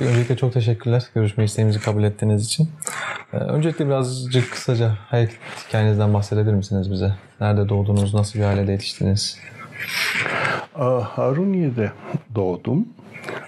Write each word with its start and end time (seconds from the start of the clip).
Öncelikle 0.00 0.36
çok 0.36 0.52
teşekkürler 0.52 1.02
görüşme 1.14 1.44
isteğimizi 1.44 1.80
kabul 1.80 2.04
ettiğiniz 2.04 2.46
için. 2.46 2.68
Ee, 3.32 3.36
öncelikle 3.36 3.86
birazcık 3.86 4.50
kısaca 4.50 4.98
hayat 5.08 5.30
hikayenizden 5.68 6.14
bahsedebilir 6.14 6.54
misiniz 6.54 6.90
bize? 6.90 7.12
Nerede 7.40 7.68
doğdunuz, 7.68 8.14
nasıl 8.14 8.38
bir 8.38 8.44
ailede 8.44 8.72
yetiştiniz? 8.72 9.38
Haruniye'de 11.02 11.92
doğdum. 12.34 12.88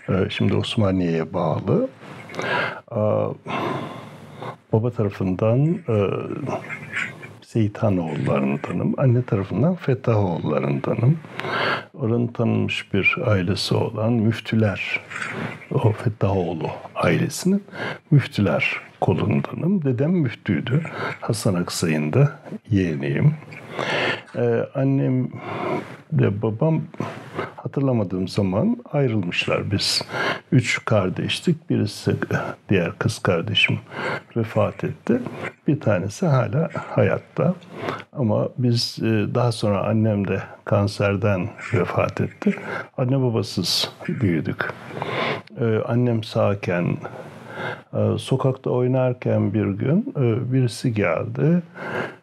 Ee, 0.08 0.12
şimdi 0.30 0.57
Osmaniye'ye 0.57 1.32
bağlı. 1.32 1.88
Baba 4.72 4.90
tarafından 4.90 5.79
Seyitanoğullarındanım. 7.52 8.94
Anne 8.96 9.22
tarafından 9.22 9.74
Fettahoğullarındanım. 9.74 11.18
Oranın 11.94 12.26
tanınmış 12.26 12.93
bir 12.94 13.16
ailesi 13.24 13.74
olan 13.74 14.12
müftüler, 14.12 15.00
o 15.70 15.93
Fettahoğlu 15.93 16.70
ailesinin 16.94 17.64
müftüler 18.10 18.76
kolundanım. 19.00 19.84
Dedem 19.84 20.10
müftüydü. 20.10 20.82
Hasan 21.20 21.54
Aksay'ın 21.54 22.12
da 22.12 22.38
yeğeniyim. 22.70 23.34
Ee, 24.36 24.67
annem 24.75 25.29
de 26.13 26.43
babam 26.43 26.82
hatırlamadığım 27.57 28.29
zaman 28.29 28.77
ayrılmışlar 28.93 29.71
biz. 29.71 30.03
Üç 30.53 30.85
kardeştik. 30.85 31.71
Birisi 31.71 32.17
diğer 32.69 32.98
kız 32.98 33.19
kardeşim 33.19 33.78
vefat 34.36 34.84
etti. 34.84 35.20
Bir 35.69 35.81
tanesi 35.81 36.27
hala 36.27 36.69
hayatta. 36.89 37.55
Ama 38.12 38.48
biz 38.58 38.98
e, 39.03 39.34
daha 39.34 39.53
sonra 39.53 39.84
annem 39.84 40.28
de 40.28 40.42
kanserden 40.64 41.48
vefat 41.75 42.20
etti. 42.20 42.55
Anne 42.98 43.20
babasız 43.22 43.92
büyüdük. 44.08 44.72
Ee, 45.61 45.78
annem 45.86 46.24
sağken 46.24 46.96
sokakta 48.19 48.70
oynarken 48.70 49.55
bir 49.55 49.67
gün 49.67 50.14
e, 50.17 50.53
birisi 50.53 50.95
geldi. 50.95 51.62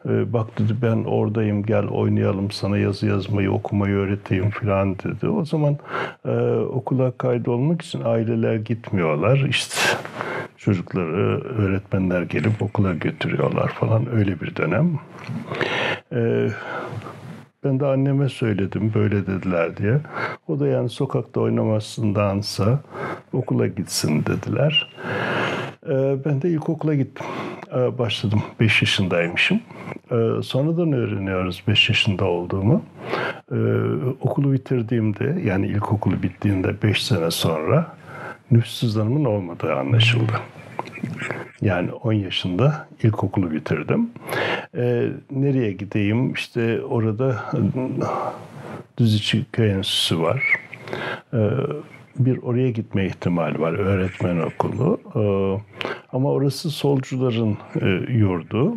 Ee, 0.06 0.34
bak 0.34 0.60
dedi 0.60 0.74
ben 0.82 1.04
oradayım 1.04 1.64
gel 1.64 1.88
oynayalım 1.88 2.52
sana 2.52 2.78
yazı 2.78 3.08
yazmayı 3.08 3.52
okumayı 3.52 3.96
öğreteyim 3.96 4.50
falan 4.50 4.96
dedi. 5.00 5.28
O 5.28 5.46
zaman 5.46 5.78
e, 6.26 6.32
okula 6.56 7.12
kaydolmak 7.12 7.82
için 7.82 8.02
aileler 8.06 8.56
gitmiyorlar. 8.56 9.46
İşte 9.50 9.76
çocukları 10.58 11.42
öğretmenler 11.42 12.22
gelip 12.22 12.62
okula 12.62 12.94
götürüyorlar 12.94 13.68
falan 13.68 14.16
öyle 14.16 14.42
bir 14.42 14.56
dönem. 14.56 15.00
Ee, 16.14 16.50
ben 17.64 17.80
de 17.80 17.86
anneme 17.86 18.30
söyledim 18.30 18.92
böyle 18.94 19.28
dediler 19.28 19.78
diye. 19.78 20.00
O 20.48 20.60
da 20.60 20.68
yani 20.68 20.90
sokakta 20.90 21.42
oynamasındansa 21.42 22.80
okula 23.34 23.68
gitsin 23.68 24.26
dediler. 24.26 24.94
Ee, 25.90 26.26
ben 26.26 26.42
de 26.42 26.50
ilkokula 26.50 26.96
gittim. 26.96 27.26
Ee, 27.76 27.98
başladım. 27.98 28.42
5 28.60 28.82
yaşındaymışım. 28.82 29.62
Ee, 30.12 30.16
sonradan 30.44 30.94
öğreniyoruz 30.94 31.64
5 31.68 31.90
yaşında 31.90 32.26
olduğumu. 32.26 32.82
Okulu 34.22 34.54
bitirdiğimde 34.54 35.42
yani 35.46 35.68
ilkokulu 35.68 36.24
bittiğinde 36.24 36.82
5 36.84 37.04
sene 37.04 37.32
sonra 37.32 37.88
nüfus 38.52 38.82
cüzdanımın 38.82 39.26
olmadığı 39.26 39.74
anlaşıldı. 39.74 40.34
Yani 41.62 41.92
10 41.92 42.14
yaşında 42.14 42.88
ilkokulu 43.04 43.52
bitirdim. 43.52 44.10
Ee, 44.76 45.10
nereye 45.32 45.72
gideyim? 45.72 46.34
İşte 46.34 46.82
orada 46.82 47.46
Düziçi 48.98 49.46
Köy 49.52 49.72
Enstitüsü 49.72 50.20
var. 50.20 50.44
Ee, 51.34 51.38
bir 52.20 52.38
oraya 52.38 52.70
gitme 52.70 53.06
ihtimali 53.06 53.60
var 53.60 53.74
öğretmen 53.74 54.40
okulu. 54.40 55.00
Ee, 55.16 55.80
ama 56.14 56.32
orası 56.32 56.70
solcuların 56.70 57.58
e, 57.82 58.14
yurdu. 58.14 58.76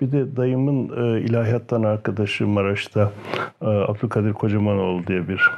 Bir 0.00 0.12
de 0.12 0.36
dayımın 0.36 0.88
e, 1.16 1.20
ilahiyattan 1.20 1.82
arkadaşı 1.82 2.46
Maraş'ta 2.46 3.12
e, 3.62 3.66
Abdülkadir 3.66 4.32
Kocamanoğlu 4.32 5.06
diye 5.06 5.28
bir 5.28 5.50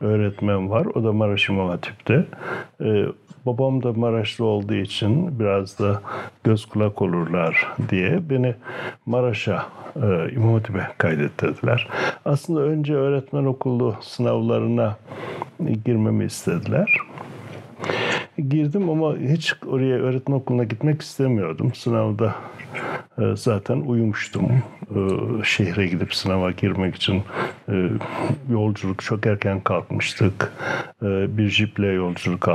öğretmen 0.00 0.70
var. 0.70 0.86
O 0.86 1.04
da 1.04 1.12
Maraş 1.12 1.48
İmam 1.48 1.68
Hatip'te. 1.68 2.26
E, 2.84 3.04
babam 3.46 3.82
da 3.82 3.92
Maraşlı 3.92 4.44
olduğu 4.44 4.74
için 4.74 5.38
biraz 5.38 5.78
da 5.78 6.02
göz 6.44 6.66
kulak 6.66 7.02
olurlar 7.02 7.66
diye 7.88 8.30
beni 8.30 8.54
Maraş'a 9.06 9.66
e, 9.96 10.32
İmam 10.34 10.54
Hatip'e 10.54 10.88
kaydettirdiler. 10.98 11.88
Aslında 12.24 12.60
önce 12.60 12.94
öğretmen 12.94 13.44
okulu 13.44 13.96
sınavlarına 14.00 14.96
girmemi 15.84 16.24
istediler. 16.24 16.98
Girdim 18.48 18.90
ama 18.90 19.16
hiç 19.16 19.54
oraya 19.66 19.96
öğretmen 19.96 20.36
okuluna 20.36 20.64
gitmek 20.64 21.02
istemiyordum. 21.02 21.74
Sınavda 21.74 22.34
zaten 23.34 23.76
uyumuştum. 23.80 24.44
E, 24.90 24.98
şehre 25.44 25.86
gidip 25.86 26.14
sınava 26.14 26.50
girmek 26.50 26.94
için 26.94 27.22
e, 27.68 27.88
yolculuk 28.50 29.02
çok 29.02 29.26
erken 29.26 29.60
kalkmıştık. 29.60 30.52
Bir 31.02 31.48
jiple 31.48 31.86
yolculuk 31.86 32.48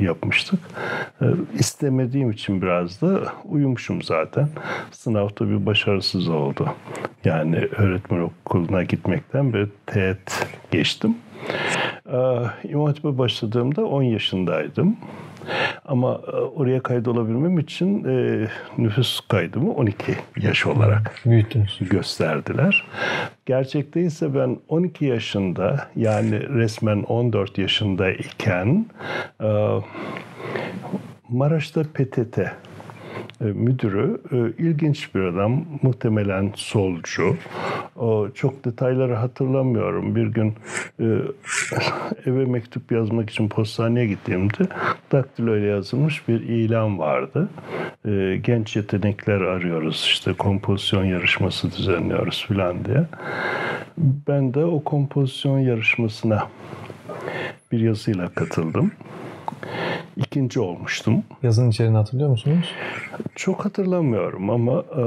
yapmıştık. 0.00 0.60
İstemediğim 1.58 2.30
için 2.30 2.62
biraz 2.62 3.02
da 3.02 3.32
uyumuşum 3.44 4.02
zaten. 4.02 4.48
Sınavda 4.90 5.50
bir 5.50 5.66
başarısız 5.66 6.28
oldu. 6.28 6.68
Yani 7.24 7.56
öğretmen 7.56 8.20
okuluna 8.20 8.82
gitmekten 8.82 9.52
bir 9.52 9.68
teğet 9.86 10.46
geçtim. 10.70 11.16
İmam 12.64 12.86
Hatip'e 12.86 13.18
başladığımda 13.18 13.84
10 13.86 14.02
yaşındaydım. 14.02 14.96
Ama 15.88 16.20
e, 16.26 16.30
oraya 16.30 16.82
kaydolabilmem 16.82 17.58
için 17.58 18.04
e, 18.04 18.46
nüfus 18.78 19.20
kaydımı 19.28 19.72
12 19.72 20.16
yaş 20.36 20.66
olarak 20.66 21.14
Büyüttünüz. 21.24 21.78
gösterdiler. 21.90 22.86
Gerçekte 23.46 24.00
ise 24.02 24.34
ben 24.34 24.58
12 24.68 25.04
yaşında 25.04 25.88
yani 25.96 26.48
resmen 26.48 27.02
14 27.02 27.58
yaşında 27.58 28.10
iken 28.10 28.86
e, 29.42 29.48
Maraş'ta 31.28 31.82
PTT 31.82 32.38
müdürü 33.40 34.20
e, 34.32 34.62
ilginç 34.62 35.14
bir 35.14 35.20
adam. 35.20 35.64
Muhtemelen 35.82 36.52
solcu. 36.56 37.36
Çok 38.34 38.64
detayları 38.64 39.14
hatırlamıyorum. 39.14 40.16
Bir 40.16 40.26
gün 40.26 40.54
e, 41.00 41.04
eve 42.26 42.44
mektup 42.44 42.92
yazmak 42.92 43.30
için 43.30 43.48
postaneye 43.48 44.06
gittiğimde 44.06 44.68
daktilo 45.12 45.56
ile 45.56 45.66
yazılmış 45.66 46.28
bir 46.28 46.40
ilan 46.40 46.98
vardı. 46.98 47.48
Genç 48.42 48.76
yetenekler 48.76 49.40
arıyoruz. 49.40 50.06
işte 50.08 50.32
kompozisyon 50.32 51.04
yarışması 51.04 51.72
düzenliyoruz 51.72 52.44
filan 52.48 52.84
diye. 52.84 53.04
Ben 53.98 54.54
de 54.54 54.64
o 54.64 54.84
kompozisyon 54.84 55.58
yarışmasına 55.58 56.48
bir 57.72 57.80
yazıyla 57.80 58.28
katıldım 58.28 58.92
ikinci 60.16 60.60
olmuştum. 60.60 61.22
Yazın 61.42 61.70
içeriğini 61.70 61.96
hatırlıyor 61.96 62.30
musunuz? 62.30 62.72
Çok 63.34 63.64
hatırlamıyorum 63.64 64.50
ama 64.50 64.84
e, 64.98 65.04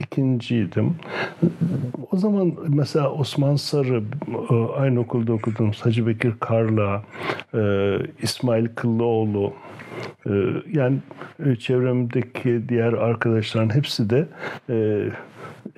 ikinciydim. 0.00 0.94
O 2.10 2.16
zaman 2.16 2.54
mesela 2.68 3.10
Osman 3.10 3.56
Sarı, 3.56 4.02
e, 4.50 4.54
aynı 4.80 5.00
okulda 5.00 5.32
okudum. 5.32 5.70
Hacı 5.80 6.06
Bekir 6.06 6.32
Karla, 6.40 7.02
e, 7.54 7.60
İsmail 8.22 8.66
Kıllıoğlu, 8.66 9.52
e, 10.26 10.30
yani 10.72 10.98
e, 11.46 11.56
çevremdeki 11.56 12.62
diğer 12.68 12.92
arkadaşların 12.92 13.74
hepsi 13.74 14.10
de 14.10 14.28
e, 14.70 15.08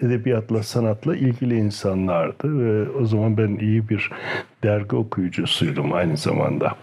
edebiyatla, 0.02 0.62
sanatla 0.62 1.16
ilgili 1.16 1.56
insanlardı 1.56 2.58
ve 2.58 2.90
o 2.90 3.04
zaman 3.04 3.36
ben 3.36 3.56
iyi 3.56 3.88
bir 3.88 4.10
dergi 4.62 4.96
okuyucusuydum 4.96 5.92
aynı 5.92 6.16
zamanda. 6.16 6.74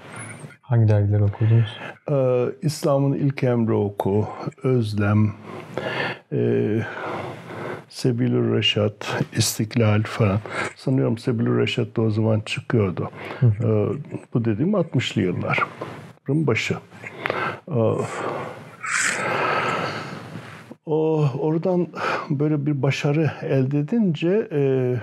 Hangi 0.65 0.87
dergileri 0.87 1.23
okudunuz? 1.23 1.77
Ee, 2.11 2.45
İslam'ın 2.61 3.13
ilk 3.13 3.43
emri 3.43 3.73
oku, 3.73 4.27
Özlem, 4.63 5.33
e, 6.31 6.79
Sebilür 7.89 8.57
Reşat, 8.57 9.23
İstiklal 9.37 10.03
falan. 10.03 10.39
Sanıyorum 10.75 11.17
Sebilür 11.17 11.59
Reşat 11.59 11.97
da 11.97 12.01
o 12.01 12.09
zaman 12.09 12.39
çıkıyordu. 12.39 13.09
Ee, 13.41 13.47
bu 14.33 14.45
dediğim 14.45 14.71
60'lı 14.71 15.21
yılların 15.21 16.47
başı. 16.47 16.75
Ee, 17.67 17.73
o 20.85 21.29
oradan 21.39 21.87
böyle 22.29 22.65
bir 22.65 22.81
başarı 22.81 23.31
elde 23.41 23.79
edince 23.79 24.47
e, 24.51 24.95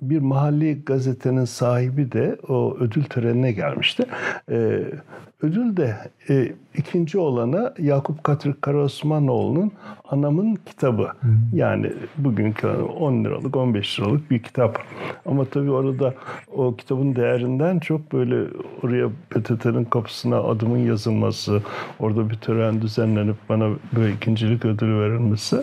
bir 0.00 0.18
mahalli 0.18 0.84
gazetenin 0.84 1.44
sahibi 1.44 2.12
de 2.12 2.36
o 2.48 2.76
ödül 2.80 3.04
törenine 3.04 3.52
gelmişti. 3.52 4.06
Ee, 4.50 4.82
ödül 5.42 5.76
de 5.76 5.96
e, 6.28 6.52
ikinci 6.74 7.18
olana 7.18 7.74
Yakup 7.78 8.24
Katır 8.24 8.54
Karaosmanoğlu'nun 8.60 9.72
anamın 10.08 10.54
kitabı. 10.54 11.08
Yani 11.54 11.92
bugünkü 12.18 12.66
10 12.66 13.24
liralık 13.24 13.56
15 13.56 14.00
liralık 14.00 14.30
bir 14.30 14.42
kitap. 14.42 14.82
Ama 15.26 15.44
tabii 15.44 15.70
orada 15.70 16.14
o 16.56 16.76
kitabın 16.76 17.16
değerinden 17.16 17.78
çok 17.78 18.12
böyle 18.12 18.48
oraya 18.82 19.08
PTT'nin 19.30 19.84
kapısına 19.84 20.36
adımın 20.36 20.78
yazılması, 20.78 21.62
orada 21.98 22.30
bir 22.30 22.34
tören 22.34 22.82
düzenlenip 22.82 23.36
bana 23.48 23.70
böyle 23.96 24.12
ikincilik 24.14 24.64
ödülü 24.64 25.00
verilmesi 25.00 25.56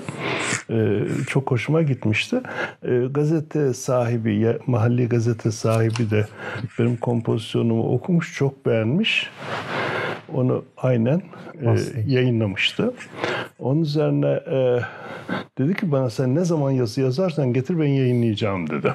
e, 0.69 1.01
çok 1.27 1.51
hoşuma 1.51 1.81
gitmişti. 1.81 2.41
E, 2.83 2.97
gazete 3.11 3.73
sahibi, 3.73 4.26
mahalli 4.67 5.09
gazete 5.09 5.51
sahibi 5.51 6.09
de 6.09 6.27
benim 6.79 6.97
kompozisyonumu 6.97 7.93
okumuş, 7.93 8.35
çok 8.35 8.65
beğenmiş. 8.65 9.29
Onu 10.33 10.63
aynen 10.77 11.21
e, 11.61 11.75
yayınlamıştı. 12.07 12.93
Onun 13.59 13.81
üzerine 13.81 14.39
e, 14.51 14.79
dedi 15.57 15.75
ki 15.75 15.91
bana 15.91 16.09
sen 16.09 16.35
ne 16.35 16.45
zaman 16.45 16.71
yazı 16.71 17.01
yazarsan 17.01 17.53
getir 17.53 17.79
ben 17.79 17.87
yayınlayacağım 17.87 18.69
dedi. 18.69 18.93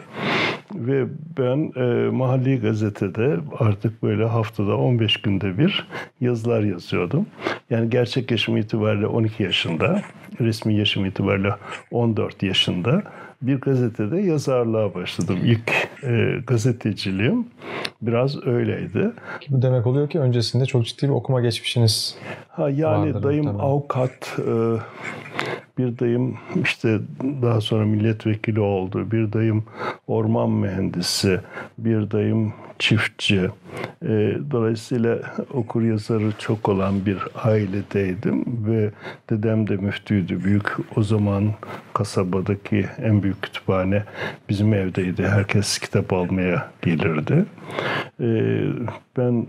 Ve 0.74 1.06
ben 1.38 1.72
e, 1.76 2.10
mahalli 2.10 2.60
gazetede 2.60 3.36
artık 3.58 4.02
böyle 4.02 4.24
haftada 4.24 4.76
15 4.76 5.16
günde 5.16 5.58
bir 5.58 5.88
yazılar 6.20 6.62
yazıyordum. 6.62 7.26
Yani 7.70 7.90
gerçek 7.90 8.30
yaşım 8.30 8.56
itibariyle 8.56 9.06
12 9.06 9.42
yaşında, 9.42 10.02
resmi 10.40 10.74
yaşım 10.74 11.04
itibariyle 11.04 11.54
14 11.90 12.42
yaşında 12.42 13.02
bir 13.42 13.60
gazetede 13.60 14.20
yazarlığa 14.20 14.94
başladım. 14.94 15.38
İlk 15.44 15.88
e, 16.04 16.38
gazeteciliğim 16.46 17.46
biraz 18.02 18.46
öyleydi. 18.46 19.12
Bu 19.48 19.62
demek 19.62 19.86
oluyor 19.86 20.10
ki 20.10 20.20
öncesinde 20.20 20.66
çok 20.66 20.86
ciddi 20.86 21.02
bir 21.02 21.12
okuma 21.12 21.40
geçmişiniz 21.40 22.16
Ha 22.48 22.70
yani 22.70 23.14
vardır 23.14 23.22
dayım 23.22 23.60
avukat, 23.60 24.38
e, 24.38 24.52
bir 25.78 25.98
dayım 25.98 26.38
işte 26.62 26.98
daha 27.42 27.60
sonra 27.60 27.84
milletvekili 27.84 28.60
oldu, 28.60 29.10
bir 29.12 29.32
dayım 29.32 29.64
orman 30.06 30.50
mühendisi, 30.50 31.40
bir 31.78 32.10
dayım 32.10 32.52
çiftçi. 32.78 33.50
E, 34.02 34.36
dolayısıyla 34.50 35.18
okur 35.52 35.82
yazarı 35.82 36.32
çok 36.38 36.68
olan 36.68 37.06
bir 37.06 37.18
ailedeydim 37.34 38.44
ve 38.66 38.90
dedem 39.30 39.68
de 39.68 39.76
müftüydü. 39.76 40.44
Büyük 40.44 40.76
o 40.96 41.02
zaman 41.02 41.44
kasabadaki 41.94 42.86
en 43.02 43.22
büyük 43.22 43.42
kütüphane 43.42 44.02
bizim 44.48 44.74
evdeydi. 44.74 45.22
Herkes 45.22 45.78
kitap 45.78 46.12
almaya 46.12 46.70
gelirdi. 46.82 47.44
E, 48.20 48.28
ben 49.16 49.46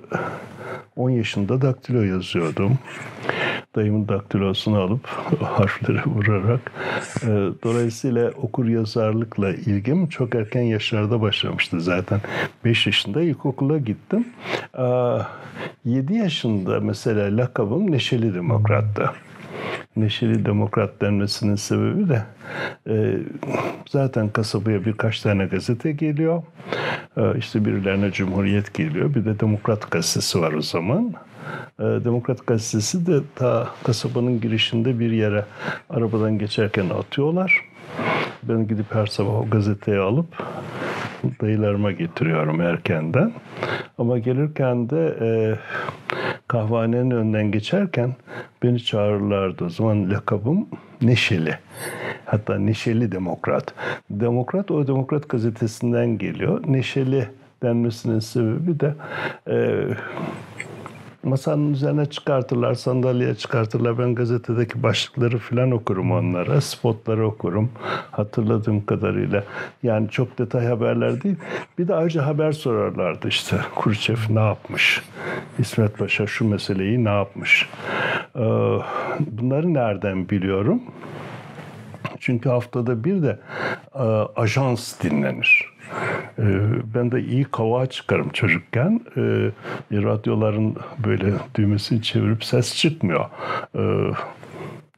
10 0.96 1.10
yaşında 1.10 1.62
daktilo 1.62 2.02
yazıyordum. 2.02 2.80
Dayımın 3.76 4.08
daktilosunu 4.08 4.78
alıp 4.80 5.08
harfleri 5.42 6.02
vurarak. 6.06 6.72
E, 7.24 7.28
dolayısıyla 7.64 8.30
okur 8.30 8.66
yazarlıkla 8.66 9.50
ilgim 9.54 10.10
çok 10.10 10.36
erken 10.36 10.62
yaşlarda 10.62 11.22
başlamıştı 11.22 11.82
zaten. 11.82 12.22
5 12.66 12.88
yaşında 12.88 13.22
ilkokula 13.22 13.78
gittim. 13.78 14.28
E, 14.78 15.18
7 15.86 16.14
yaşında 16.14 16.80
mesela 16.80 17.38
lakabım 17.38 17.92
Neşeli 17.92 18.34
Demokrat'tı. 18.34 19.10
Neşeli 19.96 20.46
Demokrat 20.46 21.02
denmesinin 21.02 21.56
sebebi 21.56 22.10
de 22.10 22.24
e, 22.90 23.18
zaten 23.90 24.30
kasabaya 24.30 24.86
birkaç 24.86 25.22
tane 25.22 25.46
gazete 25.46 25.92
geliyor. 25.92 26.44
E, 27.18 27.38
işte 27.38 27.66
birilerine 27.66 28.12
Cumhuriyet 28.12 28.74
geliyor. 28.74 29.16
Bir 29.16 29.26
de 29.26 29.40
Demokrat 29.40 29.92
gazetesi 29.92 30.42
var 30.42 30.54
o 30.54 30.62
zaman. 30.62 31.14
E, 31.80 31.84
Demokrat 31.84 32.48
gazetesi 32.48 33.06
de 33.06 33.20
ta 33.36 33.70
kasabanın 33.84 34.42
girişinde 34.42 35.00
bir 35.00 35.12
yere 35.12 35.46
arabadan 35.90 36.40
geçerken 36.40 36.90
atıyorlar. 36.90 37.73
Ben 38.44 38.68
gidip 38.68 38.96
her 38.96 39.06
sabah 39.06 39.34
o 39.34 39.50
gazeteyi 39.50 40.00
alıp 40.00 40.26
dayılarıma 41.42 41.92
getiriyorum 41.92 42.62
erkenden. 42.62 43.32
Ama 43.98 44.18
gelirken 44.18 44.90
de 44.90 45.18
e, 45.22 45.30
kahvehanenin 46.48 47.12
önünden 47.12 47.52
geçerken 47.52 48.16
beni 48.64 48.84
çağırırlardı. 48.84 49.66
O 49.66 49.70
zaman 49.70 50.10
lakabım 50.10 50.68
Neşeli. 51.02 51.58
Hatta 52.26 52.58
Neşeli 52.58 53.12
Demokrat. 53.12 53.74
Demokrat 54.10 54.72
o 54.72 54.88
Demokrat 54.88 55.30
gazetesinden 55.30 56.18
geliyor. 56.18 56.64
Neşeli 56.68 57.28
denmesinin 57.64 58.20
sebebi 58.20 58.80
de 58.80 58.94
e, 59.48 59.88
masanın 61.24 61.74
üzerine 61.74 62.06
çıkartırlar, 62.06 62.74
sandalyeye 62.74 63.36
çıkartırlar. 63.36 63.98
Ben 63.98 64.16
gazetedeki 64.16 64.84
başlıkları 64.84 65.38
falan 65.38 65.72
okurum 65.72 66.12
onlara, 66.12 66.62
spotları 66.62 67.28
okurum 67.28 67.72
hatırladığım 68.12 68.86
kadarıyla. 68.86 69.44
Yani 69.84 70.10
çok 70.10 70.40
detay 70.40 70.66
haberler 70.66 71.24
değil. 71.24 71.36
Bir 71.78 71.88
de 71.88 71.96
ayrıca 71.96 72.26
haber 72.26 72.52
sorarlardı 72.52 73.28
işte. 73.28 73.58
Kurçev 73.76 74.18
ne 74.30 74.40
yapmış? 74.40 75.02
İsmet 75.60 75.98
Paşa 75.98 76.28
şu 76.28 76.50
meseleyi 76.50 77.06
ne 77.06 77.10
yapmış? 77.10 77.70
Ee, 78.36 78.40
bunları 79.20 79.74
nereden 79.74 80.30
biliyorum? 80.30 80.82
Çünkü 82.24 82.50
haftada 82.50 83.04
bir 83.04 83.24
de 83.24 83.40
e, 83.96 84.04
ajans 84.36 85.04
dinlenir. 85.04 85.74
E, 86.40 86.46
ben 86.96 87.12
de 87.12 87.22
iyi 87.22 87.44
kava 87.44 87.86
çıkarım 87.86 88.30
çocukken. 88.30 89.02
E, 89.18 89.22
radyoların 89.92 90.76
böyle 91.06 91.34
düğmesini 91.56 92.02
çevirip 92.02 92.44
ses 92.44 92.76
çıkmıyor. 92.76 93.26
E, 93.76 93.82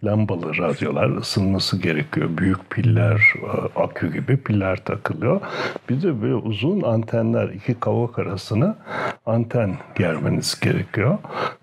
lambalı 0.05 0.57
radyolar 0.57 1.09
ısınması 1.17 1.81
gerekiyor. 1.81 2.29
Büyük 2.37 2.69
piller, 2.69 3.33
e, 3.35 3.79
akü 3.79 4.13
gibi 4.13 4.37
piller 4.37 4.75
takılıyor. 4.75 5.41
Bir 5.89 6.01
de 6.01 6.21
böyle 6.21 6.35
uzun 6.35 6.81
antenler, 6.81 7.49
iki 7.49 7.79
kavak 7.79 8.19
arasına 8.19 8.75
anten 9.25 9.77
germeniz 9.97 10.59
gerekiyor. 10.59 11.17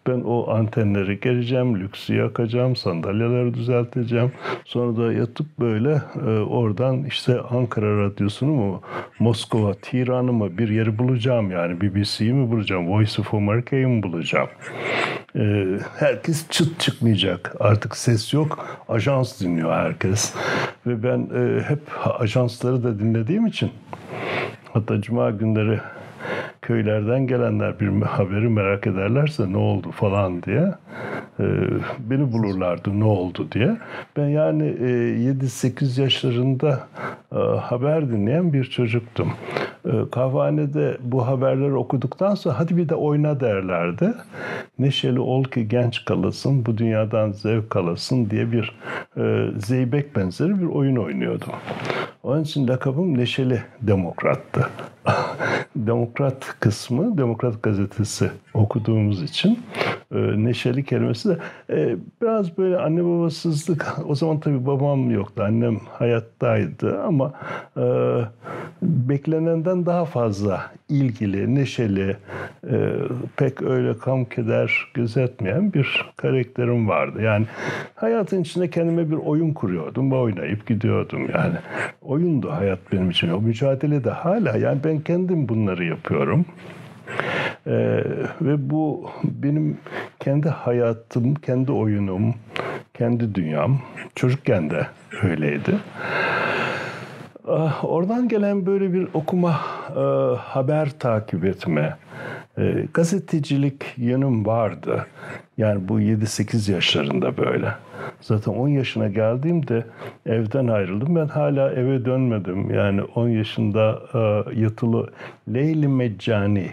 Ben 0.07 0.21
o 0.21 0.51
antenleri 0.51 1.21
gereceğim, 1.21 1.81
lüksü 1.81 2.15
yakacağım, 2.15 2.77
sandalyeleri 2.77 3.55
düzelteceğim. 3.55 4.33
Sonra 4.65 4.97
da 4.97 5.13
yatıp 5.13 5.47
böyle 5.61 6.03
e, 6.27 6.31
oradan 6.31 7.05
işte 7.05 7.41
Ankara 7.41 8.05
Radyosu'nu 8.05 8.51
mu, 8.51 8.83
Moskova, 9.19 9.75
Tiran'ı 9.75 10.33
mı 10.33 10.59
bir 10.59 10.69
yeri 10.69 10.99
bulacağım 10.99 11.51
yani. 11.51 11.81
BBC'yi 11.81 12.33
mi 12.33 12.51
bulacağım, 12.51 12.89
Voice 12.89 13.23
of 13.23 13.35
America'yı 13.35 13.89
mı 13.89 14.03
bulacağım? 14.03 14.49
E, 15.37 15.67
herkes 15.97 16.49
çıt 16.49 16.81
çıkmayacak. 16.81 17.55
Artık 17.61 17.97
ses 17.97 18.33
yok. 18.33 18.79
Ajans 18.89 19.41
dinliyor 19.41 19.73
herkes. 19.73 20.35
Ve 20.87 21.03
ben 21.03 21.19
e, 21.35 21.63
hep 21.63 21.81
ajansları 22.21 22.85
da 22.85 22.99
dinlediğim 22.99 23.47
için 23.47 23.71
hatta 24.73 25.01
cuma 25.01 25.31
günleri 25.31 25.81
köylerden 26.63 27.27
gelenler 27.27 27.81
bir 27.81 28.03
haberi 28.03 28.49
merak 28.49 28.87
ederlerse 28.87 29.53
ne 29.53 29.57
oldu 29.57 29.91
falan 29.91 30.43
diye 30.43 30.75
e, 31.41 31.45
beni 31.99 32.33
bulurlardı 32.33 33.01
ne 33.01 33.05
oldu 33.05 33.49
diye. 33.53 33.77
Ben 34.17 34.29
yani 34.29 34.63
e, 34.63 34.87
7-8 35.33 36.01
yaşlarında 36.01 36.81
e, 37.33 37.39
haber 37.39 38.11
dinleyen 38.11 38.53
bir 38.53 38.65
çocuktum. 38.65 39.33
E, 39.85 39.91
kahvehanede 40.13 40.97
bu 41.01 41.27
haberleri 41.27 41.75
okuduktan 41.75 42.35
sonra 42.35 42.59
hadi 42.59 42.77
bir 42.77 42.89
de 42.89 42.95
oyna 42.95 43.41
derlerdi. 43.41 44.15
Neşeli 44.79 45.21
ol 45.21 45.45
ki 45.45 45.69
genç 45.69 46.05
kalasın, 46.05 46.67
bu 46.67 46.79
dünyadan 46.79 47.33
zevk 47.33 47.77
alasın 47.77 48.31
diye 48.31 48.53
bir 48.53 48.77
e, 49.17 49.51
zeybek 49.59 50.17
benzeri 50.17 50.61
bir 50.61 50.67
oyun 50.67 50.97
oynuyordum. 50.97 51.53
Onun 52.23 52.43
için 52.43 52.69
lakabım 52.69 53.19
Neşeli 53.19 53.63
Demokrat'tı. 53.81 54.67
Demokrat 55.77 56.45
kısmı 56.61 57.19
Demokrat 57.19 57.63
gazetesi 57.63 58.31
okuduğumuz 58.55 59.23
için 59.23 59.59
e, 60.15 60.19
neşeli 60.45 60.85
kelimesi 60.85 61.29
de 61.29 61.39
e, 61.71 61.97
biraz 62.23 62.59
böyle 62.59 62.79
anne 62.79 63.05
babasızlık. 63.05 63.87
O 64.09 64.15
zaman 64.15 64.41
tabii 64.41 64.67
babam 64.67 65.11
yoktu. 65.11 65.43
Annem 65.43 65.79
hayattaydı 65.79 67.03
ama 67.03 67.33
e, 67.77 67.85
beklenenden 68.83 69.87
daha 69.87 70.05
fazla 70.05 70.71
ilgili, 70.89 71.55
neşeli, 71.55 72.17
e, 72.71 72.93
pek 73.37 73.63
öyle 73.63 73.99
kam 73.99 74.25
keder 74.25 74.91
gözetmeyen 74.95 75.73
bir 75.73 76.13
karakterim 76.17 76.89
vardı. 76.89 77.23
Yani 77.23 77.47
hayatın 77.95 78.43
içinde 78.43 78.71
kendime 78.71 79.11
bir 79.11 79.17
oyun 79.17 79.53
kuruyordum 79.53 80.11
ve 80.11 80.15
oynayıp 80.15 80.67
gidiyordum 80.67 81.21
yani. 81.35 81.57
Oyundu 82.03 82.51
hayat 82.51 82.79
benim 82.93 83.11
için. 83.11 83.31
O 83.31 83.41
mücadele 83.41 84.05
de 84.05 84.11
hala 84.11 84.57
yani 84.57 84.79
ben 84.85 85.01
kendim 85.01 85.49
bunları 85.49 85.85
yapıyorum. 85.85 86.45
Ee, 87.67 88.05
ve 88.41 88.71
bu 88.71 89.11
benim 89.25 89.79
kendi 90.21 90.49
hayatım, 90.49 91.35
kendi 91.35 91.73
oyunum, 91.73 92.35
kendi 92.95 93.35
dünyam. 93.35 93.79
Çocukken 94.15 94.71
de 94.71 94.87
öyleydi. 95.23 95.77
Ah, 97.49 97.85
Oradan 97.85 98.29
gelen 98.29 98.67
böyle 98.67 98.93
bir 98.93 99.09
okuma, 99.15 99.61
e, 99.97 100.01
haber 100.37 100.91
takip 100.99 101.45
etme, 101.45 101.97
E, 102.59 102.87
gazetecilik 102.95 103.85
yönüm 103.97 104.47
vardı. 104.47 105.07
Yani 105.59 105.89
bu 105.89 106.01
7-8 106.01 106.69
yaşlarında 106.73 107.37
böyle. 107.37 107.69
Zaten 108.21 108.53
10 108.53 108.69
yaşına 108.69 109.09
geldiğimde 109.09 109.87
evden 110.27 110.67
ayrıldım. 110.67 111.17
Ben 111.17 111.29
hala 111.29 111.73
eve 111.73 112.05
dönmedim. 112.05 112.75
Yani 112.75 113.03
10 113.03 113.29
yaşında 113.29 113.99
e, 114.15 114.19
yatılı 114.61 115.11
Leyli 115.55 115.89
Meccani. 115.89 116.71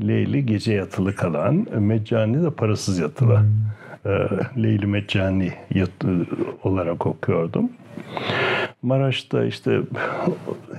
Leyli 0.00 0.46
gece 0.46 0.72
yatılı 0.72 1.14
kalan, 1.14 1.66
Meccani 1.78 2.42
de 2.42 2.50
parasız 2.50 2.98
yatılı. 2.98 3.38
Hmm. 3.38 4.12
E, 4.12 4.28
Leyli 4.62 4.86
Meccani 4.86 5.52
yat, 5.74 5.90
olarak 6.62 7.06
okuyordum. 7.06 7.70
Maraş'ta 8.82 9.44
işte 9.44 9.80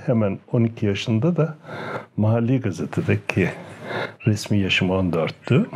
hemen 0.06 0.38
12 0.52 0.86
yaşında 0.86 1.36
da 1.36 1.56
mahalli 2.16 2.60
gazetedeki 2.60 3.48
resmi 4.26 4.58
yaşım 4.58 4.88
14'tü. 4.88 5.66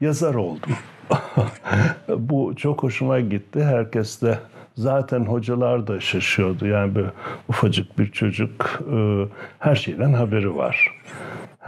Yazar 0.00 0.34
oldum. 0.34 0.72
Bu 2.18 2.56
çok 2.56 2.82
hoşuma 2.82 3.20
gitti. 3.20 3.64
Herkes 3.64 4.22
de 4.22 4.38
zaten 4.76 5.24
hocalar 5.24 5.86
da 5.86 6.00
şaşıyordu. 6.00 6.66
Yani 6.66 6.94
böyle 6.94 7.10
ufacık 7.48 7.98
bir 7.98 8.12
çocuk 8.12 8.80
e, 8.92 9.24
her 9.58 9.74
şeyden 9.74 10.12
haberi 10.12 10.56
var. 10.56 10.94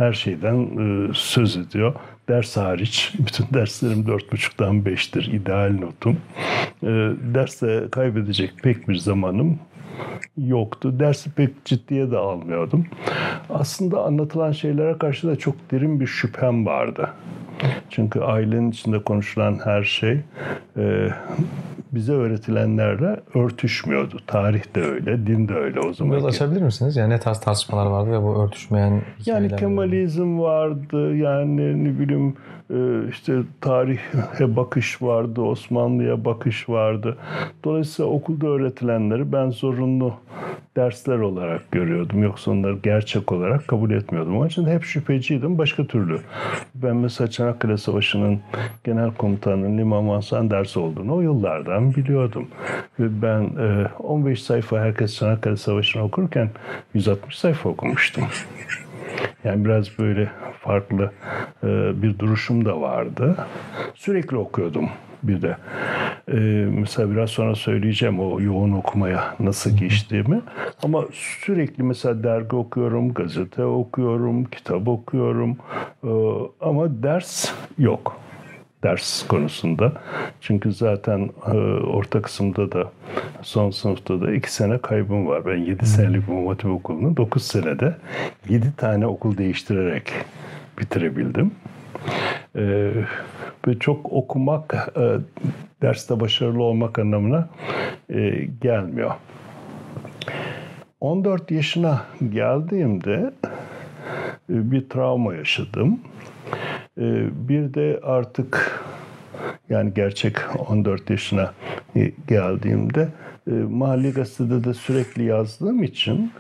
Her 0.01 0.13
şeyden 0.13 0.57
e, 0.59 1.11
söz 1.15 1.57
ediyor. 1.57 1.95
Ders 2.29 2.57
hariç 2.57 3.13
bütün 3.19 3.47
derslerim 3.55 4.07
dört 4.07 4.33
buçuktan 4.33 4.85
beştir. 4.85 5.33
ideal 5.33 5.79
notum. 5.81 6.17
E, 6.83 6.87
derste 7.35 7.85
kaybedecek 7.91 8.53
pek 8.63 8.89
bir 8.89 8.95
zamanım 8.95 9.59
yoktu. 10.37 11.01
Dersi 11.01 11.31
pek 11.31 11.65
ciddiye 11.65 12.11
de 12.11 12.17
almıyordum. 12.17 12.87
Aslında 13.51 14.05
anlatılan 14.05 14.53
şeylere 14.53 14.99
karşı 14.99 15.29
da 15.29 15.37
çok 15.37 15.55
derin 15.71 16.01
bir 16.01 16.07
şüphem 16.07 16.67
vardı. 16.67 17.11
Çünkü 17.91 18.21
ailenin 18.21 18.71
içinde 18.71 18.99
konuşulan 18.99 19.59
her 19.65 19.83
şey 19.83 20.21
e, 20.77 21.09
bize 21.93 22.13
öğretilenlerle 22.13 23.21
örtüşmüyordu. 23.35 24.17
Tarih 24.27 24.75
de 24.75 24.81
öyle, 24.81 25.27
din 25.27 25.49
de 25.49 25.55
öyle 25.55 25.81
o 25.81 25.93
zaman. 25.93 26.13
Biraz 26.13 26.27
açabilir 26.27 26.63
misiniz? 26.63 26.97
Yani 26.97 27.11
ne 27.11 27.21
tarz 27.21 27.41
tartışmalar 27.41 27.87
vardı 27.87 28.11
ya 28.11 28.23
bu 28.23 28.45
örtüşmeyen 28.45 29.03
Yani 29.27 29.57
Kemalizm 29.57 30.39
vardı, 30.39 31.17
yani 31.17 31.85
ne 31.85 31.99
bileyim 31.99 32.35
e, 32.71 33.09
işte 33.11 33.39
tarihe 33.61 34.57
bakış 34.57 35.03
vardı, 35.03 35.41
Osmanlı'ya 35.41 36.25
bakış 36.25 36.69
vardı. 36.69 37.17
Dolayısıyla 37.65 38.11
okulda 38.11 38.47
öğretilenleri 38.47 39.33
ben 39.33 39.51
zorunlu 39.51 40.15
dersler 40.77 41.19
olarak 41.19 41.71
görüyordum. 41.73 42.23
Yoksa 42.23 42.51
onları 42.51 42.79
gerçek 42.83 43.33
olarak 43.33 43.69
kabul 43.69 43.91
etmiyordum. 43.91 44.39
Onun 44.39 44.47
için 44.47 44.67
hep 44.67 44.85
şüpheciydim 44.85 45.59
başka 45.59 45.87
türlü. 45.87 46.19
Ben 46.75 46.97
mesela 46.97 47.31
Çanakkale 47.51 47.77
Savaşı'nın 47.77 48.41
genel 48.85 49.11
komutanının 49.11 49.79
Liman 49.79 50.05
Mansan 50.05 50.51
dersi 50.51 50.79
olduğunu 50.79 51.15
o 51.15 51.21
yıllardan 51.21 51.95
biliyordum. 51.95 52.49
Ve 53.01 53.23
ben 53.23 53.51
15 53.99 54.41
e, 54.41 54.43
sayfa 54.43 54.81
herkes 54.81 55.17
Çanakkale 55.17 55.57
Savaşı'nı 55.57 56.03
okurken 56.03 56.51
160 56.95 57.39
sayfa 57.39 57.69
okumuştum. 57.69 58.25
Yani 59.45 59.65
biraz 59.65 59.99
böyle 59.99 60.31
farklı 60.61 61.13
e, 61.65 62.03
bir 62.03 62.19
duruşum 62.19 62.65
da 62.65 62.81
vardı. 62.81 63.37
Sürekli 63.95 64.37
okuyordum 64.37 64.89
bir 65.23 65.43
de. 65.43 65.57
Ee, 66.29 66.37
mesela 66.79 67.11
biraz 67.11 67.31
sonra 67.31 67.55
söyleyeceğim 67.55 68.21
o 68.21 68.41
yoğun 68.41 68.73
okumaya 68.73 69.35
nasıl 69.41 69.77
geçtiğimi. 69.77 70.41
Ama 70.83 71.05
sürekli 71.13 71.83
mesela 71.83 72.23
dergi 72.23 72.57
okuyorum, 72.57 73.15
gazete 73.15 73.65
okuyorum, 73.65 74.45
kitap 74.45 74.89
okuyorum. 74.89 75.57
Ee, 76.05 76.09
ama 76.61 77.03
ders 77.03 77.53
yok 77.79 78.21
ders 78.83 79.27
konusunda. 79.27 79.93
Çünkü 80.41 80.73
zaten 80.73 81.31
e, 81.47 81.57
orta 81.87 82.23
kısımda 82.23 82.73
da 82.73 82.91
son 83.43 83.71
sınıfta 83.71 84.21
da 84.21 84.33
iki 84.33 84.53
sene 84.53 84.79
kaybım 84.79 85.27
var. 85.27 85.47
Ben 85.47 85.57
yedi 85.57 85.87
senelik 85.87 86.29
bu 86.29 86.51
Hatip 86.51 86.71
Okulu'nu 86.71 87.17
dokuz 87.17 87.43
senede 87.43 87.97
yedi 88.49 88.77
tane 88.77 89.07
okul 89.07 89.37
değiştirerek 89.37 90.13
bitirebildim. 90.79 91.51
Ee, 92.57 92.93
ve 93.69 93.79
çok 93.79 94.13
okumak 94.13 94.93
e, 94.97 95.17
derste 95.83 96.21
başarılı 96.21 96.63
olmak 96.63 96.99
anlamına 96.99 97.49
e, 98.11 98.49
gelmiyor. 98.61 99.11
14 101.01 101.51
yaşına 101.51 102.03
geldiğimde 102.31 103.33
e, 104.51 104.71
bir 104.71 104.89
travma 104.89 105.35
yaşadım. 105.35 106.01
Bir 107.33 107.75
de 107.75 108.01
artık 108.03 108.83
yani 109.69 109.95
gerçek 109.95 110.37
14 110.69 111.11
yaşına 111.11 111.53
geldiğimde 112.29 113.09
e, 113.47 113.51
Mahalli 113.51 114.13
Gazete'de 114.13 114.65
de 114.65 114.75
sürekli 114.75 115.25
yazdığım 115.25 115.83
için 115.83 116.33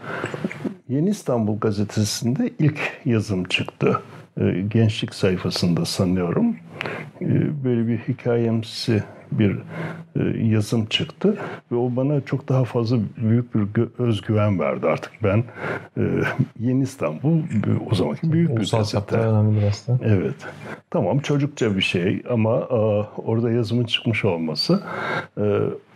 Yeni 0.88 1.10
İstanbul 1.10 1.60
Gazetesi'nde 1.60 2.50
ilk 2.58 3.00
yazım 3.04 3.44
çıktı. 3.44 4.00
E, 4.40 4.60
gençlik 4.70 5.14
sayfasında 5.14 5.84
sanıyorum. 5.84 6.56
E, 7.20 7.64
böyle 7.64 7.88
bir 7.88 7.98
hikayemsi 7.98 9.02
bir 9.32 9.58
e, 10.16 10.44
yazım 10.46 10.86
çıktı 10.86 11.36
ve 11.72 11.76
o 11.76 11.96
bana 11.96 12.20
çok 12.20 12.48
daha 12.48 12.64
fazla 12.64 12.98
büyük 13.16 13.54
bir 13.54 13.88
özgüven 13.98 14.58
verdi 14.60 14.86
artık 14.86 15.12
ben 15.22 15.44
Yeni 16.58 16.82
İstanbul 16.82 17.42
o 17.90 17.94
zamanki 17.94 18.32
büyük 18.32 18.50
bir 18.50 18.70
gazete. 18.70 19.16
önemli 19.16 19.60
biraz 19.60 19.88
da. 19.88 19.98
Evet. 20.04 20.34
Tamam 20.90 21.18
çocukça 21.18 21.76
bir 21.76 21.82
şey 21.82 22.22
ama 22.30 22.50
orada 23.16 23.50
yazımın 23.50 23.84
çıkmış 23.84 24.24
olması 24.24 24.82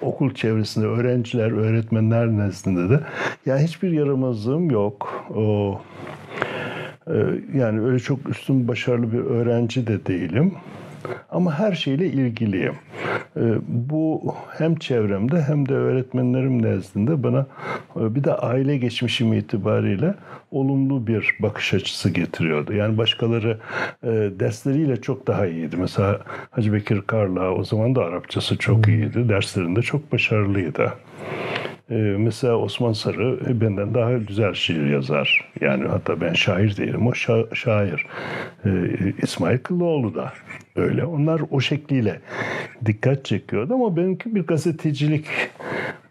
okul 0.01 0.35
çevresinde 0.35 0.87
öğrenciler, 0.87 1.51
öğretmenler 1.51 2.29
nezdinde 2.29 2.91
de 2.91 3.01
yani 3.47 3.63
hiçbir 3.63 3.91
yaramazlığım 3.91 4.71
yok. 4.71 5.25
O 5.37 5.81
yani 7.55 7.81
öyle 7.81 7.99
çok 7.99 8.29
üstün 8.29 8.69
başarılı 8.69 9.13
bir 9.13 9.19
öğrenci 9.19 9.87
de 9.87 10.07
değilim. 10.07 10.55
Ama 11.31 11.59
her 11.59 11.73
şeyle 11.73 12.07
ilgiliyim. 12.07 12.75
Ee, 13.37 13.41
bu 13.69 14.35
hem 14.59 14.75
çevremde 14.75 15.43
hem 15.43 15.69
de 15.69 15.75
öğretmenlerim 15.75 16.63
nezdinde 16.63 17.23
bana 17.23 17.47
e, 17.97 18.15
bir 18.15 18.25
de 18.25 18.35
aile 18.35 18.77
geçmişim 18.77 19.33
itibariyle 19.33 20.15
olumlu 20.51 21.07
bir 21.07 21.37
bakış 21.41 21.75
açısı 21.75 22.11
getiriyordu. 22.11 22.73
Yani 22.73 22.99
başkaları 22.99 23.59
e, 24.03 24.09
dersleriyle 24.41 25.01
çok 25.01 25.27
daha 25.27 25.47
iyiydi. 25.47 25.77
Mesela 25.77 26.21
Hacı 26.51 26.73
Bekir 26.73 27.03
Karla 27.03 27.51
o 27.51 27.65
zaman 27.65 27.95
da 27.95 28.05
Arapçası 28.05 28.59
çok 28.59 28.89
iyiydi. 28.89 29.29
Derslerinde 29.29 29.83
çok 29.83 30.13
başarılıydı. 30.13 30.93
Ee, 31.91 31.95
mesela 32.19 32.57
Osman 32.57 32.93
Sarı 32.93 33.41
e, 33.51 33.61
benden 33.61 33.95
daha 33.95 34.13
güzel 34.13 34.55
şiir 34.55 34.87
yazar. 34.91 35.53
Yani 35.61 35.89
hatta 35.89 36.21
ben 36.21 36.33
şair 36.33 36.77
değilim, 36.77 37.07
o 37.07 37.11
şa- 37.11 37.55
şair. 37.55 38.07
Ee, 38.65 38.71
İsmail 39.23 39.59
Kılıoğlu 39.59 40.15
da 40.15 40.33
öyle. 40.77 41.05
Onlar 41.05 41.41
o 41.51 41.61
şekliyle 41.61 42.21
dikkat 42.87 43.25
çekiyordu 43.25 43.75
ama 43.75 43.97
benimki 43.97 44.35
bir 44.35 44.47
gazetecilik 44.47 45.27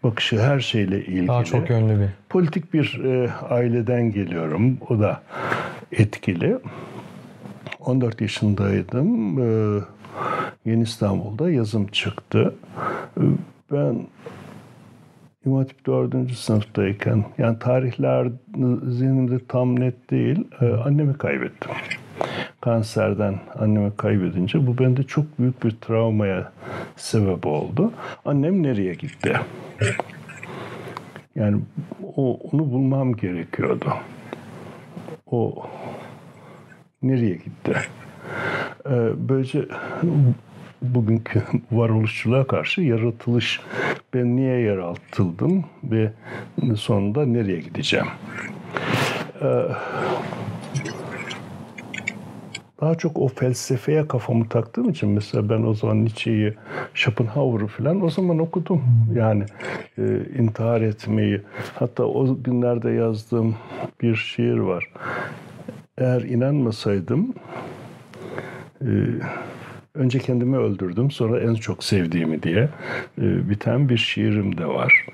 bakışı 0.02 0.40
her 0.42 0.60
şeyle 0.60 1.04
ilgili. 1.04 1.28
Daha 1.28 1.44
çok 1.44 1.70
yönlü 1.70 2.00
bir. 2.00 2.08
Politik 2.28 2.74
bir 2.74 3.00
e, 3.04 3.30
aileden 3.50 4.12
geliyorum. 4.12 4.78
O 4.88 4.98
da 5.00 5.22
etkili. 5.92 6.58
14 7.80 8.20
yaşındaydım. 8.20 9.38
Ee, 9.38 9.80
Yeni 10.66 10.82
İstanbul'da 10.82 11.50
yazım 11.50 11.86
çıktı. 11.86 12.54
Ee, 13.16 13.20
ben 13.72 14.06
İmam 15.46 15.58
Hatip 15.58 15.86
4. 15.86 16.32
sınıftayken 16.32 17.24
yani 17.38 17.58
tarihler 17.58 18.28
zihnimde 18.88 19.38
tam 19.48 19.80
net 19.80 20.10
değil 20.10 20.44
e, 20.60 20.66
annemi 20.66 21.18
kaybettim. 21.18 21.70
Kanserden 22.60 23.34
annemi 23.58 23.96
kaybedince 23.96 24.66
bu 24.66 24.78
bende 24.78 25.02
çok 25.02 25.38
büyük 25.38 25.64
bir 25.64 25.70
travmaya 25.70 26.52
sebep 26.96 27.46
oldu. 27.46 27.92
Annem 28.24 28.62
nereye 28.62 28.94
gitti? 28.94 29.32
Yani 31.34 31.60
o, 32.16 32.38
onu 32.52 32.70
bulmam 32.70 33.16
gerekiyordu. 33.16 33.92
O 35.26 35.66
nereye 37.02 37.34
gitti? 37.34 37.76
Ee, 38.86 39.10
böylece 39.28 39.68
bugünkü 40.94 41.42
varoluşçuluğa 41.72 42.46
karşı 42.46 42.80
yaratılış. 42.80 43.60
Ben 44.14 44.36
niye 44.36 44.60
yaratıldım 44.60 45.64
ve 45.84 46.12
sonunda 46.76 47.26
nereye 47.26 47.60
gideceğim? 47.60 48.06
Ee, 49.42 49.46
daha 52.80 52.94
çok 52.94 53.18
o 53.18 53.28
felsefeye 53.28 54.08
kafamı 54.08 54.48
taktığım 54.48 54.90
için 54.90 55.08
mesela 55.08 55.48
ben 55.48 55.62
o 55.62 55.74
zaman 55.74 56.04
Nietzsche'yi, 56.04 56.54
Schopenhauer'u 56.94 57.66
falan 57.66 58.04
o 58.04 58.10
zaman 58.10 58.38
okudum. 58.38 58.82
Yani 59.14 59.44
e, 59.98 60.02
intihar 60.38 60.80
etmeyi. 60.80 61.40
Hatta 61.74 62.04
o 62.04 62.42
günlerde 62.42 62.90
yazdığım 62.90 63.56
bir 64.02 64.16
şiir 64.16 64.58
var. 64.58 64.90
eğer 65.98 66.20
inanmasaydım 66.22 67.34
e, 68.80 68.88
önce 69.94 70.18
kendimi 70.18 70.56
öldürdüm 70.56 71.10
sonra 71.10 71.40
en 71.40 71.54
çok 71.54 71.84
sevdiğimi 71.84 72.42
diye 72.42 72.68
e, 73.18 73.50
biten 73.50 73.88
bir 73.88 73.96
şiirim 73.96 74.58
de 74.58 74.66
var. 74.66 75.06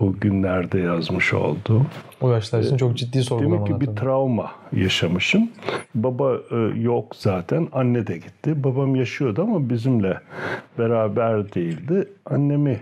O 0.00 0.12
günlerde 0.12 0.80
yazmış 0.80 1.34
olduğum. 1.34 1.86
O 2.20 2.30
yaşlar 2.30 2.60
için 2.60 2.76
çok 2.76 2.96
ciddi 2.96 3.12
Demek 3.12 3.26
sorgulamalar. 3.26 3.66
ki 3.66 3.80
bir 3.80 3.96
travma 3.96 4.50
yaşamışım. 4.72 5.50
Baba 5.94 6.36
e, 6.50 6.80
yok 6.80 7.16
zaten. 7.16 7.68
Anne 7.72 8.06
de 8.06 8.16
gitti. 8.16 8.64
Babam 8.64 8.96
yaşıyordu 8.96 9.42
ama 9.42 9.70
bizimle 9.70 10.18
beraber 10.78 11.54
değildi. 11.54 12.08
Annemi 12.26 12.80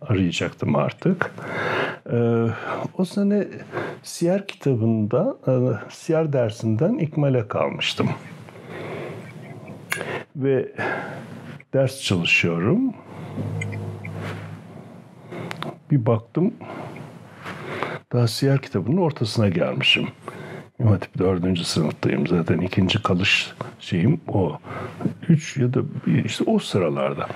arayacaktım 0.00 0.76
artık. 0.76 1.34
E, 2.12 2.46
o 2.98 3.04
sene 3.04 3.46
siyer 4.02 4.46
kitabında, 4.46 5.36
e, 5.48 5.52
siyer 5.90 6.32
dersinden 6.32 6.94
ikmale 6.98 7.48
kalmıştım. 7.48 8.08
Ve 10.36 10.72
ders 11.74 12.02
çalışıyorum. 12.02 12.94
Bir 15.90 16.06
baktım 16.06 16.54
daha 18.12 18.28
siyer 18.28 18.62
kitabının 18.62 18.96
ortasına 18.96 19.48
gelmişim. 19.48 20.08
İmam 20.80 20.92
Hatip 20.92 21.18
dördüncü 21.18 21.64
sınıftayım 21.64 22.26
zaten 22.26 22.58
ikinci 22.58 23.02
kalış 23.02 23.52
şeyim 23.80 24.20
o. 24.28 24.58
Üç 25.28 25.56
ya 25.56 25.74
da 25.74 25.80
işte 26.24 26.44
o 26.46 26.58
sıralarda. 26.58 27.28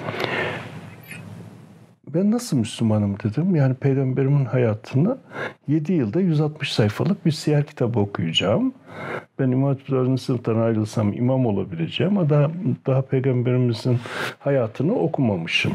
Ben 2.15 2.31
nasıl 2.31 2.57
Müslümanım 2.57 3.17
dedim. 3.25 3.55
Yani 3.55 3.75
peygamberimin 3.75 4.45
hayatını 4.45 5.19
7 5.69 5.93
yılda 5.93 6.21
160 6.21 6.73
sayfalık 6.73 7.27
bir 7.27 7.31
siyer 7.31 7.67
kitabı 7.67 8.01
okuyacağım. 8.01 8.73
Ben 9.39 9.51
İmam 9.51 9.69
Hatip 9.69 9.91
4. 9.91 10.21
sınıftan 10.21 10.57
ayrılsam 10.57 11.13
imam 11.13 11.47
olabileceğim 11.47 12.19
ama 12.19 12.31
daha, 12.31 12.51
daha 12.87 13.03
peygamberimizin 13.03 13.99
hayatını 14.39 14.95
okumamışım. 14.95 15.73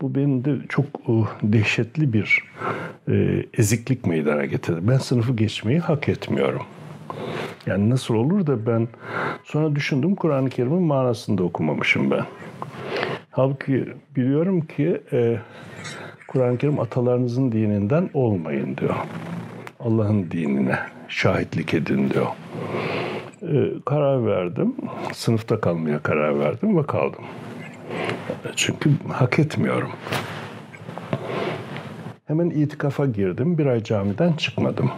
Bu 0.00 0.14
benim 0.14 0.44
de 0.44 0.56
çok 0.68 0.84
e, 0.84 1.12
dehşetli 1.42 2.12
bir 2.12 2.44
e, 3.08 3.46
eziklik 3.58 4.06
meydana 4.06 4.44
getirdi. 4.44 4.80
Ben 4.82 4.98
sınıfı 4.98 5.36
geçmeyi 5.36 5.78
hak 5.78 6.08
etmiyorum. 6.08 6.62
Yani 7.66 7.90
nasıl 7.90 8.14
olur 8.14 8.46
da 8.46 8.66
ben 8.66 8.88
sonra 9.44 9.76
düşündüm 9.76 10.14
Kur'an-ı 10.14 10.50
Kerim'in 10.50 10.82
manasını 10.82 11.38
da 11.38 11.42
okumamışım 11.42 12.10
ben. 12.10 12.24
Halbuki 13.32 13.88
biliyorum 14.16 14.60
ki 14.60 15.02
e, 15.12 15.38
Kur'an-ı 16.28 16.58
Kerim 16.58 16.80
atalarınızın 16.80 17.52
dininden 17.52 18.10
olmayın 18.14 18.76
diyor. 18.76 18.94
Allah'ın 19.80 20.30
dinine 20.30 20.78
şahitlik 21.08 21.74
edin 21.74 22.10
diyor. 22.10 22.26
E, 23.42 23.84
karar 23.84 24.26
verdim. 24.26 24.74
Sınıfta 25.12 25.60
kalmaya 25.60 25.98
karar 25.98 26.40
verdim 26.40 26.78
ve 26.78 26.82
kaldım. 26.86 27.24
Çünkü 28.56 28.90
hak 29.12 29.38
etmiyorum. 29.38 29.90
Hemen 32.26 32.50
itikafa 32.50 33.06
girdim. 33.06 33.58
Bir 33.58 33.66
ay 33.66 33.82
camiden 33.82 34.32
çıkmadım. 34.32 34.90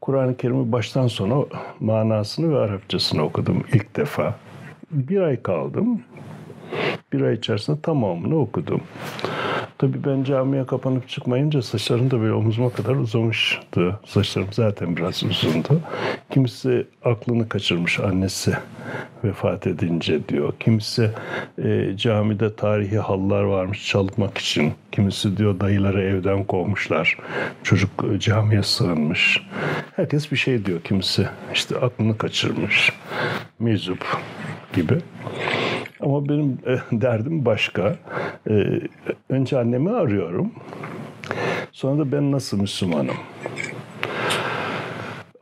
Kur'an-ı 0.00 0.36
Kerim'i 0.36 0.72
baştan 0.72 1.06
sona 1.06 1.44
manasını 1.80 2.54
ve 2.54 2.58
Arapçasını 2.58 3.22
okudum 3.22 3.64
ilk 3.72 3.96
defa. 3.96 4.34
Bir 4.90 5.20
ay 5.20 5.42
kaldım. 5.42 6.02
Bir 7.12 7.20
ay 7.20 7.34
içerisinde 7.34 7.80
tamamını 7.80 8.38
okudum. 8.38 8.80
Tabii 9.80 10.04
ben 10.04 10.24
camiye 10.24 10.66
kapanıp 10.66 11.08
çıkmayınca 11.08 11.62
saçlarım 11.62 12.10
da 12.10 12.20
böyle 12.20 12.32
omuzuma 12.32 12.70
kadar 12.70 12.94
uzamıştı. 12.94 14.00
Saçlarım 14.06 14.48
zaten 14.52 14.96
biraz 14.96 15.24
uzundu. 15.24 15.80
Kimisi 16.30 16.86
aklını 17.04 17.48
kaçırmış 17.48 18.00
annesi 18.00 18.56
vefat 19.24 19.66
edince 19.66 20.28
diyor. 20.28 20.52
Kimisi 20.60 21.10
e, 21.64 21.96
camide 21.96 22.56
tarihi 22.56 22.98
hallar 22.98 23.42
varmış 23.42 23.86
çalmak 23.86 24.38
için. 24.38 24.72
Kimisi 24.92 25.36
diyor 25.36 25.60
dayıları 25.60 26.02
evden 26.02 26.44
kovmuşlar. 26.44 27.18
Çocuk 27.62 27.90
e, 28.14 28.20
camiye 28.20 28.62
sığınmış. 28.62 29.42
Herkes 29.96 30.32
bir 30.32 30.36
şey 30.36 30.64
diyor. 30.64 30.80
Kimisi 30.80 31.28
işte 31.54 31.76
aklını 31.76 32.18
kaçırmış. 32.18 32.92
Meczup 33.58 34.06
gibi. 34.72 34.98
Ama 36.02 36.28
benim 36.28 36.58
e, 36.66 36.78
derdim 37.00 37.44
başka. 37.44 37.96
E, 38.50 38.80
önce 39.28 39.58
annemi 39.58 39.90
arıyorum. 39.90 40.52
Sonra 41.72 41.98
da 41.98 42.12
ben 42.12 42.32
nasıl 42.32 42.60
Müslümanım? 42.60 43.16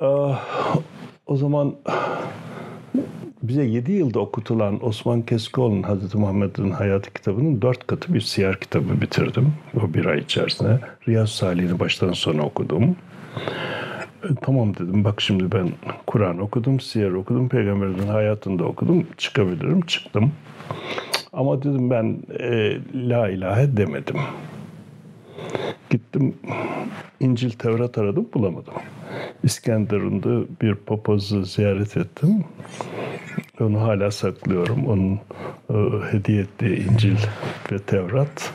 Ah, 0.01 0.77
o 1.27 1.37
zaman 1.37 1.75
bize 3.43 3.63
7 3.65 3.93
yılda 3.93 4.21
okutulan 4.21 4.87
Osman 4.87 5.23
Keskioğlu'nun 5.23 5.83
Hazreti 5.83 6.19
Muhammed'in 6.19 6.71
hayatı 6.71 7.13
kitabının 7.13 7.63
dört 7.63 7.87
katı 7.87 8.15
bir 8.15 8.21
siyer 8.21 8.61
kitabı 8.61 9.01
bitirdim. 9.01 9.53
O 9.77 9.95
bir 9.95 10.05
ay 10.05 10.19
içerisinde. 10.19 10.81
Riyaz 11.09 11.31
Salih'ini 11.31 11.79
baştan 11.79 12.13
sona 12.13 12.43
okudum. 12.43 12.97
E, 14.25 14.29
Tamam 14.43 14.75
dedim 14.75 15.05
bak 15.05 15.21
şimdi 15.21 15.53
ben 15.53 15.69
Kur'an 16.07 16.39
okudum, 16.39 16.81
siyer 16.81 17.11
okudum, 17.11 17.49
peygamberimizin 17.49 18.09
hayatını 18.09 18.59
da 18.59 18.65
okudum. 18.65 19.07
Çıkabilirim, 19.17 19.81
çıktım. 19.81 20.33
Ama 21.33 21.63
dedim 21.63 21.91
ben 21.91 22.19
e, 22.41 22.79
la 22.95 23.29
ilahe 23.31 23.77
demedim. 23.77 24.17
Gittim 25.91 26.35
İncil 27.21 27.51
Tevrat 27.51 27.99
aradım 27.99 28.29
bulamadım. 28.35 28.75
İskenderun'da 29.45 30.45
bir 30.63 30.75
papazı 30.75 31.45
ziyaret 31.45 31.97
ettim. 31.97 32.45
Onu 33.61 33.81
hala 33.81 34.11
saklıyorum. 34.11 34.87
Onun 34.87 35.21
e, 35.71 36.07
hediye 36.13 36.43
ettiği 36.43 36.89
İncil 36.91 37.17
ve 37.73 37.79
Tevrat 37.79 38.53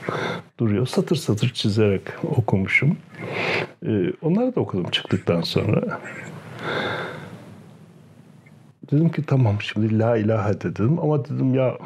duruyor. 0.59 0.87
Satır 0.87 1.15
satır 1.15 1.49
çizerek 1.49 2.01
okumuşum. 2.23 2.97
E, 3.85 4.13
onları 4.21 4.55
da 4.55 4.61
okudum 4.61 4.91
çıktıktan 4.91 5.41
sonra. 5.41 5.99
Dedim 8.91 9.09
ki 9.09 9.23
tamam 9.25 9.61
şimdi 9.61 9.99
la 9.99 10.17
ilahe 10.17 10.61
dedim 10.61 10.99
ama 10.99 11.25
dedim 11.25 11.55
ya 11.55 11.77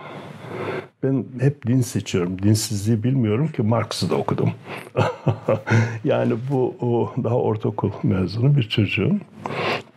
ben 1.03 1.25
hep 1.39 1.67
din 1.67 1.81
seçiyorum. 1.81 2.43
Dinsizliği 2.43 3.03
bilmiyorum 3.03 3.47
ki 3.47 3.61
Marx'ı 3.61 4.09
da 4.09 4.15
okudum. 4.15 4.51
yani 6.03 6.33
bu 6.51 6.75
o 6.81 7.13
daha 7.23 7.35
ortaokul 7.35 7.91
mezunu 8.03 8.55
bir 8.55 8.63
çocuğum. 8.63 9.15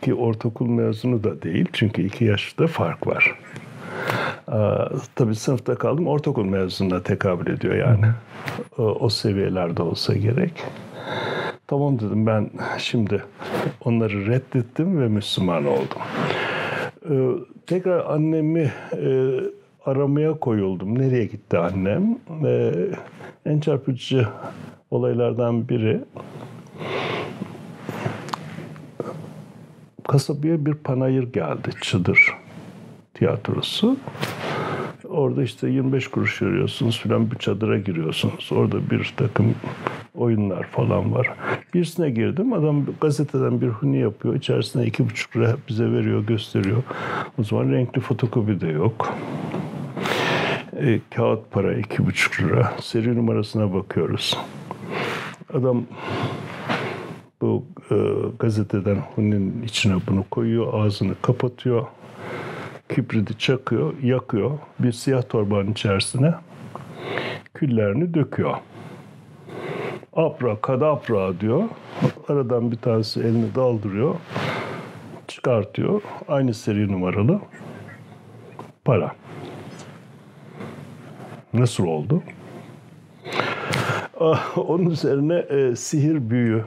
Ki 0.01 0.13
ortaokul 0.13 0.67
mezunu 0.67 1.23
da 1.23 1.41
değil. 1.41 1.65
Çünkü 1.73 2.01
iki 2.01 2.25
yaşta 2.25 2.67
fark 2.67 3.07
var. 3.07 3.35
Aa, 4.47 4.89
tabii 5.15 5.35
sınıfta 5.35 5.75
kaldım. 5.75 6.07
Ortaokul 6.07 6.45
mezununa 6.45 7.03
tekabül 7.03 7.53
ediyor 7.53 7.75
yani. 7.75 8.05
O, 8.77 8.83
o 8.83 9.09
seviyelerde 9.09 9.81
olsa 9.81 10.13
gerek. 10.13 10.63
Tamam 11.67 11.99
dedim 11.99 12.25
ben 12.25 12.49
şimdi 12.77 13.23
onları 13.85 14.27
reddettim 14.27 15.01
ve 15.01 15.07
Müslüman 15.07 15.65
oldum. 15.65 16.01
Ee, 17.09 17.15
tekrar 17.67 18.05
annemi 18.05 18.71
e, 18.93 19.39
aramaya 19.85 20.39
koyuldum. 20.39 20.99
Nereye 20.99 21.25
gitti 21.25 21.57
annem? 21.57 22.17
Ee, 22.45 22.71
en 23.45 23.59
çarpıcı 23.59 24.27
olaylardan 24.91 25.69
biri 25.69 26.01
kasabaya 30.07 30.65
bir 30.65 30.73
panayır 30.73 31.33
geldi. 31.33 31.69
Çıdır 31.81 32.37
tiyatrosu. 33.13 33.97
Orada 35.11 35.43
işte 35.43 35.69
25 35.69 36.07
kuruş 36.07 36.41
veriyorsunuz 36.41 36.99
filan 36.99 37.31
bir 37.31 37.35
çadıra 37.35 37.77
giriyorsunuz. 37.77 38.49
Orada 38.51 38.89
bir 38.89 39.13
takım 39.17 39.55
oyunlar 40.15 40.63
falan 40.63 41.13
var. 41.13 41.29
Birisine 41.73 42.09
girdim. 42.09 42.53
Adam 42.53 42.85
gazeteden 43.01 43.61
bir 43.61 43.67
huni 43.67 43.99
yapıyor. 43.99 44.35
İçerisine 44.35 44.85
iki 44.85 45.09
buçuk 45.09 45.37
lira 45.37 45.55
bize 45.69 45.91
veriyor, 45.91 46.23
gösteriyor. 46.23 46.83
O 47.39 47.43
zaman 47.43 47.71
renkli 47.71 48.01
fotokopi 48.01 48.61
de 48.61 48.67
yok. 48.67 49.15
E, 50.79 50.99
kağıt 51.15 51.51
para 51.51 51.73
iki 51.73 52.05
buçuk 52.05 52.41
lira. 52.41 52.73
Seri 52.81 53.15
numarasına 53.15 53.73
bakıyoruz. 53.73 54.37
Adam 55.53 55.83
bu 57.41 57.65
e, 57.91 57.95
gazeteden 58.39 58.97
huninin 59.15 59.63
içine 59.63 59.95
bunu 60.07 60.25
koyuyor, 60.31 60.73
ağzını 60.73 61.13
kapatıyor. 61.21 61.85
Kibriti 62.95 63.37
çakıyor, 63.37 63.93
yakıyor. 64.03 64.51
Bir 64.79 64.91
siyah 64.91 65.23
torbanın 65.29 65.71
içerisine 65.71 66.33
küllerini 67.53 68.13
döküyor. 68.13 68.55
Apra 70.13 70.61
kadapra 70.61 71.39
diyor. 71.39 71.63
Aradan 72.29 72.71
bir 72.71 72.77
tanesi 72.77 73.19
elini 73.19 73.55
daldırıyor. 73.55 74.15
Çıkartıyor. 75.27 76.01
Aynı 76.27 76.53
seri 76.53 76.91
numaralı 76.91 77.39
para. 78.85 79.11
Nasıl 81.53 81.85
oldu? 81.87 82.23
Ah, 84.19 84.57
Onun 84.57 84.89
üzerine 84.89 85.35
e, 85.35 85.75
sihir 85.75 86.29
büyü 86.29 86.63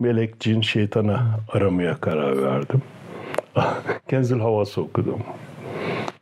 melek, 0.00 0.40
cin, 0.40 0.60
şeytana 0.60 1.40
aramaya 1.52 1.96
karar 1.96 2.42
verdim. 2.42 2.82
Kenzil 4.08 4.40
havası 4.40 4.80
okudum. 4.82 5.20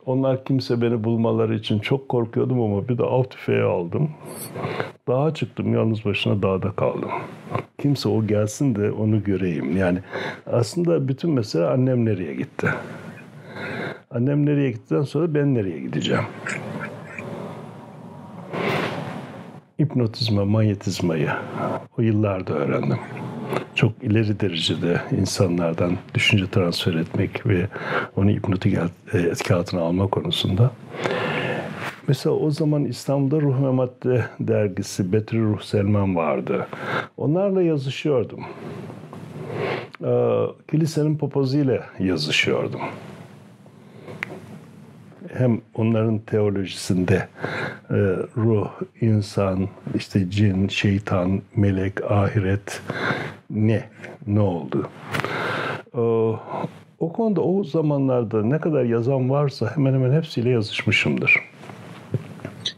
Onlar 0.05 0.45
kimse 0.45 0.81
beni 0.81 1.03
bulmaları 1.03 1.55
için 1.55 1.79
çok 1.79 2.09
korkuyordum 2.09 2.61
ama 2.61 2.87
bir 2.87 2.97
de 2.97 3.03
av 3.03 3.23
tüfeği 3.23 3.61
aldım. 3.61 4.09
Dağa 5.07 5.33
çıktım, 5.33 5.73
yalnız 5.73 6.05
başına 6.05 6.43
dağda 6.43 6.71
kaldım. 6.71 7.09
Kimse 7.81 8.09
o 8.09 8.27
gelsin 8.27 8.75
de 8.75 8.91
onu 8.91 9.23
göreyim. 9.23 9.77
Yani 9.77 9.99
aslında 10.45 11.07
bütün 11.07 11.31
mesele 11.31 11.65
annem 11.65 12.05
nereye 12.05 12.35
gitti? 12.35 12.69
Annem 14.11 14.45
nereye 14.45 14.71
gittikten 14.71 15.01
sonra 15.01 15.33
ben 15.33 15.55
nereye 15.55 15.79
gideceğim? 15.79 16.23
hipnotizma, 19.81 20.45
manyetizmayı 20.45 21.29
o 21.97 22.01
yıllarda 22.01 22.53
öğrendim. 22.53 22.99
Çok 23.75 23.91
ileri 24.03 24.39
derecede 24.39 25.01
insanlardan 25.19 25.97
düşünce 26.13 26.47
transfer 26.51 26.93
etmek 26.93 27.47
ve 27.47 27.67
onu 28.15 28.29
hipnotik 28.29 28.77
etki 29.13 29.53
altına 29.53 29.81
alma 29.81 30.07
konusunda. 30.07 30.71
Mesela 32.07 32.35
o 32.35 32.51
zaman 32.51 32.85
İstanbul'da 32.85 33.41
Ruh 33.41 33.63
ve 33.63 33.71
Madde 33.71 34.25
dergisi 34.39 35.13
Betri 35.13 35.43
Ruh 35.43 35.61
Selman 35.61 36.15
vardı. 36.15 36.67
Onlarla 37.17 37.61
yazışıyordum. 37.61 38.39
Ee, 40.03 40.45
kilisenin 40.71 41.17
papazıyla 41.17 41.85
yazışıyordum 41.99 42.81
hem 45.37 45.61
onların 45.75 46.19
teolojisinde 46.19 47.27
e, 47.89 47.97
ruh, 48.37 48.69
insan, 49.01 49.69
işte 49.95 50.29
cin, 50.29 50.67
şeytan, 50.67 51.41
melek, 51.55 52.11
ahiret 52.11 52.81
ne? 53.49 53.83
Ne 54.27 54.39
oldu? 54.39 54.89
E, 55.93 56.01
o 56.99 57.13
konuda 57.13 57.41
o 57.41 57.63
zamanlarda 57.63 58.43
ne 58.43 58.59
kadar 58.59 58.83
yazan 58.83 59.29
varsa 59.29 59.75
hemen 59.75 59.93
hemen 59.93 60.11
hepsiyle 60.11 60.49
yazışmışımdır. 60.49 61.39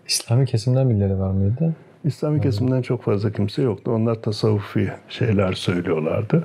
İslami 0.07 0.45
kesimden 0.45 0.89
birileri 0.89 1.19
var 1.19 1.31
mıydı? 1.31 1.75
İslami 2.07 2.41
kesimden 2.41 2.81
çok 2.81 3.03
fazla 3.03 3.31
kimse 3.31 3.61
yoktu. 3.61 3.91
Onlar 3.91 4.21
tasavvufi 4.21 4.91
şeyler 5.09 5.53
söylüyorlardı. 5.53 6.43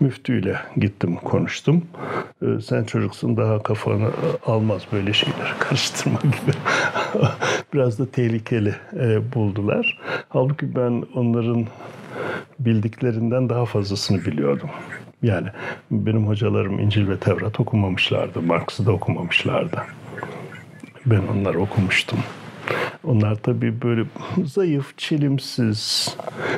Müftüyle 0.00 0.56
gittim 0.76 1.16
konuştum. 1.16 1.84
Ee, 2.42 2.46
sen 2.60 2.84
çocuksun 2.84 3.36
daha 3.36 3.62
kafanı 3.62 4.10
almaz 4.46 4.82
böyle 4.92 5.12
şeyler 5.12 5.54
karıştırma 5.60 6.18
gibi. 6.22 6.56
Biraz 7.74 7.98
da 7.98 8.06
tehlikeli 8.06 8.74
e, 9.00 9.34
buldular. 9.34 9.98
Halbuki 10.28 10.76
ben 10.76 11.04
onların 11.14 11.66
bildiklerinden 12.58 13.48
daha 13.48 13.64
fazlasını 13.64 14.24
biliyordum. 14.24 14.70
Yani 15.22 15.48
benim 15.90 16.26
hocalarım 16.26 16.78
İncil 16.78 17.08
ve 17.08 17.16
Tevrat 17.16 17.60
okumamışlardı. 17.60 18.42
Marx'ı 18.42 18.86
da 18.86 18.92
okumamışlardı. 18.92 19.82
Ben 21.06 21.22
onları 21.34 21.60
okumuştum. 21.60 22.18
Onlar 23.04 23.34
tabii 23.34 23.82
böyle 23.82 24.04
zayıf, 24.44 24.98
çelimsiz, 24.98 26.16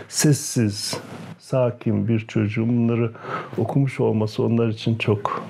sessiz, 0.09 1.01
sakin 1.39 2.09
bir 2.09 2.21
çocuğun 2.21 2.69
bunları 2.69 3.11
okumuş 3.59 4.01
olması 4.01 4.43
onlar 4.43 4.69
için 4.69 4.95
çok 4.99 5.45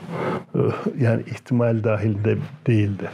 e, 0.54 0.58
yani 1.00 1.22
ihtimal 1.22 1.84
dahilinde 1.84 2.38
değildi. 2.66 3.10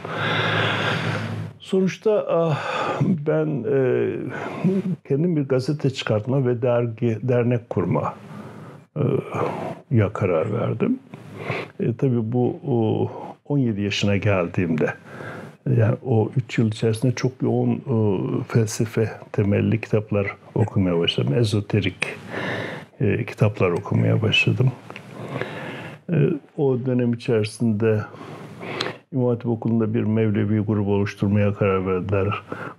Sonuçta 1.59 2.25
ah, 2.29 2.59
ben 3.01 3.63
e, 3.71 4.09
kendim 5.07 5.35
bir 5.35 5.41
gazete 5.41 5.89
çıkartma 5.89 6.45
ve 6.45 6.61
dergi, 6.61 7.19
dernek 7.23 7.69
kurma 7.69 8.13
e, 8.97 9.03
ya 9.91 10.13
karar 10.13 10.53
verdim. 10.53 10.99
E, 11.79 11.95
tabii 11.95 12.31
bu 12.31 12.59
17 13.45 13.81
yaşına 13.81 14.17
geldiğimde 14.17 14.93
yani 15.77 15.95
o 16.05 16.31
üç 16.37 16.57
yıl 16.57 16.67
içerisinde 16.67 17.15
çok 17.15 17.31
yoğun 17.41 17.75
e, 17.75 18.43
felsefe 18.43 19.11
temelli 19.31 19.81
kitaplar 19.81 20.27
okumaya 20.55 20.99
başladım. 20.99 21.33
Ezoterik 21.33 22.07
e, 23.01 23.25
kitaplar 23.25 23.69
okumaya 23.69 24.21
başladım. 24.21 24.71
E, 26.11 26.15
o 26.57 26.85
dönem 26.85 27.13
içerisinde 27.13 28.01
İmam 29.13 29.37
Okulu'nda 29.45 29.93
bir 29.93 30.03
Mevlevi 30.03 30.59
grubu 30.59 30.93
oluşturmaya 30.93 31.53
karar 31.53 31.87
verdiler. 31.87 32.27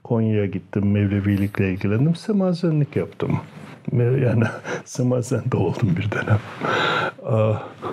Konya'ya 0.04 0.46
gittim, 0.46 0.90
Mevlevilikle 0.90 1.72
ilgilendim, 1.72 2.14
semazenlik 2.14 2.96
yaptım. 2.96 3.40
Yani 3.92 4.44
semazen 4.84 5.42
de 5.52 5.56
oldum 5.56 5.96
bir 5.96 6.08
dönem. 6.10 6.38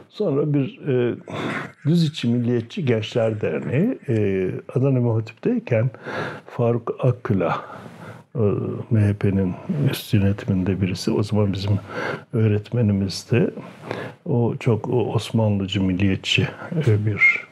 Sonra 0.10 0.54
bir 0.54 0.88
e, 0.88 1.16
Düz 1.86 2.04
içi 2.04 2.28
Milliyetçi 2.28 2.86
Gençler 2.86 3.42
Derneği 3.42 4.00
e, 4.10 4.50
Adana 4.76 5.00
Muhatip'teyken 5.00 5.90
Faruk 6.50 6.96
Akkula 7.00 7.62
e, 8.36 8.40
MHP'nin 8.90 9.54
üst 9.92 10.14
yönetiminde 10.14 10.82
birisi. 10.82 11.12
O 11.12 11.24
zaman 11.24 11.54
bizim 11.54 11.80
öğretmenimizdi. 12.34 13.52
O 14.26 14.56
çok 14.60 14.90
Osmanlıcı, 14.90 15.84
milliyetçi 15.84 16.48
e, 16.88 17.06
bir 17.06 17.48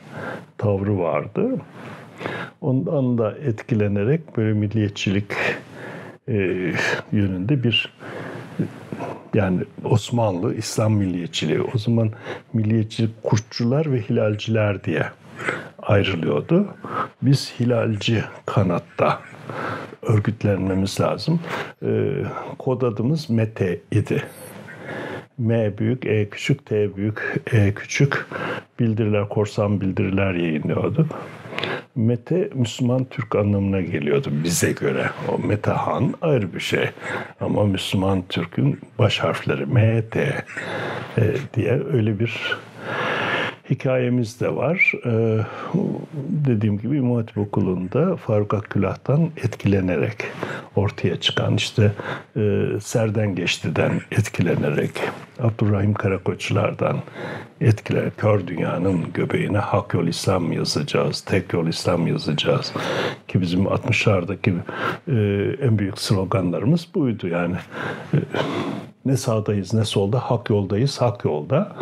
tavrı 0.58 1.00
vardı. 1.00 1.50
Ondan 2.62 3.17
da 3.17 3.32
etkilenerek 3.32 4.38
böyle 4.38 4.54
milliyetçilik 4.54 5.26
e, 6.28 6.34
yönünde 7.12 7.63
bir 7.63 7.93
yani 9.34 9.62
Osmanlı 9.84 10.55
İslam 10.55 10.93
milliyetçiliği 10.93 11.62
o 11.62 11.77
zaman 11.77 12.12
milliyetçilik 12.53 13.23
kurtçular 13.23 13.91
ve 13.91 14.01
hilalciler 14.01 14.84
diye 14.84 15.05
ayrılıyordu. 15.81 16.67
Biz 17.21 17.53
hilalci 17.60 18.23
kanatta 18.45 19.21
örgütlenmemiz 20.01 20.99
lazım. 20.99 21.39
Ee, 21.86 22.23
kod 22.58 22.81
adımız 22.81 23.29
Mete 23.29 23.79
idi. 23.91 24.23
M 25.38 25.77
büyük, 25.77 26.05
E 26.05 26.29
küçük, 26.29 26.65
T 26.65 26.95
büyük, 26.95 27.41
E 27.53 27.73
küçük 27.73 28.25
bildiriler, 28.79 29.29
korsan 29.29 29.81
bildiriler 29.81 30.34
yayınlıyorduk. 30.34 31.08
Mete 31.96 32.50
Müslüman 32.54 33.06
Türk 33.06 33.36
anlamına 33.36 33.82
geliyordu 33.82 34.30
bize 34.44 34.72
göre. 34.72 35.10
O 35.30 35.39
Metehan 35.39 36.13
ayrı 36.22 36.54
bir 36.54 36.60
şey. 36.60 36.89
Ama 37.39 37.63
Müslüman 37.63 38.24
Türk'ün 38.30 38.80
baş 39.00 39.20
harfleri 39.20 39.65
M, 39.65 40.10
T 40.10 40.46
e, 41.18 41.24
diye 41.54 41.82
öyle 41.94 42.20
bir 42.20 42.58
hikayemiz 43.69 44.41
de 44.41 44.56
var. 44.56 44.91
Ee, 45.06 45.39
dediğim 46.28 46.78
gibi 46.78 46.97
İmam 46.97 47.15
Hatip 47.15 47.38
Okulu'nda 47.38 48.15
Faruk 48.15 48.54
Akkülah'tan 48.54 49.30
etkilenerek 49.38 50.15
ortaya 50.75 51.19
çıkan 51.19 51.56
işte 51.56 51.91
e, 52.36 52.65
Serden 52.82 53.36
Geçti'den 53.36 54.01
etkilenerek 54.12 54.91
Abdurrahim 55.39 55.93
Karakoçlardan 55.93 56.97
etkiler. 57.62 58.10
Kör 58.17 58.47
dünyanın 58.47 59.13
göbeğine 59.13 59.58
hak 59.58 59.93
yol 59.93 60.08
İslam 60.08 60.51
yazacağız, 60.51 61.21
tek 61.21 61.54
yol 61.54 61.67
İslam 61.67 62.08
yazacağız. 62.08 62.73
Ki 63.28 63.41
bizim 63.41 63.63
60'lardaki 63.63 64.54
e, 65.08 65.15
en 65.65 65.80
büyük 65.80 65.99
sloganlarımız 65.99 66.88
buydu 66.95 67.28
yani. 67.28 67.56
E, 68.13 68.17
ne 69.06 69.18
sağdayız 69.18 69.74
ne 69.74 69.86
solda, 69.86 70.20
hak 70.20 70.50
yoldayız, 70.50 71.02
hak 71.02 71.26
yolda. 71.26 71.76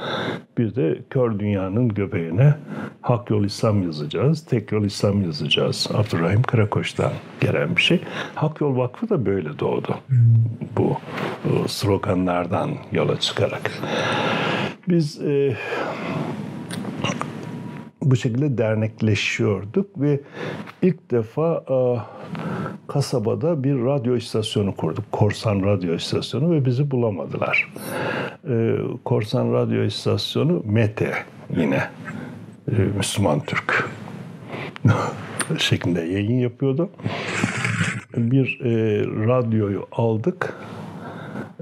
Bir 0.58 0.76
de 0.76 1.00
kör 1.10 1.40
dünyanın 1.40 1.90
göbeğine 1.90 2.56
hak 3.02 3.30
yol 3.30 3.44
İslam 3.44 3.84
yazacağız, 3.84 4.46
tek 4.46 4.72
yol 4.72 4.86
İslam 4.86 5.22
yazacağız. 5.22 5.88
Abdurrahim 5.94 6.44
Karakoç'tan 6.44 7.12
gelen 7.42 7.76
bir 7.76 7.82
şey. 7.82 8.02
Hak 8.36 8.62
Yol 8.62 8.78
Vakfı 8.78 9.10
da 9.10 9.26
böyle 9.26 9.60
doğdu. 9.60 9.96
Bu, 10.78 10.98
bu 11.44 11.68
sloganlardan 11.68 12.72
yola 12.92 13.20
çıkarak. 13.20 13.72
Biz 14.88 15.22
e, 15.22 15.58
bu 18.06 18.16
şekilde 18.16 18.58
dernekleşiyorduk 18.58 20.02
ve 20.02 20.20
ilk 20.82 21.12
defa 21.12 21.64
e, 21.70 21.78
kasabada 22.88 23.64
bir 23.64 23.86
radyo 23.86 24.16
istasyonu 24.16 24.76
kurduk. 24.76 25.12
Korsan 25.12 25.64
radyo 25.64 25.96
istasyonu 25.96 26.52
ve 26.52 26.66
bizi 26.66 26.92
bulamadılar. 26.92 27.74
E, 28.50 28.76
Korsan 29.06 29.54
radyo 29.54 29.84
istasyonu 29.84 30.64
Mete 30.66 31.14
yine 31.58 31.84
e, 32.72 32.76
Müslüman 32.98 33.40
Türk 33.40 33.90
şeklinde 35.58 36.02
yayın 36.02 36.40
yapıyordu. 36.40 36.90
Bir 38.18 38.60
e, 38.64 39.00
radyoyu 39.28 39.88
aldık 39.92 40.54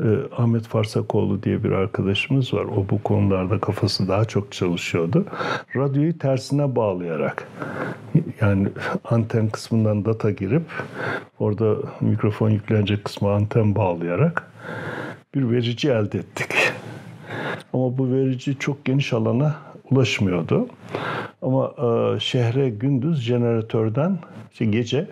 ee, 0.03 0.35
Ahmet 0.37 0.67
Farsakoğlu 0.67 1.43
diye 1.43 1.63
bir 1.63 1.71
arkadaşımız 1.71 2.53
var. 2.53 2.65
O 2.65 2.85
bu 2.89 3.03
konularda 3.03 3.59
kafası 3.59 4.07
daha 4.07 4.25
çok 4.25 4.51
çalışıyordu. 4.51 5.25
Radyoyu 5.75 6.17
tersine 6.17 6.75
bağlayarak 6.75 7.47
yani 8.41 8.67
anten 9.03 9.49
kısmından 9.49 10.05
data 10.05 10.31
girip 10.31 10.63
orada 11.39 11.75
mikrofon 12.01 12.49
yüklenecek 12.49 13.05
kısmı 13.05 13.31
anten 13.31 13.75
bağlayarak 13.75 14.51
bir 15.35 15.51
verici 15.51 15.89
elde 15.89 16.17
ettik. 16.17 16.51
Ama 17.73 17.97
bu 17.97 18.11
verici 18.11 18.59
çok 18.59 18.85
geniş 18.85 19.13
alana 19.13 19.55
ulaşmıyordu. 19.91 20.67
Ama 21.41 21.73
e, 21.77 22.19
şehre 22.19 22.69
gündüz 22.69 23.21
jeneratörden, 23.21 24.19
işte 24.51 24.65
gece 24.65 25.07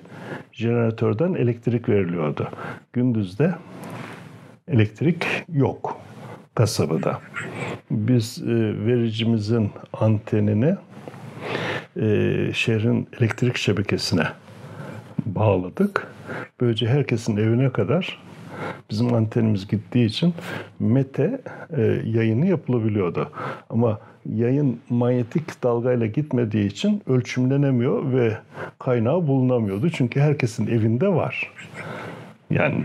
jeneratörden 0.52 1.34
elektrik 1.34 1.90
veriliyordu. 1.90 2.48
Gündüz 2.94 3.40
de 3.40 3.56
elektrik 4.70 5.26
yok 5.54 5.98
kasabada. 6.56 7.20
Biz 7.92 8.42
e, 8.44 8.48
vericimizin 8.86 9.72
antenini 9.94 10.76
e, 12.02 12.06
şehrin 12.54 13.08
elektrik 13.20 13.58
şebekesine 13.58 14.28
bağladık. 15.26 16.08
Böylece 16.62 16.88
herkesin 16.88 17.38
evine 17.38 17.70
kadar 17.70 18.20
bizim 18.90 19.14
antenimiz 19.14 19.68
gittiği 19.68 20.06
için 20.06 20.34
mete 20.80 21.42
e, 21.78 21.82
yayını 22.06 22.48
yapılabiliyordu. 22.48 23.32
Ama 23.70 24.00
yayın 24.26 24.80
manyetik 24.90 25.64
dalgayla 25.64 26.06
gitmediği 26.06 26.68
için 26.68 27.02
ölçümlenemiyor 27.08 28.14
ve 28.14 28.38
kaynağı 28.80 29.28
bulunamıyordu. 29.28 29.90
Çünkü 29.90 30.20
herkesin 30.20 30.68
evinde 30.68 31.08
var. 31.08 31.52
Yani 32.50 32.84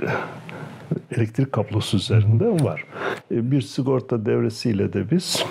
elektrik 1.16 1.52
kablosu 1.52 1.96
üzerinde 1.96 2.64
var. 2.64 2.84
E, 3.30 3.50
bir 3.50 3.60
sigorta 3.60 4.26
devresiyle 4.26 4.92
de 4.92 5.10
biz 5.10 5.44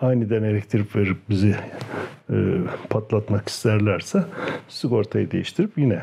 aniden 0.00 0.42
elektrik 0.42 0.96
verip 0.96 1.16
bizi 1.30 1.54
e, 2.30 2.36
patlatmak 2.90 3.48
isterlerse 3.48 4.24
sigortayı 4.68 5.30
değiştirip 5.30 5.78
yine 5.78 6.02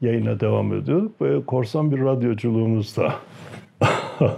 yayına 0.00 0.40
devam 0.40 0.74
ediyorduk. 0.74 1.20
Böyle 1.20 1.44
korsan 1.44 1.92
bir 1.92 2.00
radyoculuğumuz 2.00 2.96
da 2.96 3.14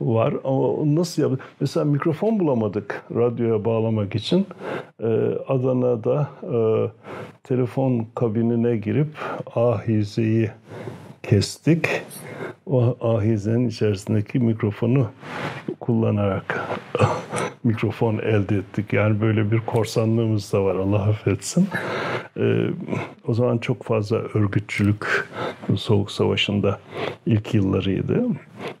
var 0.00 0.34
ama 0.44 0.96
nasıl 0.96 1.22
yap? 1.22 1.32
Mesela 1.60 1.84
mikrofon 1.84 2.40
bulamadık 2.40 3.02
radyoya 3.14 3.64
bağlamak 3.64 4.14
için. 4.14 4.46
Ee, 5.02 5.06
Adana'da 5.48 6.30
e, 6.42 6.58
telefon 7.44 8.06
kabinine 8.14 8.76
girip 8.76 9.08
ahizeyi 9.54 10.50
kestik. 11.28 11.88
O 12.66 12.96
ahizenin 13.00 13.68
içerisindeki 13.68 14.38
mikrofonu 14.38 15.10
kullanarak 15.80 16.60
mikrofon 17.64 18.18
elde 18.18 18.56
ettik. 18.56 18.92
Yani 18.92 19.20
böyle 19.20 19.50
bir 19.50 19.60
korsanlığımız 19.60 20.52
da 20.52 20.64
var 20.64 20.74
Allah 20.74 21.02
affetsin. 21.02 21.68
Ee, 22.36 22.66
o 23.26 23.34
zaman 23.34 23.58
çok 23.58 23.82
fazla 23.84 24.16
örgütçülük 24.16 25.28
Soğuk 25.76 26.10
Savaşı'nda 26.10 26.78
ilk 27.26 27.54
yıllarıydı. 27.54 28.26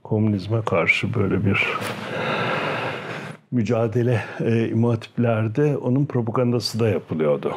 Komünizme 0.02 0.62
karşı 0.62 1.14
böyle 1.14 1.44
bir 1.44 1.66
mücadele 3.50 4.24
e, 4.40 4.68
imatiplerde 4.68 5.76
onun 5.76 6.06
propagandası 6.06 6.80
da 6.80 6.88
yapılıyordu. 6.88 7.54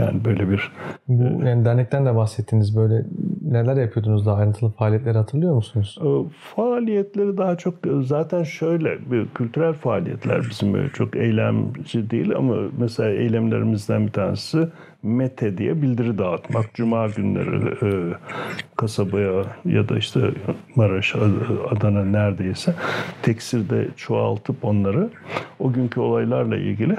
Yani 0.00 0.24
böyle 0.24 0.50
bir... 0.50 0.72
Bu 1.08 1.44
yani 1.46 1.64
dernekten 1.64 2.06
de 2.06 2.16
bahsettiniz 2.16 2.76
böyle 2.76 3.04
neler 3.42 3.76
yapıyordunuz 3.76 4.26
daha 4.26 4.36
ayrıntılı 4.36 4.70
faaliyetleri 4.70 5.18
hatırlıyor 5.18 5.54
musunuz? 5.54 5.98
E, 6.02 6.08
faaliyetleri 6.56 7.38
daha 7.38 7.56
çok 7.56 7.74
zaten 8.02 8.42
şöyle 8.42 9.10
bir 9.10 9.28
kültürel 9.28 9.72
faaliyetler 9.72 10.40
bizim 10.50 10.72
böyle 10.72 10.88
çok 10.88 11.16
eylemci 11.16 12.10
değil 12.10 12.36
ama 12.36 12.56
mesela 12.78 13.10
eylemlerimizden 13.10 14.06
bir 14.06 14.12
tanesi 14.12 14.68
Mete 15.02 15.58
diye 15.58 15.82
bildiri 15.82 16.18
dağıtmak. 16.18 16.74
Cuma 16.74 17.06
günleri 17.06 17.74
e, 17.82 18.14
kasabaya 18.76 19.44
ya 19.64 19.88
da 19.88 19.98
işte 19.98 20.20
Maraş, 20.76 21.14
Adana 21.70 22.04
neredeyse 22.04 22.74
teksirde 23.22 23.88
çoğaltıp 23.96 24.64
onları 24.64 25.10
o 25.58 25.72
günkü 25.72 26.00
olaylarla 26.00 26.56
ilgili 26.56 26.96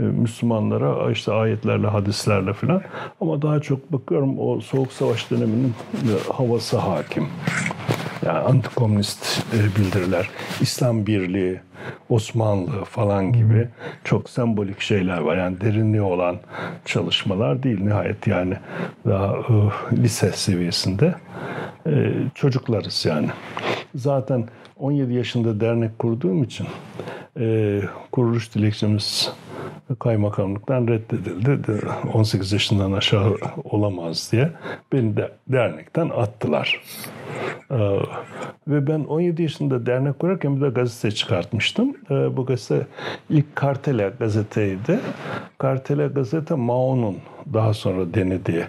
e, 0.00 0.02
Müslümanlara 0.02 1.10
işte 1.10 1.32
ayetlerle, 1.32 1.86
hadislerle 1.86 2.52
falan 2.52 2.82
ama 3.20 3.42
daha 3.42 3.60
çok 3.60 3.92
bakıyorum 3.92 4.38
o 4.38 4.60
Soğuk 4.60 4.92
Savaş 4.92 5.30
döneminin 5.30 5.74
havası 6.32 6.78
hakim. 6.78 7.28
Yani 8.26 8.38
antikomünist 8.38 9.44
e, 9.54 9.80
bildiriler, 9.80 10.28
İslam 10.60 11.06
Birliği, 11.06 11.60
Osmanlı 12.08 12.84
falan 12.84 13.32
gibi 13.32 13.68
çok 14.04 14.30
sembolik 14.30 14.80
şeyler 14.80 15.18
var. 15.18 15.36
Yani 15.36 15.60
derinliği 15.60 16.02
olan 16.02 16.36
çalışmalar 16.84 17.62
değil 17.62 17.80
nihayet 17.80 18.26
yani 18.26 18.54
daha 19.06 19.38
uh, 19.38 19.92
lise 19.92 20.32
seviyesinde 20.32 21.14
e, 21.86 22.12
çocuklarız 22.34 23.04
yani. 23.04 23.28
Zaten 23.94 24.48
17 24.76 25.14
yaşında 25.14 25.60
dernek 25.60 25.98
kurduğum 25.98 26.42
için 26.42 26.66
e, 27.40 27.80
kuruluş 28.12 28.54
dilekçemiz 28.54 29.32
kaymakamlıktan 29.98 30.88
reddedildi. 30.88 31.80
18 32.14 32.52
yaşından 32.52 32.92
aşağı 32.92 33.36
olamaz 33.64 34.28
diye 34.32 34.50
beni 34.92 35.16
de 35.16 35.32
dernekten 35.48 36.08
attılar. 36.08 36.82
Ee, 37.70 37.76
ve 38.68 38.86
ben 38.86 39.04
17 39.04 39.42
yaşında 39.42 39.86
dernek 39.86 40.18
kurarken 40.18 40.56
bir 40.56 40.60
de 40.60 40.68
gazete 40.68 41.10
çıkartmıştım. 41.10 41.96
Ee, 42.10 42.36
bu 42.36 42.46
gazete 42.46 42.86
ilk 43.30 43.56
Kartela 43.56 44.08
gazeteydi. 44.08 45.00
Kartela 45.58 46.06
gazete 46.06 46.54
Mao'nun 46.54 47.16
daha 47.52 47.74
sonra 47.74 48.14
denediği 48.14 48.64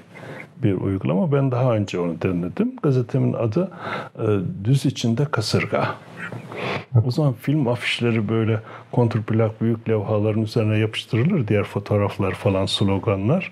bir 0.63 0.73
uygulama. 0.73 1.31
Ben 1.31 1.51
daha 1.51 1.75
önce 1.75 1.99
onu 1.99 2.21
denedim. 2.21 2.75
Gazetemin 2.83 3.33
adı 3.33 3.71
e, 4.19 4.25
Düz 4.63 4.85
içinde 4.85 5.25
Kasırga. 5.25 5.95
O 7.05 7.11
zaman 7.11 7.33
film 7.33 7.67
afişleri 7.67 8.29
böyle 8.29 8.61
kontrplak 8.91 9.61
büyük 9.61 9.89
levhaların 9.89 10.41
üzerine 10.41 10.77
yapıştırılır. 10.77 11.47
Diğer 11.47 11.63
fotoğraflar 11.63 12.31
falan 12.31 12.65
sloganlar. 12.65 13.51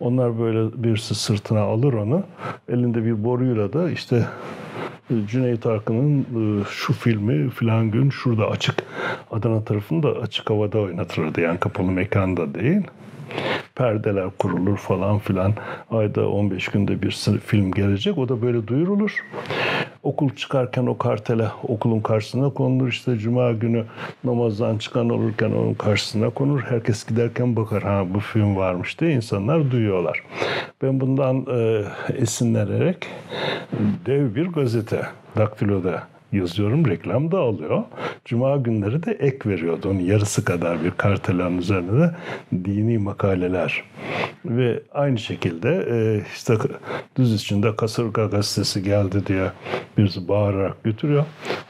Onlar 0.00 0.38
böyle 0.38 0.82
birisi 0.82 1.14
sırtına 1.14 1.60
alır 1.60 1.92
onu. 1.92 2.22
Elinde 2.68 3.04
bir 3.04 3.24
boruyla 3.24 3.72
da 3.72 3.90
işte 3.90 4.26
e, 5.10 5.14
Cüneyt 5.26 5.66
Arkın'ın 5.66 6.20
e, 6.20 6.64
şu 6.70 6.92
filmi 6.92 7.50
filan 7.50 7.90
gün 7.90 8.10
şurada 8.10 8.50
açık 8.50 8.74
Adana 9.30 9.64
tarafında 9.64 10.08
açık 10.08 10.50
havada 10.50 10.78
oynatılırdı. 10.78 11.40
Yani 11.40 11.58
kapalı 11.58 11.92
mekanda 11.92 12.54
değil 12.54 12.82
perdeler 13.74 14.30
kurulur 14.38 14.76
falan 14.76 15.18
filan. 15.18 15.52
Ayda 15.90 16.28
15 16.28 16.68
günde 16.68 17.02
bir 17.02 17.10
film 17.46 17.72
gelecek. 17.72 18.18
O 18.18 18.28
da 18.28 18.42
böyle 18.42 18.66
duyurulur. 18.66 19.24
Okul 20.02 20.30
çıkarken 20.30 20.86
o 20.86 20.98
kartele 20.98 21.48
okulun 21.62 22.00
karşısına 22.00 22.50
konulur. 22.50 22.88
İşte 22.88 23.18
cuma 23.18 23.52
günü 23.52 23.84
namazdan 24.24 24.78
çıkan 24.78 25.10
olurken 25.10 25.50
onun 25.50 25.74
karşısına 25.74 26.30
konur. 26.30 26.60
Herkes 26.60 27.06
giderken 27.06 27.56
bakar 27.56 27.82
ha 27.82 28.04
bu 28.14 28.20
film 28.20 28.56
varmış 28.56 29.00
diye 29.00 29.12
insanlar 29.12 29.70
duyuyorlar. 29.70 30.22
Ben 30.82 31.00
bundan 31.00 31.46
e, 31.50 31.84
esinlenerek 32.14 33.06
dev 34.06 34.34
bir 34.34 34.46
gazete 34.46 35.02
Daktilo'da 35.36 36.15
yazıyorum. 36.32 36.86
Reklam 36.86 37.32
da 37.32 37.38
alıyor. 37.38 37.82
Cuma 38.24 38.56
günleri 38.56 39.02
de 39.02 39.12
ek 39.12 39.38
veriyordu. 39.46 39.88
Onun 39.90 40.00
yarısı 40.00 40.44
kadar 40.44 40.84
bir 40.84 40.90
kartelanın 40.90 41.58
üzerine 41.58 42.00
de 42.00 42.14
dini 42.64 42.98
makaleler. 42.98 43.84
Ve 44.44 44.82
aynı 44.94 45.18
şekilde 45.18 45.86
e, 45.90 46.22
işte 46.34 46.54
düz 47.16 47.34
içinde 47.34 47.76
Kasırga 47.76 48.24
gazetesi 48.24 48.82
geldi 48.82 49.26
diye 49.26 49.50
birisi 49.98 50.28
bağırarak 50.28 50.84
götürüyor. 50.84 51.24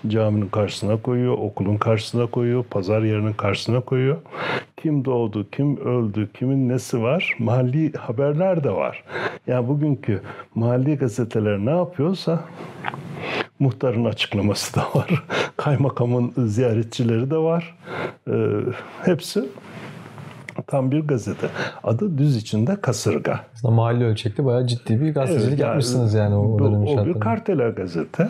Caminin 0.07 0.49
karşısına 0.49 0.97
koyuyor, 1.03 1.33
okulun 1.39 1.77
karşısına 1.77 2.27
koyuyor, 2.27 2.65
pazar 2.65 3.03
yerinin 3.03 3.33
karşısına 3.33 3.81
koyuyor. 3.81 4.17
Kim 4.77 5.05
doğdu, 5.05 5.51
kim 5.51 5.77
öldü, 5.77 6.29
kimin 6.35 6.69
nesi 6.69 7.03
var? 7.03 7.37
Mahalli 7.39 7.93
haberler 7.93 8.65
de 8.65 8.71
var. 8.71 9.05
Yani 9.47 9.69
bugünkü 9.69 10.21
mahalli 10.55 10.97
gazeteler 10.97 11.59
ne 11.59 11.71
yapıyorsa 11.71 12.45
muhtarın 13.59 14.05
açıklaması 14.05 14.77
da 14.77 14.81
var. 14.95 15.25
Kaymakamın 15.57 16.33
ziyaretçileri 16.37 17.31
de 17.31 17.37
var. 17.37 17.77
E, 18.29 18.35
hepsi 19.05 19.45
tam 20.67 20.91
bir 20.91 21.01
gazete. 21.01 21.47
Adı 21.85 22.19
düz 22.19 22.37
içinde 22.37 22.81
kasırga. 22.81 23.41
Aslında 23.55 23.75
mahalle 23.75 24.05
ölçekli 24.05 24.45
bayağı 24.45 24.67
ciddi 24.67 25.01
bir 25.01 25.15
gazetecilik 25.15 25.49
evet, 25.49 25.59
yani, 25.59 25.69
yapmışsınız 25.69 26.15
yani 26.15 26.35
o, 26.35 26.55
o 26.55 26.59
dönem 26.59 26.87
O 26.87 27.07
bir 27.07 27.21
kartela 27.21 27.71
gazete. 27.71 28.29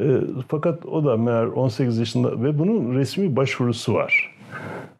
E, 0.00 0.20
fakat 0.48 0.86
o 0.86 1.04
da 1.04 1.16
meğer 1.16 1.46
18 1.46 1.98
yaşında 1.98 2.42
ve 2.42 2.58
bunun 2.58 2.94
resmi 2.94 3.36
başvurusu 3.36 3.94
var. 3.94 4.35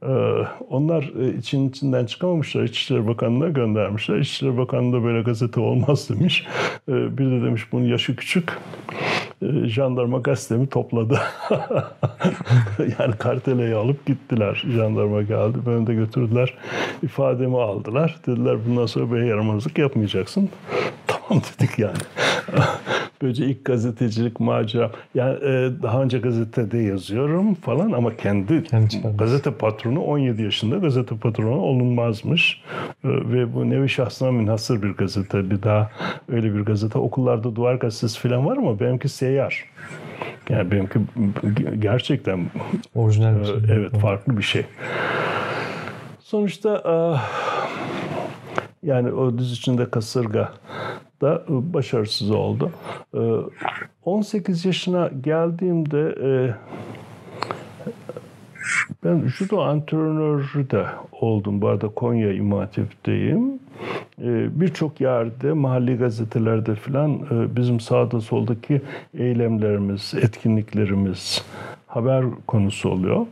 Ee, 0.08 0.46
onlar 0.70 1.12
e, 1.20 1.36
için 1.36 1.68
içinden 1.68 2.06
çıkamamışlar. 2.06 2.62
İçişleri 2.62 3.06
Bakanlığı'na 3.06 3.48
göndermişler. 3.48 4.18
İçişleri 4.18 4.58
Bakanlığı 4.58 4.96
da 4.96 5.04
böyle 5.04 5.22
gazete 5.22 5.60
olmaz 5.60 6.08
demiş. 6.10 6.46
Ee, 6.88 7.18
bir 7.18 7.24
de 7.24 7.44
demiş 7.44 7.72
bunun 7.72 7.84
yaşı 7.84 8.16
küçük. 8.16 8.58
Ee, 9.42 9.68
jandarma 9.68 10.18
gazetemi 10.18 10.68
topladı. 10.68 11.20
yani 12.98 13.16
karteleyi 13.18 13.74
alıp 13.74 14.06
gittiler. 14.06 14.64
Jandarma 14.76 15.22
geldi. 15.22 15.58
Beni 15.66 15.86
de 15.86 15.94
götürdüler. 15.94 16.54
İfademi 17.02 17.60
aldılar. 17.60 18.16
Dediler 18.26 18.56
bundan 18.68 18.86
sonra 18.86 19.12
bey 19.12 19.22
yaramazlık 19.22 19.78
yapmayacaksın. 19.78 20.48
Tamam 21.06 21.42
dedik 21.58 21.78
yani. 21.78 21.98
Böylece 23.22 23.46
ilk 23.46 23.64
gazetecilik 23.64 24.40
macera. 24.40 24.90
Yani 25.14 25.34
e, 25.34 25.70
daha 25.82 26.02
önce 26.02 26.18
gazetede 26.18 26.78
yazıyorum 26.78 27.54
falan 27.54 27.92
ama 27.92 28.16
kendi, 28.16 28.64
Kendi 28.64 29.02
gazete 29.18 29.50
patronu 29.50 30.00
17 30.00 30.42
yaşında 30.42 30.76
gazete 30.76 31.16
patronu 31.16 31.60
olunmazmış. 31.60 32.62
E, 33.04 33.08
ve 33.08 33.54
bu 33.54 33.70
nevi 33.70 33.88
şahsına 33.88 34.32
münhasır 34.32 34.82
bir 34.82 34.90
gazete. 34.90 35.50
Bir 35.50 35.62
daha 35.62 35.90
öyle 36.28 36.54
bir 36.54 36.60
gazete. 36.60 36.98
Okullarda 36.98 37.56
duvar 37.56 37.74
gazetesi 37.74 38.20
falan 38.28 38.46
var 38.46 38.56
ama 38.56 38.80
benimki 38.80 39.08
seyyar. 39.08 39.64
Yani 40.48 40.70
benimki 40.70 40.98
gerçekten 41.78 42.46
Orijinal 42.94 43.40
bir 43.40 43.44
şey. 43.44 43.54
evet 43.70 43.98
farklı 43.98 44.36
bir 44.36 44.42
şey. 44.42 44.64
Sonuçta 46.20 46.82
e, 46.86 46.94
yani 48.86 49.12
o 49.12 49.38
düz 49.38 49.52
içinde 49.52 49.90
kasırga 49.90 50.52
da 51.20 51.44
başarısız 51.48 52.30
oldu. 52.30 52.70
18 54.04 54.64
yaşına 54.64 55.10
geldiğimde 55.24 56.14
ben 59.04 59.26
judo 59.26 59.60
antrenörü 59.60 60.70
de 60.70 60.86
oldum. 61.12 61.60
Bu 61.60 61.68
arada 61.68 61.88
Konya 61.88 62.32
İmam 62.32 62.58
Hatip'teyim. 62.58 63.58
Birçok 64.50 65.00
yerde, 65.00 65.52
mahalli 65.52 65.96
gazetelerde 65.96 66.74
filan 66.74 67.20
bizim 67.56 67.80
sağda 67.80 68.20
soldaki 68.20 68.82
eylemlerimiz, 69.18 70.14
etkinliklerimiz 70.22 71.44
haber 71.86 72.24
konusu 72.46 72.88
oluyor. 72.90 73.26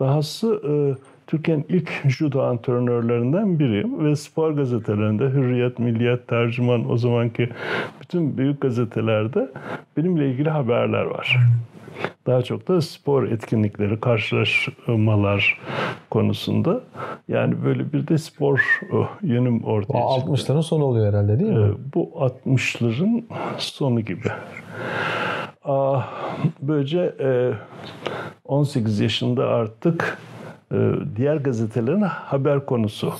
Dahası 0.00 0.62
Türkiye'nin 1.28 1.66
ilk 1.68 1.90
judo 2.08 2.42
antrenörlerinden 2.42 3.58
biriyim 3.58 4.04
ve 4.04 4.16
spor 4.16 4.50
gazetelerinde 4.50 5.24
Hürriyet, 5.24 5.78
Milliyet, 5.78 6.28
Tercüman 6.28 6.90
o 6.90 6.96
zamanki 6.96 7.48
bütün 8.00 8.38
büyük 8.38 8.60
gazetelerde 8.60 9.48
benimle 9.96 10.30
ilgili 10.30 10.50
haberler 10.50 11.04
var. 11.04 11.38
Daha 12.26 12.42
çok 12.42 12.68
da 12.68 12.80
spor 12.80 13.24
etkinlikleri, 13.24 14.00
karşılaşmalar 14.00 15.60
konusunda. 16.10 16.80
Yani 17.28 17.64
böyle 17.64 17.92
bir 17.92 18.08
de 18.08 18.18
spor 18.18 18.60
oh, 18.92 19.08
yönüm 19.22 19.64
ortaya 19.64 20.16
çıktı. 20.16 20.32
60'ların 20.32 20.62
sonu 20.62 20.84
oluyor 20.84 21.08
herhalde 21.08 21.40
değil 21.40 21.52
mi? 21.52 21.66
Ee, 21.66 21.94
bu 21.94 22.12
60'ların 22.46 23.22
sonu 23.58 24.00
gibi. 24.00 24.28
Böylece 26.62 27.14
18 28.44 29.00
yaşında 29.00 29.46
artık 29.46 30.18
e, 30.34 30.37
diğer 31.16 31.36
gazetelerin 31.36 32.00
haber 32.02 32.66
konusu 32.66 33.12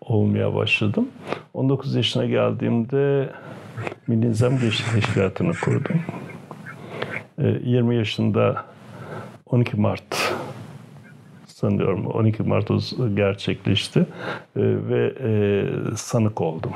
olmaya 0.00 0.54
başladım. 0.54 1.08
19 1.54 1.94
yaşına 1.94 2.24
geldiğimde 2.24 3.30
Milli 4.06 4.30
Nizam 4.30 4.58
Gençlik 4.58 4.92
Teşkilatı'nı 4.92 5.52
kurdum. 5.52 6.00
20 7.38 7.96
yaşında 7.96 8.64
12 9.46 9.76
Mart 9.76 10.34
sanıyorum 11.46 12.06
12 12.06 12.42
Mart 12.42 12.68
gerçekleşti 13.14 14.06
ve 14.56 15.14
sanık 15.96 16.40
oldum. 16.40 16.72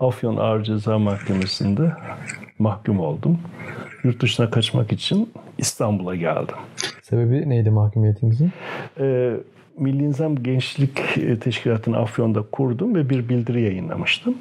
Afyon 0.00 0.36
Ağır 0.36 0.62
Ceza 0.62 0.98
Mahkemesi'nde 0.98 1.92
mahkum 2.58 3.00
oldum. 3.00 3.38
Yurt 4.04 4.22
dışına 4.22 4.50
kaçmak 4.50 4.92
için 4.92 5.32
İstanbul'a 5.58 6.14
geldim. 6.14 6.56
Sebebi 7.10 7.48
neydi 7.48 7.70
mahkumiyetinizin? 7.70 8.52
Ee, 9.00 9.36
Milli 9.78 10.08
Nizam 10.08 10.36
Gençlik 10.42 10.96
Teşkilatı'nı 11.40 11.98
Afyon'da 11.98 12.42
kurdum 12.52 12.94
ve 12.94 13.10
bir 13.10 13.28
bildiri 13.28 13.62
yayınlamıştım. 13.62 14.34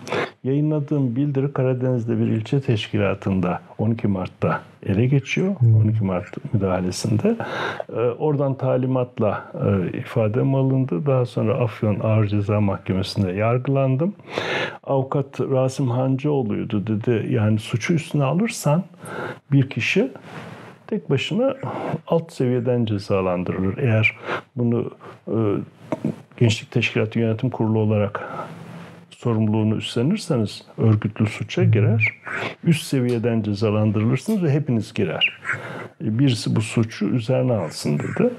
Yayınladığım 0.44 1.16
bildiri 1.16 1.54
Karadeniz'de 1.54 2.20
bir 2.20 2.28
ilçe 2.28 2.62
teşkilatında 2.62 3.62
12 3.78 4.08
Mart'ta 4.08 4.62
ele 4.86 5.06
geçiyor. 5.06 5.56
12 5.84 6.04
Mart 6.04 6.54
müdahalesinde. 6.54 7.36
Ee, 7.90 7.94
oradan 7.96 8.54
talimatla 8.54 9.52
e, 9.54 9.98
ifadem 9.98 10.56
alındı. 10.56 11.06
Daha 11.06 11.26
sonra 11.26 11.54
Afyon 11.54 12.00
Ağır 12.00 12.28
Ceza 12.28 12.62
Mahkemesi'nde 12.62 13.32
yargılandım. 13.32 14.16
Avukat 14.84 15.40
Rasim 15.40 15.90
Hancıoğlu'ydu 15.90 16.88
dedi. 16.88 17.28
Yani 17.30 17.60
suçu 17.60 17.94
üstüne 17.94 18.24
alırsan 18.24 18.84
bir 19.52 19.70
kişi 19.70 20.12
tek 20.88 21.10
başına 21.10 21.56
alt 22.08 22.32
seviyeden 22.34 22.86
cezalandırılır. 22.86 23.78
Eğer 23.78 24.16
bunu 24.56 24.92
e, 25.28 25.36
Gençlik 26.38 26.72
Teşkilatı 26.72 27.20
Yönetim 27.20 27.50
Kurulu 27.50 27.80
olarak 27.80 28.30
sorumluluğunu 29.10 29.76
üstlenirseniz 29.76 30.66
örgütlü 30.78 31.26
suça 31.26 31.64
girer. 31.64 32.08
Üst 32.64 32.84
seviyeden 32.84 33.42
cezalandırılırsınız 33.42 34.44
ve 34.44 34.52
hepiniz 34.52 34.94
girer. 34.94 35.40
E, 36.04 36.20
birisi 36.20 36.56
bu 36.56 36.62
suçu 36.62 37.06
üzerine 37.06 37.54
alsın 37.54 38.00
dedi. 38.00 38.30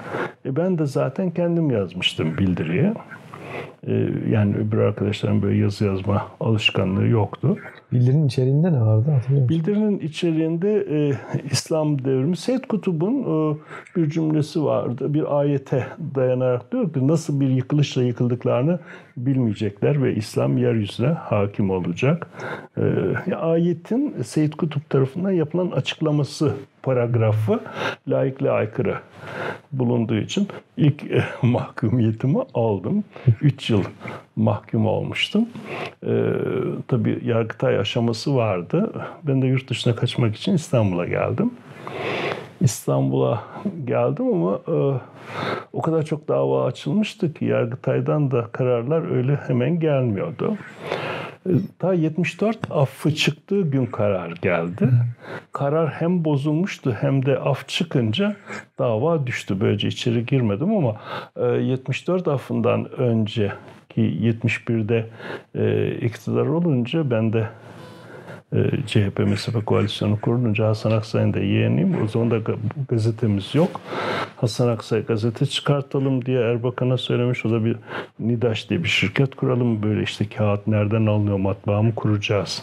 E 0.45 0.57
ben 0.57 0.79
de 0.79 0.87
zaten 0.87 1.31
kendim 1.31 1.71
yazmıştım 1.71 2.39
bildiriye. 2.39 2.95
E, 3.87 3.93
yani 4.31 4.57
öbür 4.57 4.79
arkadaşların 4.79 5.43
böyle 5.43 5.59
yazı 5.59 5.85
yazma 5.85 6.27
alışkanlığı 6.41 7.07
yoktu. 7.07 7.57
Bildirinin 7.93 8.27
içeriğinde 8.27 8.73
ne 8.73 8.81
vardı 8.81 9.11
hatırlıyor 9.11 9.43
musun? 9.43 9.49
Bildirinin 9.49 9.99
içeriğinde 9.99 10.87
e, 10.91 11.13
İslam 11.51 12.05
devrimi 12.05 12.37
Seyyid 12.37 12.65
Kutub'un 12.65 13.23
e, 13.23 13.57
bir 13.97 14.11
cümlesi 14.11 14.65
vardı. 14.65 15.15
Bir 15.15 15.39
ayete 15.39 15.87
dayanarak 16.15 16.73
diyor 16.73 16.93
ki 16.93 17.09
nasıl 17.09 17.41
bir 17.41 17.49
yıkılışla 17.49 18.03
yıkıldıklarını 18.03 18.79
bilmeyecekler 19.17 20.03
ve 20.03 20.15
İslam 20.15 20.59
yeryüzüne 20.59 21.09
hakim 21.09 21.71
olacak. 21.71 22.27
E, 22.77 23.35
ayetin 23.35 24.23
Seyyid 24.23 24.53
Kutup 24.53 24.91
tarafından 24.91 25.31
yapılan 25.31 25.71
açıklaması 25.71 26.55
paragrafı 26.83 27.61
laikliğe 28.09 28.53
aykırı 28.53 28.99
bulunduğu 29.73 30.17
için 30.17 30.49
ilk 30.77 31.03
e, 31.03 31.25
mahkumiyetimi 31.43 32.39
aldım. 32.55 33.05
Üç 33.69 33.71
yıl 33.71 33.85
mahkum 34.37 34.87
olmuştum. 34.87 35.49
E, 36.07 36.13
tabii 36.89 37.21
Yargıtay 37.25 37.79
aşaması 37.79 38.37
vardı. 38.37 38.93
Ben 39.23 39.43
de 39.43 39.47
yurt 39.47 39.71
dışına 39.71 39.95
kaçmak 39.97 40.37
için 40.37 40.55
İstanbul'a 40.55 41.07
geldim. 41.07 41.51
İstanbul'a 42.61 43.43
geldim 43.85 44.27
ama 44.27 44.61
e, 44.69 45.01
o 45.73 45.83
kadar 45.83 46.03
çok 46.03 46.29
dava 46.29 46.65
açılmıştı 46.65 47.35
ki 47.35 47.45
Yargıtay'dan 47.45 48.31
da 48.31 48.49
kararlar 48.53 49.17
öyle 49.17 49.37
hemen 49.37 49.81
gelmiyordu. 49.81 50.57
Ta 51.79 51.95
74 51.95 52.59
affı 52.71 53.15
çıktığı 53.15 53.63
gün 53.63 53.87
karar 53.87 54.31
geldi. 54.43 54.91
Karar 55.53 55.91
hem 55.91 56.25
bozulmuştu 56.25 56.97
hem 57.01 57.27
de 57.27 57.39
af 57.39 57.69
çıkınca 57.69 58.37
dava 58.79 59.27
düştü. 59.27 59.61
Böylece 59.61 59.89
içeri 59.89 60.27
girmedim 60.27 60.77
ama 60.77 60.97
74 61.61 62.29
affından 62.29 62.93
önce 62.93 63.53
ki 63.89 64.01
71'de 64.01 65.07
e, 65.55 65.95
iktidar 66.07 66.47
olunca 66.47 67.11
ben 67.11 67.33
de 67.33 67.39
e, 67.39 67.68
CHP 68.87 69.19
MSP 69.19 69.67
koalisyonu 69.67 70.21
kurulunca 70.21 70.69
Hasan 70.69 70.91
Aksay'ın 70.91 71.35
da 71.35 71.39
yeğeniyim. 71.39 72.03
O 72.05 72.09
zaman 72.09 72.31
da 72.31 72.39
gazetemiz 72.89 73.55
yok. 73.55 73.81
Hasan 74.37 74.69
Aksay 74.69 75.05
gazete 75.05 75.47
çıkartalım 75.47 76.25
diye 76.25 76.41
Erbakan'a 76.41 76.97
söylemiş. 76.97 77.47
O 77.47 77.51
da 77.51 77.65
bir 77.65 77.77
NİDAŞ 78.21 78.71
diye 78.71 78.85
bir 78.85 78.89
şirket 78.89 79.35
kuralım. 79.35 79.83
Böyle 79.83 80.03
işte 80.03 80.29
kağıt 80.29 80.67
nereden 80.67 81.07
alınıyor 81.07 81.39
matbaa 81.39 81.83
mı 81.83 81.95
kuracağız. 81.95 82.63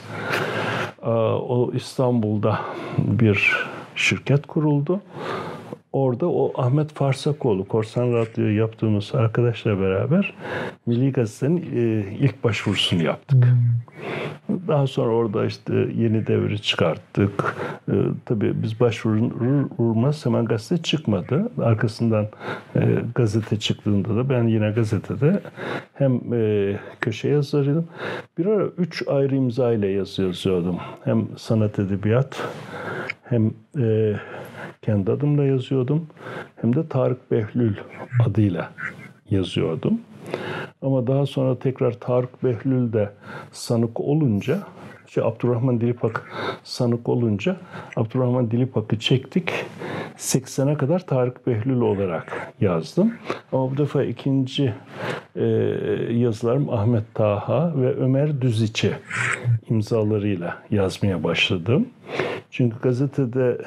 O 1.50 1.72
İstanbul'da 1.74 2.60
bir 2.98 3.66
şirket 3.96 4.48
kuruldu. 4.48 5.02
Orada 5.96 6.28
o 6.28 6.54
Ahmet 6.56 6.94
Farsakoğlu, 6.94 7.68
Korsan 7.68 8.14
Radyo 8.14 8.48
yaptığımız 8.48 9.16
arkadaşla 9.16 9.80
beraber 9.80 10.34
Milli 10.86 11.12
Gazete'nin 11.12 11.58
ilk 12.20 12.44
başvurusunu 12.44 13.04
yaptık. 13.04 13.46
Hmm. 13.46 14.68
Daha 14.68 14.88
sonra 14.88 15.10
orada 15.10 15.46
işte 15.46 15.74
yeni 15.74 16.28
devri 16.28 16.62
çıkarttık. 16.62 17.56
Ee, 17.92 17.94
tabii 18.26 18.64
biz 18.64 18.80
başvurulmaz 18.80 20.26
hemen 20.26 20.46
gazete 20.46 20.84
çıkmadı. 20.84 21.52
Arkasından 21.62 22.28
e, 22.76 22.80
gazete 23.16 23.60
çıktığında 23.60 24.16
da 24.16 24.30
ben 24.30 24.48
yine 24.48 24.72
gazetede 24.72 25.40
hem 25.94 26.34
e, 26.34 26.76
köşe 27.02 27.30
yazarıydım. 27.30 27.88
Bir 28.38 28.46
ara 28.46 28.66
üç 28.66 29.08
ayrı 29.08 29.36
imza 29.36 29.74
ile 29.74 29.88
yazı 29.88 30.24
yazıyordum. 30.24 30.78
Hem 31.04 31.28
sanat 31.38 31.80
edebiyat 31.80 32.42
hem 33.24 33.54
e, 33.80 34.16
kendi 34.82 35.12
adımla 35.12 35.46
yazıyordum 35.46 36.08
hem 36.56 36.76
de 36.76 36.88
Tarık 36.88 37.32
Behlül 37.32 37.76
adıyla 38.26 38.72
yazıyordum. 39.30 40.00
Ama 40.82 41.08
daha 41.08 41.26
sonra 41.26 41.60
tekrar 41.60 41.92
Tarık 41.92 42.44
Behlül 42.44 42.94
de 42.94 43.12
sanık 43.52 44.00
olunca, 44.00 44.60
şey 45.08 45.24
Abdurrahman 45.24 45.82
Dilipak 45.82 46.32
sanık 46.64 47.10
olunca 47.10 47.58
Abdurrahman 47.96 48.52
Dilipak'ı 48.52 49.00
çektik. 49.00 49.52
80'e 50.18 50.78
kadar 50.78 51.00
Tarık 51.00 51.48
Behlül 51.48 51.82
olarak 51.82 52.54
yazdım. 52.62 53.14
Ama 53.52 53.72
bu 53.72 53.78
defa 53.78 54.04
ikinci 54.04 54.74
e, 55.36 55.46
yazılarım 56.12 56.70
Ahmet 56.70 57.14
Taha 57.14 57.74
ve 57.76 57.96
Ömer 57.96 58.42
Düziçi 58.42 58.92
imzalarıyla 59.70 60.58
yazmaya 60.72 61.24
başladım. 61.24 61.88
Çünkü 62.52 62.76
gazetede 62.82 63.58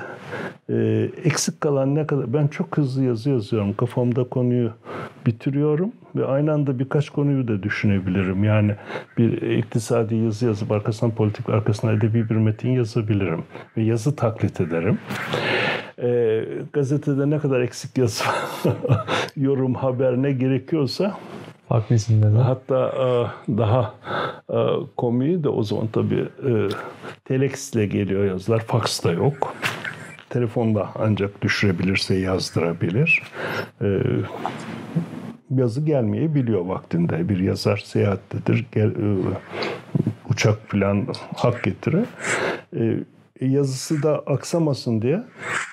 e, 0.71 1.09
eksik 1.25 1.61
kalan 1.61 1.95
ne 1.95 2.07
kadar... 2.07 2.33
Ben 2.33 2.49
çok 2.49 2.77
hızlı 2.77 3.05
yazı 3.05 3.31
yazıyorum. 3.31 3.75
Kafamda 3.75 4.25
konuyu 4.25 4.73
bitiriyorum 5.27 5.93
ve 6.17 6.27
aynı 6.27 6.53
anda 6.53 6.79
birkaç 6.79 7.11
konuyu 7.11 7.49
da 7.49 7.63
düşünebilirim. 7.63 8.45
Yani 8.45 8.75
bir 9.19 9.43
iktisadi 9.43 10.17
yazı 10.17 10.47
yazıp 10.47 10.73
arkasından 10.73 11.15
politik, 11.15 11.49
arkasından 11.49 11.97
edebi 11.97 12.31
bir 12.31 12.37
metin 12.37 12.71
yazabilirim. 12.71 13.45
Ve 13.77 13.83
yazı 13.83 14.17
taklit 14.17 14.61
ederim. 14.61 14.99
E, 16.03 16.45
gazetede 16.73 17.31
ne 17.31 17.39
kadar 17.39 17.61
eksik 17.61 17.99
yazı, 17.99 18.25
yorum, 19.37 19.75
haber 19.75 20.17
ne 20.17 20.33
gerekiyorsa 20.33 21.19
Farklı 21.69 21.95
isimlerden. 21.95 22.37
Hatta 22.37 22.87
e, 22.89 23.07
daha 23.59 23.95
e, 24.51 24.57
komiği 24.97 25.45
de 25.45 25.49
o 25.49 25.63
zaman 25.63 25.87
tabii 25.87 26.29
e, 26.49 26.69
telex 27.25 27.75
ile 27.75 27.87
geliyor 27.87 28.25
yazılar. 28.25 28.61
Fax 28.61 29.05
da 29.05 29.13
yok. 29.13 29.55
Telefonda 30.31 30.89
ancak 30.99 31.43
düşürebilirse 31.43 32.15
yazdırabilir. 32.15 33.23
Yazı 35.51 35.85
gelmeyebiliyor 35.85 36.67
vaktinde. 36.67 37.29
Bir 37.29 37.39
yazar 37.39 37.77
seyahattedir. 37.77 38.67
Uçak 40.31 40.59
falan 40.71 41.07
hak 41.37 41.65
getire. 41.65 42.05
Yazısı 43.41 44.03
da 44.03 44.19
aksamasın 44.19 45.03
diye 45.03 45.23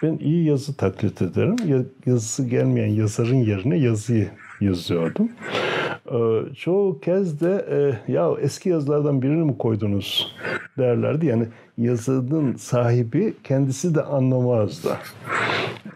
ben 0.03 0.17
iyi 0.17 0.45
yazı 0.45 0.77
taklit 0.77 1.21
ederim. 1.21 1.85
Yazısı 2.05 2.45
gelmeyen 2.45 2.93
yazarın 2.93 3.35
yerine 3.35 3.77
yazıyı 3.77 4.29
yazıyordum. 4.61 5.29
Ee, 6.11 6.53
çoğu 6.55 6.99
kez 6.99 7.41
de 7.41 7.65
e, 7.71 8.11
ya 8.11 8.31
eski 8.41 8.69
yazılardan 8.69 9.21
birini 9.21 9.45
mi 9.45 9.57
koydunuz 9.57 10.35
derlerdi. 10.77 11.25
Yani 11.25 11.47
yazının 11.77 12.55
sahibi 12.55 13.33
kendisi 13.43 13.95
de 13.95 14.03
anlamazdı. 14.03 14.89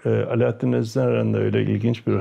E, 0.05 0.09
Alaaddin 0.09 0.71
Ezdener'in 0.71 1.33
de 1.33 1.37
öyle 1.37 1.63
ilginç 1.63 2.07
bir 2.07 2.19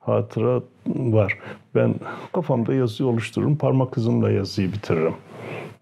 hatıra 0.00 0.62
var. 0.86 1.38
Ben 1.74 1.94
kafamda 2.32 2.74
yazıyı 2.74 3.08
oluştururum, 3.08 3.56
parmak 3.56 3.96
hızımla 3.96 4.30
yazıyı 4.30 4.72
bitiririm. 4.72 5.14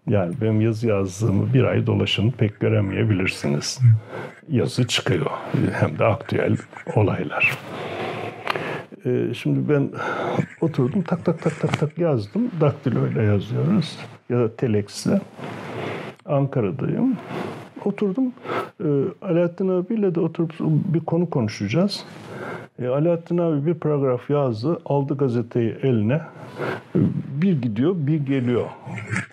Yani 0.07 0.35
benim 0.41 0.61
yazı 0.61 0.87
yazdığımı 0.87 1.53
bir 1.53 1.63
ay 1.63 1.87
dolaşın 1.87 2.31
pek 2.31 2.59
göremeyebilirsiniz. 2.59 3.79
Yazı 4.49 4.87
çıkıyor. 4.87 5.31
Hem 5.71 5.99
de 5.99 6.05
aktüel 6.05 6.57
olaylar. 6.95 7.57
Ee, 9.05 9.33
şimdi 9.33 9.69
ben 9.69 9.89
oturdum 10.61 11.01
tak 11.01 11.25
tak 11.25 11.41
tak 11.41 11.59
tak 11.61 11.79
tak 11.79 11.97
yazdım. 11.97 12.51
Daktilo 12.61 13.07
ile 13.07 13.23
yazıyoruz. 13.23 13.97
Ya 14.29 14.39
da 14.39 14.55
telexle. 14.55 15.21
Ankara'dayım. 16.25 17.17
Oturdum. 17.85 18.33
E, 18.83 18.87
Alaaddin 19.21 19.67
abiyle 19.67 20.15
de 20.15 20.19
oturup 20.19 20.53
bir 20.59 20.99
konu 20.99 21.29
konuşacağız. 21.29 22.05
E, 22.79 22.87
Alaaddin 22.87 23.37
abi 23.37 23.65
bir 23.65 23.73
paragraf 23.73 24.29
yazdı. 24.29 24.79
Aldı 24.85 25.17
gazeteyi 25.17 25.75
eline. 25.83 26.21
Bir 27.41 27.61
gidiyor, 27.61 27.95
bir 27.97 28.25
geliyor. 28.25 28.65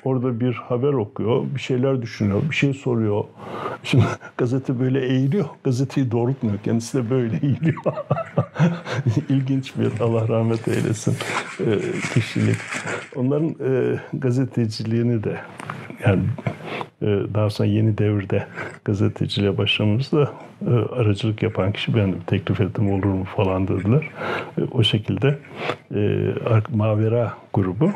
Orada 0.07 0.41
bir 0.41 0.53
haber 0.53 0.93
okuyor, 0.93 1.45
bir 1.55 1.61
şeyler 1.61 2.03
düşünüyor, 2.03 2.43
bir 2.51 2.55
şey 2.55 2.75
soruyor. 2.75 3.25
Şimdi 3.83 4.05
gazete 4.39 4.81
böyle 4.81 5.07
eğiliyor, 5.07 5.45
gazeteyi 5.65 6.11
doğrultmuyor. 6.11 6.59
Kendisi 6.59 6.99
de 6.99 7.11
böyle 7.11 7.37
eğiliyor. 7.43 7.83
İlginç 9.29 9.73
bir, 9.79 10.01
Allah 10.01 10.29
rahmet 10.29 10.69
eylesin, 10.69 11.17
e, 11.61 11.79
kişilik. 12.15 12.57
Onların 13.17 13.49
e, 13.49 14.01
gazeteciliğini 14.13 15.25
de 15.25 15.41
yani 16.05 16.23
e, 17.03 17.07
daha 17.35 17.51
sonra 17.51 17.69
yeni 17.69 17.99
devirde 17.99 18.47
gazeteciliğe 18.85 19.59
başlamamızda 19.59 20.33
e, 20.67 20.71
aracılık 20.71 21.43
yapan 21.43 21.73
kişi 21.73 21.97
bendim. 21.97 22.21
Teklif 22.27 22.61
ettim 22.61 22.93
olur 22.93 23.05
mu 23.05 23.25
falan 23.37 23.69
dediler. 23.69 24.09
E, 24.59 24.63
o 24.73 24.83
şekilde 24.83 25.39
Mavera 26.75 27.33
grubu 27.55 27.91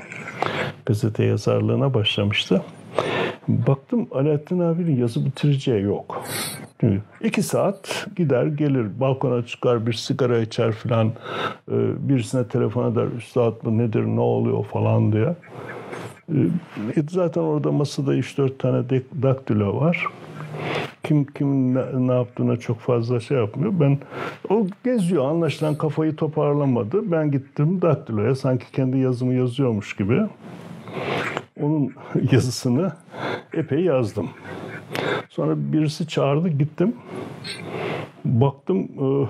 gazete 0.87 1.25
yazarlığına 1.25 1.95
başlamıştı. 1.95 2.63
Baktım 3.49 4.09
Alaaddin 4.13 4.59
abinin 4.59 4.97
yazı 4.97 5.27
bitireceği 5.27 5.83
yok. 5.83 6.25
İki 7.21 7.43
saat 7.43 8.07
gider 8.17 8.47
gelir 8.47 9.01
balkona 9.01 9.47
çıkar 9.47 9.87
bir 9.87 9.93
sigara 9.93 10.39
içer 10.39 10.73
filan 10.73 11.13
birisine 11.99 12.49
telefon 12.49 12.93
eder 12.93 13.07
üstad 13.19 13.63
mı 13.63 13.79
nedir 13.79 14.05
ne 14.05 14.21
oluyor 14.21 14.65
falan 14.65 15.13
diye. 15.13 15.35
E, 16.97 17.03
zaten 17.11 17.41
orada 17.41 17.73
masada 17.73 18.15
3-4 18.15 18.59
tane 18.59 18.85
daktilo 19.23 19.81
var. 19.81 20.07
Kim 21.03 21.25
kim 21.25 21.75
ne, 21.75 21.83
ne 21.95 22.13
yaptığına 22.13 22.57
çok 22.57 22.79
fazla 22.79 23.21
şey 23.21 23.39
yapmıyor. 23.39 23.73
Ben 23.81 23.99
o 24.49 24.67
geziyor 24.85 25.31
anlaşılan 25.31 25.75
kafayı 25.75 26.17
toparlamadı. 26.17 27.11
Ben 27.11 27.31
gittim 27.31 27.83
daktiloya 27.83 28.35
sanki 28.35 28.73
kendi 28.73 28.99
yazımı 28.99 29.35
yazıyormuş 29.35 29.97
gibi. 29.97 30.21
Onun 31.61 31.95
yazısını 32.33 32.93
epey 33.55 33.85
yazdım. 33.85 34.31
Sonra 35.29 35.55
birisi 35.57 36.09
çağırdı 36.09 36.49
gittim. 36.49 36.97
Baktım 38.25 38.79
e, 38.79 39.29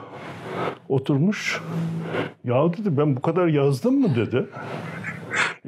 oturmuş. 0.89 1.61
Ya 2.45 2.73
dedi 2.73 2.97
ben 2.97 3.17
bu 3.17 3.21
kadar 3.21 3.47
yazdım 3.47 4.01
mı 4.01 4.17
dedi. 4.17 4.47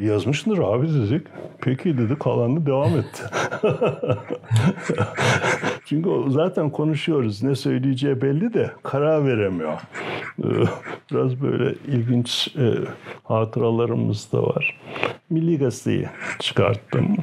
Yazmışsındır 0.00 0.58
abi 0.58 0.88
dedik. 0.88 1.26
Peki 1.60 1.98
dedi 1.98 2.18
kalanını 2.18 2.66
devam 2.66 2.90
etti. 2.96 3.22
Çünkü 5.84 6.10
zaten 6.28 6.70
konuşuyoruz. 6.70 7.42
Ne 7.42 7.54
söyleyeceği 7.54 8.22
belli 8.22 8.54
de 8.54 8.70
karar 8.82 9.26
veremiyor. 9.26 9.72
Ee, 10.38 10.46
biraz 11.12 11.42
böyle 11.42 11.74
ilginç 11.88 12.56
e, 12.56 12.74
hatıralarımız 13.24 14.32
da 14.32 14.42
var. 14.42 14.80
Milli 15.30 15.58
Gazete'yi 15.58 16.08
çıkarttım. 16.38 17.16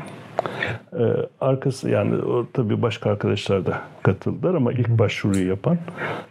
Ee, 0.93 1.03
arkası 1.41 1.89
yani 1.89 2.15
o, 2.15 2.45
tabii 2.53 2.81
başka 2.81 3.09
arkadaşlar 3.11 3.65
da 3.65 3.81
katıldılar 4.03 4.55
ama 4.55 4.71
ilk 4.71 4.89
başvuruyu 4.89 5.47
yapan 5.47 5.77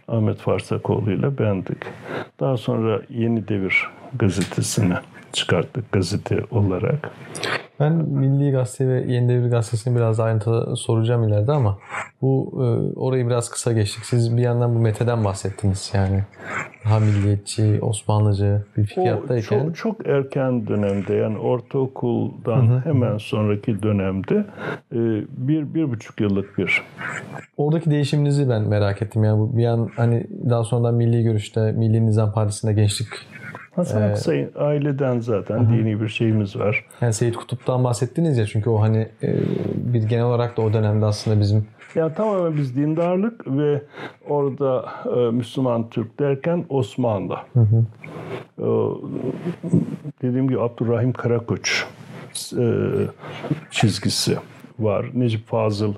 Ahmet 0.07 0.37
Farsakoğlu 0.37 1.11
ile 1.11 1.37
bendik. 1.37 1.77
Daha 2.39 2.57
sonra 2.57 3.01
Yeni 3.09 3.47
Devir 3.47 3.87
gazetesini 4.19 4.95
çıkarttık 5.33 5.91
gazete 5.91 6.39
olarak. 6.51 7.11
Ben 7.79 7.93
Milli 7.93 8.51
Gazete 8.51 8.87
ve 8.87 9.13
Yeni 9.13 9.29
Devir 9.29 9.49
Gazetesi'ni 9.49 9.95
biraz 9.95 10.19
ayrıntılı 10.19 10.77
soracağım 10.77 11.27
ileride 11.27 11.51
ama 11.51 11.77
bu 12.21 12.51
e, 12.53 12.99
orayı 12.99 13.27
biraz 13.27 13.49
kısa 13.49 13.73
geçtik. 13.73 14.05
Siz 14.05 14.37
bir 14.37 14.41
yandan 14.41 14.75
bu 14.75 14.79
Mete'den 14.79 15.25
bahsettiniz 15.25 15.91
yani. 15.93 16.23
Daha 16.85 16.99
milliyetçi, 16.99 17.79
Osmanlıcı 17.81 18.65
bir 18.77 18.85
fikiyattayken. 18.85 19.65
Çok, 19.65 19.75
çok 19.75 20.07
erken 20.07 20.67
dönemde 20.67 21.13
yani 21.13 21.37
ortaokuldan 21.37 22.67
hı 22.67 22.73
hı. 22.73 22.85
hemen 22.85 23.17
sonraki 23.17 23.83
dönemde 23.83 24.45
e, 24.91 24.99
bir, 25.47 25.73
bir 25.73 25.91
buçuk 25.91 26.21
yıllık 26.21 26.57
bir. 26.57 26.81
Oradaki 27.57 27.91
değişiminizi 27.91 28.49
ben 28.49 28.61
merak 28.61 29.01
ettim. 29.01 29.23
Yani 29.23 29.57
bir 29.57 29.65
an 29.65 29.89
hani 29.95 30.27
daha 30.49 30.63
sonradan 30.63 30.95
Milli 30.95 31.23
Görüş'te, 31.23 31.71
Milli 31.71 32.05
Nizam 32.05 32.33
Partisi'nde 32.33 32.73
gençlik 32.73 33.07
Hasan 33.75 34.01
Aksay'ın 34.01 34.51
ee, 34.55 34.59
aileden 34.59 35.19
zaten 35.19 35.59
hı. 35.59 35.69
dini 35.69 36.01
bir 36.01 36.07
şeyimiz 36.07 36.55
var. 36.55 36.85
Yani 37.01 37.13
Seyit 37.13 37.37
Kutup'tan 37.37 37.83
bahsettiniz 37.83 38.37
ya 38.37 38.45
çünkü 38.45 38.69
o 38.69 38.81
hani 38.81 39.07
e, 39.23 39.35
bir 39.75 40.03
genel 40.03 40.23
olarak 40.23 40.57
da 40.57 40.61
o 40.61 40.73
dönemde 40.73 41.05
aslında 41.05 41.39
bizim 41.39 41.67
ya 41.95 42.13
tamamen 42.13 42.57
biz 42.57 42.75
dindarlık 42.75 43.47
ve 43.47 43.81
orada 44.29 44.85
e, 45.15 45.31
Müslüman 45.31 45.89
Türk 45.89 46.19
derken 46.19 46.65
Osmanlı. 46.69 47.37
Hı 47.53 47.59
hı. 47.59 47.85
E, 48.59 48.67
dediğim 50.21 50.47
gibi 50.47 50.61
Abdurrahim 50.61 51.13
Karakoç 51.13 51.85
e, 52.57 52.65
çizgisi 53.71 54.37
var. 54.83 55.05
Necip 55.13 55.47
Fazıl 55.47 55.93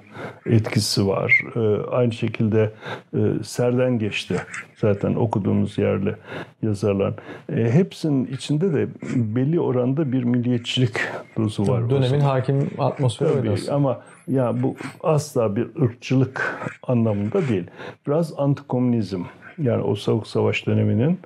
etkisi 0.46 1.08
var. 1.08 1.44
E, 1.56 1.86
aynı 1.92 2.12
şekilde 2.12 2.72
e, 3.14 3.20
Serden 3.44 4.00
geçti 4.00 4.36
zaten 4.76 5.16
okuduğumuz 5.16 5.78
yerli 5.78 6.16
yazarlar. 6.62 7.14
E, 7.56 7.72
hepsinin 7.72 8.26
içinde 8.26 8.74
de 8.74 8.88
belli 9.16 9.60
oranda 9.60 10.12
bir 10.12 10.24
milliyetçilik 10.24 10.96
dozu 11.38 11.68
var. 11.68 11.90
Dönemin 11.90 12.20
hakim 12.20 12.70
atmosferi 12.78 13.30
Tabii, 13.30 13.50
öyle 13.50 13.72
Ama 13.72 14.02
ya 14.28 14.64
bu 14.64 14.76
asla 15.04 15.56
bir 15.56 15.68
ırkçılık 15.82 16.70
anlamında 16.84 17.48
değil. 17.48 17.68
Biraz 18.08 18.34
antikomünizm 18.40 19.24
yani 19.58 19.84
o 19.84 19.96
soğuk 19.96 20.28
savaş 20.28 20.68
döneminin 20.68 21.20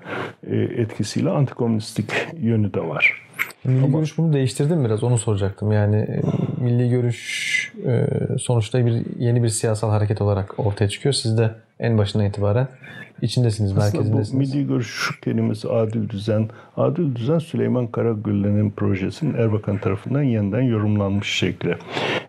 e, 0.47 0.56
etkisiyle 0.56 1.30
antikomünistik 1.30 2.12
yönü 2.41 2.74
de 2.74 2.88
var. 2.88 3.22
Milli 3.64 3.84
Ama, 3.84 3.97
görüş 3.97 4.18
bunu 4.18 4.34
değiştirdi 4.34 4.76
mi 4.76 4.86
biraz 4.86 5.03
onu 5.03 5.18
soracaktım. 5.18 5.72
Yani 5.72 5.95
e, 5.95 6.22
milli 6.66 6.89
görüş 6.89 7.74
e, 7.86 8.07
sonuçta 8.39 8.86
bir 8.86 9.03
yeni 9.20 9.43
bir 9.43 9.49
siyasal 9.49 9.89
hareket 9.89 10.22
olarak 10.22 10.59
ortaya 10.59 10.89
çıkıyor. 10.89 11.13
Siz 11.13 11.38
de 11.38 11.51
en 11.80 11.97
başından 11.97 12.26
itibaren 12.26 12.68
içindesiniz, 13.22 13.72
Aslında 13.72 13.84
merkezindesiniz. 13.84 14.34
Bu 14.34 14.57
milli 14.57 14.68
görüş 14.68 15.20
kelimesi 15.24 15.70
adil 15.70 16.09
düzen. 16.09 16.49
Adil 16.78 17.16
düzen 17.16 17.39
Süleyman 17.39 17.88
Karagüllen'in 17.88 18.72
projesinin 18.72 19.34
Erbakan 19.34 19.78
tarafından 19.78 20.22
yeniden 20.22 20.61
yorumlanmış 20.61 21.28
şekli. 21.28 21.78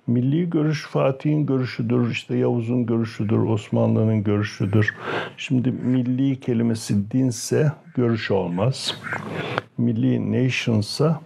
Milli 0.06 0.50
görüş 0.50 0.86
Fatih'in 0.86 1.46
görüşüdür, 1.46 2.10
işte 2.10 2.36
Yavuz'un 2.36 2.86
görüşüdür, 2.86 3.38
Osmanlı'nın 3.38 4.24
görüşüdür. 4.24 4.94
Şimdi 5.36 5.70
milli 5.70 6.40
kelimesi 6.40 7.10
dinse 7.10 7.72
görüş 7.94 8.30
olmaz. 8.30 8.94
Milli 9.78 10.32
nation'sa 10.32 11.20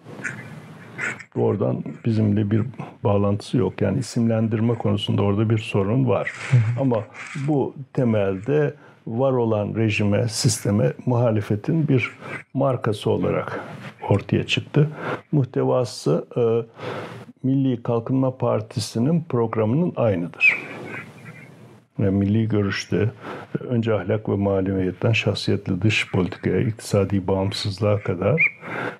doğrudan 1.36 1.84
bizimle 2.04 2.50
bir 2.50 2.62
bağlantısı 3.04 3.56
yok. 3.56 3.82
Yani 3.82 3.98
isimlendirme 3.98 4.74
konusunda 4.74 5.22
orada 5.22 5.50
bir 5.50 5.58
sorun 5.58 6.08
var. 6.08 6.32
Ama 6.80 6.96
bu 7.48 7.74
temelde 7.92 8.74
var 9.06 9.32
olan 9.32 9.74
rejime, 9.74 10.28
sisteme 10.28 10.92
muhalefetin 11.06 11.88
bir 11.88 12.10
markası 12.54 13.10
olarak 13.10 13.60
ortaya 14.10 14.46
çıktı. 14.46 14.88
Muhtevası 15.32 16.26
e, 16.36 16.42
Milli 17.42 17.82
Kalkınma 17.82 18.36
Partisi'nin 18.36 19.24
programının 19.28 19.92
aynıdır. 19.96 20.56
Yani 22.00 22.16
milli 22.16 22.48
görüşte 22.48 23.10
önce 23.60 23.94
ahlak 23.94 24.28
ve 24.28 24.36
maneviyetten 24.36 25.12
şahsiyetli 25.12 25.82
dış 25.82 26.10
politikaya, 26.10 26.60
iktisadi 26.60 27.28
bağımsızlığa 27.28 28.00
kadar 28.00 28.46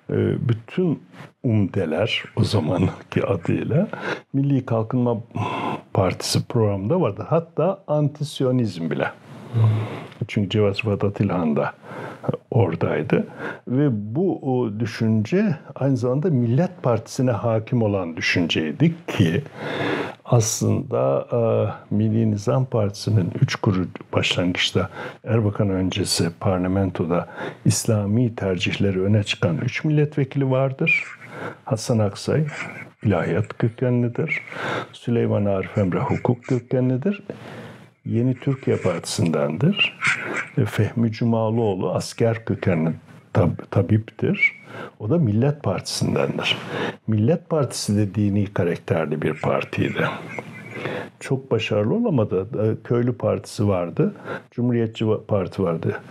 e, 0.09 0.15
bütün 0.49 1.03
umdeler 1.43 2.23
o 2.35 2.43
zamanki 2.43 3.25
adıyla 3.27 3.87
Milli 4.33 4.65
Kalkınma 4.65 5.17
Partisi 5.93 6.47
programında 6.47 7.01
vardı. 7.01 7.25
Hatta 7.29 7.83
antisyonizm 7.87 8.91
bile. 8.91 9.11
Çünkü 10.27 10.49
Cevat 10.49 10.77
Sıfat 10.77 11.03
Atilhan 11.03 11.55
da 11.55 11.73
oradaydı. 12.51 13.27
Ve 13.67 13.87
bu 14.15 14.71
düşünce 14.79 15.55
aynı 15.75 15.97
zamanda 15.97 16.29
Millet 16.29 16.83
Partisi'ne 16.83 17.31
hakim 17.31 17.81
olan 17.81 18.17
düşünceydi 18.17 18.93
ki 19.07 19.43
aslında 20.25 21.27
e, 21.31 21.39
Milli 21.95 22.31
Nizam 22.31 22.65
Partisi'nin 22.65 23.31
üç 23.41 23.55
kurucu 23.55 23.89
başlangıçta 24.13 24.89
Erbakan 25.23 25.69
öncesi 25.69 26.29
parlamentoda 26.39 27.27
İslami 27.65 28.35
tercihleri 28.35 29.01
öne 29.01 29.23
çıkan 29.23 29.57
üç 29.57 29.83
milletvekili 29.83 30.51
vardır. 30.51 31.03
Hasan 31.65 31.99
Aksay 31.99 32.45
ilahiyat 33.03 33.57
kökenlidir. 33.57 34.41
Süleyman 34.93 35.45
Arif 35.45 35.77
Emre 35.77 35.99
hukuk 35.99 36.43
kökenlidir. 36.43 37.23
Yeni 38.05 38.35
Türkiye 38.35 38.77
Partisi'ndendir. 38.77 39.97
Fehmi 40.65 41.11
Cumalıoğlu 41.11 41.91
asker 41.93 42.45
kökenli 42.45 42.91
tab- 43.33 43.65
tabiptir. 43.71 44.53
O 44.99 45.09
da 45.09 45.17
Millet 45.17 45.63
Partisi'ndendir. 45.63 46.57
Millet 47.07 47.49
Partisi 47.49 47.97
de 47.97 48.15
dini 48.15 48.53
karakterli 48.53 49.21
bir 49.21 49.33
partiydi. 49.33 50.07
Çok 51.19 51.51
başarılı 51.51 51.93
olamadı. 51.93 52.47
Köylü 52.83 53.13
Partisi 53.13 53.67
vardı. 53.67 54.15
Cumhuriyetçi 54.51 55.05
Parti 55.27 55.63
vardı. 55.63 56.01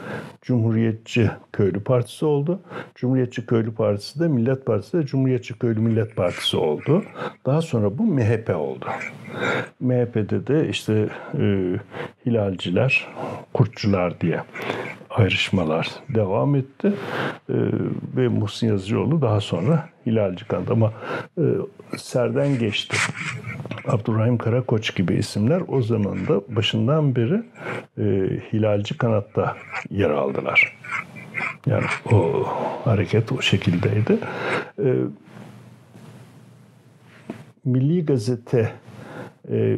Cumhuriyetçi 0.42 1.30
Köylü 1.52 1.84
Partisi 1.84 2.24
oldu. 2.24 2.60
Cumhuriyetçi 2.94 3.46
Köylü 3.46 3.74
Partisi 3.74 4.20
de 4.20 4.28
Millet 4.28 4.66
Partisi 4.66 4.98
de 4.98 5.06
Cumhuriyetçi 5.06 5.58
Köylü 5.58 5.80
Millet 5.80 6.16
Partisi 6.16 6.56
oldu. 6.56 7.04
Daha 7.46 7.62
sonra 7.62 7.98
bu 7.98 8.02
MHP 8.06 8.56
oldu. 8.56 8.86
MHP'de 9.80 10.46
de 10.46 10.68
işte 10.68 11.08
e, 11.38 11.74
hilalciler, 12.26 13.08
kurtçular 13.54 14.20
diye 14.20 14.40
ayrışmalar 15.10 15.88
devam 16.08 16.54
etti. 16.54 16.92
E, 17.48 17.56
ve 18.16 18.28
Muhsin 18.28 18.68
Yazıcıoğlu 18.68 19.22
daha 19.22 19.40
sonra 19.40 19.88
hilalci 20.06 20.48
kandı 20.48 20.72
ama 20.72 20.92
e, 21.38 21.44
serden 21.96 22.58
geçti. 22.58 22.96
Abdurrahim 23.88 24.38
Karakoç 24.38 24.96
gibi 24.96 25.14
isimler 25.14 25.62
o 25.68 25.82
zaman 25.82 26.28
da 26.28 26.56
başından 26.56 27.16
beri 27.16 27.42
e, 27.98 28.04
hilalci 28.52 28.98
kanatta 28.98 29.56
yer 29.90 30.10
aldılar. 30.10 30.76
Yani 31.66 31.84
o 32.12 32.44
hareket 32.84 33.32
o 33.32 33.42
şekildeydi. 33.42 34.18
E, 34.78 34.94
Milli 37.64 38.06
Gazete 38.06 38.72
e, 39.50 39.76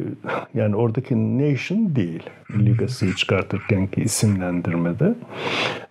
yani 0.53 0.75
oradaki 0.75 1.37
nation 1.37 1.95
değil. 1.95 2.23
Milli 2.49 2.77
Gazete'yi 2.77 3.15
çıkartırken 3.15 3.87
ki 3.87 4.01
isimlendirmede 4.01 5.15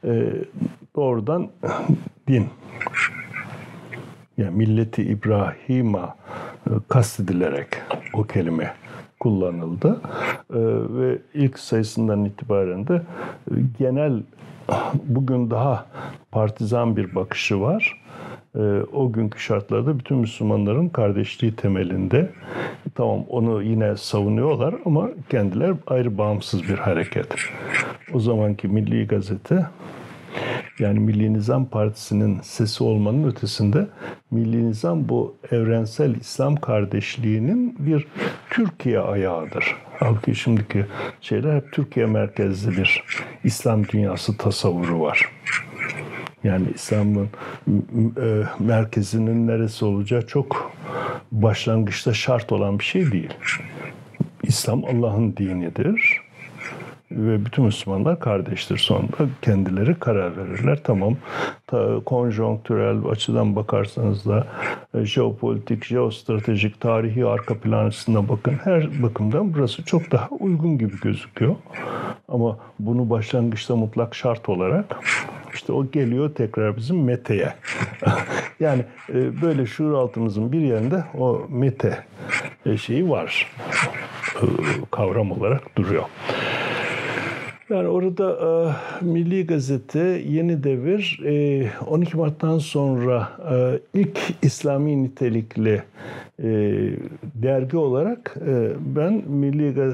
e, 0.05 0.33
doğrudan 0.97 1.51
din 2.29 2.49
yani 4.39 4.57
milleti 4.57 5.03
İbrahim'a 5.03 6.17
kastedilerek 6.89 7.69
o 8.15 8.23
kelime 8.23 8.75
kullanıldı. 9.21 10.01
E, 10.51 10.59
ve 10.99 11.19
ilk 11.35 11.59
sayısından 11.59 12.25
itibaren 12.25 12.89
de 12.89 13.03
e, 13.51 13.55
genel 13.79 14.23
bugün 15.05 15.51
daha 15.51 15.87
partizan 16.31 16.97
bir 16.97 17.15
bakışı 17.15 17.61
var. 17.61 18.03
O 18.93 19.13
günkü 19.13 19.41
şartlarda 19.41 19.99
bütün 19.99 20.17
Müslümanların 20.17 20.89
kardeşliği 20.89 21.57
temelinde 21.57 22.31
tamam 22.95 23.25
onu 23.29 23.63
yine 23.63 23.97
savunuyorlar 23.97 24.75
ama 24.85 25.09
kendiler 25.31 25.75
ayrı 25.87 26.19
bağımsız 26.19 26.63
bir 26.63 26.79
hareket. 26.79 27.27
O 28.15 28.21
zamanki 28.21 28.69
Milli 28.69 29.07
Gazete 29.07 29.67
yani 30.79 30.99
Milli 30.99 31.33
Nizam 31.33 31.67
Partisi'nin 31.67 32.41
sesi 32.41 32.85
olmanın 32.85 33.31
ötesinde 33.31 33.87
Milli 34.31 34.69
Nizam 34.69 35.09
bu 35.09 35.37
evrensel 35.51 36.15
İslam 36.15 36.57
kardeşliğinin 36.57 37.77
bir 37.79 38.07
Türkiye 38.51 38.99
ayağıdır. 39.01 39.77
Halbuki 39.99 40.35
şimdiki 40.35 40.87
şeyler 41.21 41.57
hep 41.57 41.73
Türkiye 41.73 42.07
merkezli 42.07 42.77
bir 42.77 43.05
İslam 43.45 43.89
dünyası 43.89 44.37
tasavvuru 44.37 45.01
var. 45.01 45.33
Yani 46.45 46.67
İslam'ın 46.75 47.29
e, 48.23 48.43
merkezinin 48.59 49.47
neresi 49.47 49.85
olacağı 49.85 50.27
çok 50.27 50.73
başlangıçta 51.33 52.15
şart 52.15 52.53
olan 52.53 52.79
bir 52.79 52.85
şey 52.85 53.13
değil. 53.13 53.35
İslam 54.43 54.85
Allah'ın 54.85 55.37
dinidir 55.37 56.22
ve 57.17 57.45
bütün 57.45 57.65
Müslümanlar 57.65 58.21
kardeştir. 58.21 58.79
Sonunda 58.79 59.29
kendileri 59.43 59.95
karar 59.95 60.37
verirler. 60.37 60.79
Tamam 60.85 61.17
ta, 61.67 62.01
konjonktürel 62.07 63.11
açıdan 63.11 63.57
bakarsanız 63.57 64.27
da 64.27 64.47
e, 64.95 65.05
jeopolitik, 65.05 65.85
jeostratejik, 65.85 66.81
tarihi 66.81 67.27
arka 67.27 67.59
plan 67.59 67.87
açısından 67.87 68.29
bakın. 68.29 68.53
Her 68.65 69.03
bakımdan 69.03 69.55
burası 69.55 69.85
çok 69.85 70.13
daha 70.13 70.29
uygun 70.29 70.79
gibi 70.79 71.01
gözüküyor. 71.01 71.57
Ama 72.29 72.59
bunu 72.79 73.11
başlangıçta 73.11 73.77
mutlak 73.77 74.15
şart 74.15 74.49
olarak 74.49 74.97
işte 75.55 75.73
o 75.73 75.91
geliyor 75.91 76.35
tekrar 76.35 76.77
bizim 76.77 77.05
meteye. 77.05 77.55
yani 78.61 78.85
e, 79.09 79.43
böyle 79.43 79.67
şuur 79.67 79.93
altımızın 79.93 80.53
bir 80.53 80.61
yerinde 80.61 81.05
o 81.19 81.47
mete 81.49 82.05
e, 82.67 82.77
şeyi 82.77 83.11
var. 83.11 83.53
E, 84.37 84.45
kavram 84.91 85.33
olarak 85.33 85.77
duruyor. 85.77 86.05
Yani 87.73 87.89
orada 87.89 88.39
e, 89.01 89.05
Milli 89.05 89.47
Gazete, 89.47 90.23
Yeni 90.29 90.65
Devir 90.65 91.21
e, 91.25 91.71
12 91.87 92.17
Mart'tan 92.17 92.59
sonra 92.59 93.29
e, 93.53 93.81
ilk 94.01 94.19
İslami 94.43 95.03
nitelikli 95.03 95.83
e, 96.43 96.49
dergi 97.35 97.77
olarak 97.77 98.37
e, 98.47 98.69
ben 98.97 99.13
Milli 99.29 99.67
e, 99.67 99.85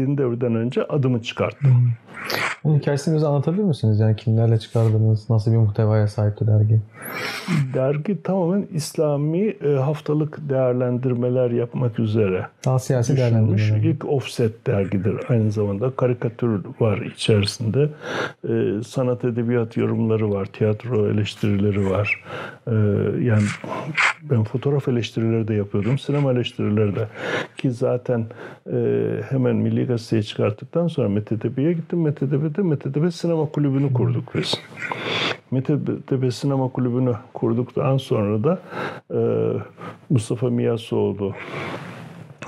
Yeni 0.00 0.18
Devir'den 0.18 0.54
önce 0.54 0.84
adımı 0.84 1.22
çıkarttım. 1.22 1.92
Bunun 2.64 2.78
hikayesini 2.78 3.16
bize 3.16 3.26
anlatabilir 3.26 3.62
misiniz? 3.62 4.00
Yani 4.00 4.16
kimlerle 4.16 4.58
çıkardınız? 4.58 5.30
Nasıl 5.30 5.52
bir 5.52 5.56
muhtevaya 5.56 6.08
sahipti 6.08 6.46
dergi? 6.46 6.80
Dergi 7.74 8.22
tamamen 8.22 8.66
İslami 8.72 9.46
e, 9.48 9.68
haftalık 9.68 10.38
değerlendirmeler 10.50 11.50
yapmak 11.50 11.98
üzere. 11.98 12.46
Daha 12.64 12.78
siyasi 12.78 13.16
değerlendirmeler. 13.16 13.76
İlk 13.76 14.04
offset 14.04 14.66
dergidir. 14.66 15.14
Aynı 15.28 15.52
zamanda 15.52 15.90
karikatür 15.90 16.60
var 16.80 16.98
içerisinde. 16.98 17.88
E, 18.48 18.82
sanat 18.82 19.24
edebiyat 19.24 19.76
yorumları 19.76 20.30
var. 20.30 20.46
Tiyatro 20.46 21.10
eleştirileri 21.10 21.90
var. 21.90 22.24
E, 22.66 22.74
yani 23.24 23.44
ben 24.22 24.44
fotoğraf 24.44 24.88
eleştirileri 24.88 25.48
de 25.48 25.54
yapıyordum. 25.54 25.98
Sinema 25.98 26.32
eleştirileri 26.32 26.96
de. 26.96 27.08
Ki 27.56 27.70
zaten 27.70 28.26
hemen 29.28 29.56
Milli 29.56 29.86
Gazete'yi 29.86 30.24
çıkarttıktan 30.24 30.86
sonra 30.86 31.08
Metetepe'ye 31.08 31.72
gittim. 31.72 32.00
Metetepe'de 32.12 32.62
Metetepe 32.62 33.10
Sinema 33.10 33.46
Kulübü'nü 33.46 33.92
kurduk 33.92 34.34
biz. 34.34 34.54
Metetepe 35.50 36.30
Sinema 36.30 36.68
Kulübü'nü 36.68 37.14
kurduktan 37.34 37.96
sonra 37.96 38.44
da 38.44 38.58
e, 39.14 39.18
Mustafa 40.10 40.50
Miyasoğlu 40.50 41.32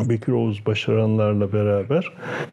Bekir 0.00 0.32
Oğuz 0.32 0.66
Başaranlarla 0.66 1.52
beraber 1.52 2.12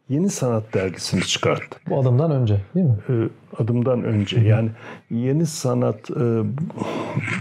Yeni 0.09 0.29
Sanat 0.29 0.73
dergisini 0.73 1.21
çıkarttı. 1.21 1.79
Bu 1.89 1.99
adımdan 1.99 2.31
önce 2.31 2.61
değil 2.75 2.85
mi? 2.85 2.95
E, 3.09 3.13
adımdan 3.59 4.03
önce. 4.03 4.39
Yani 4.39 4.69
yeni 5.09 5.45
sanat 5.45 6.11
e, 6.11 6.41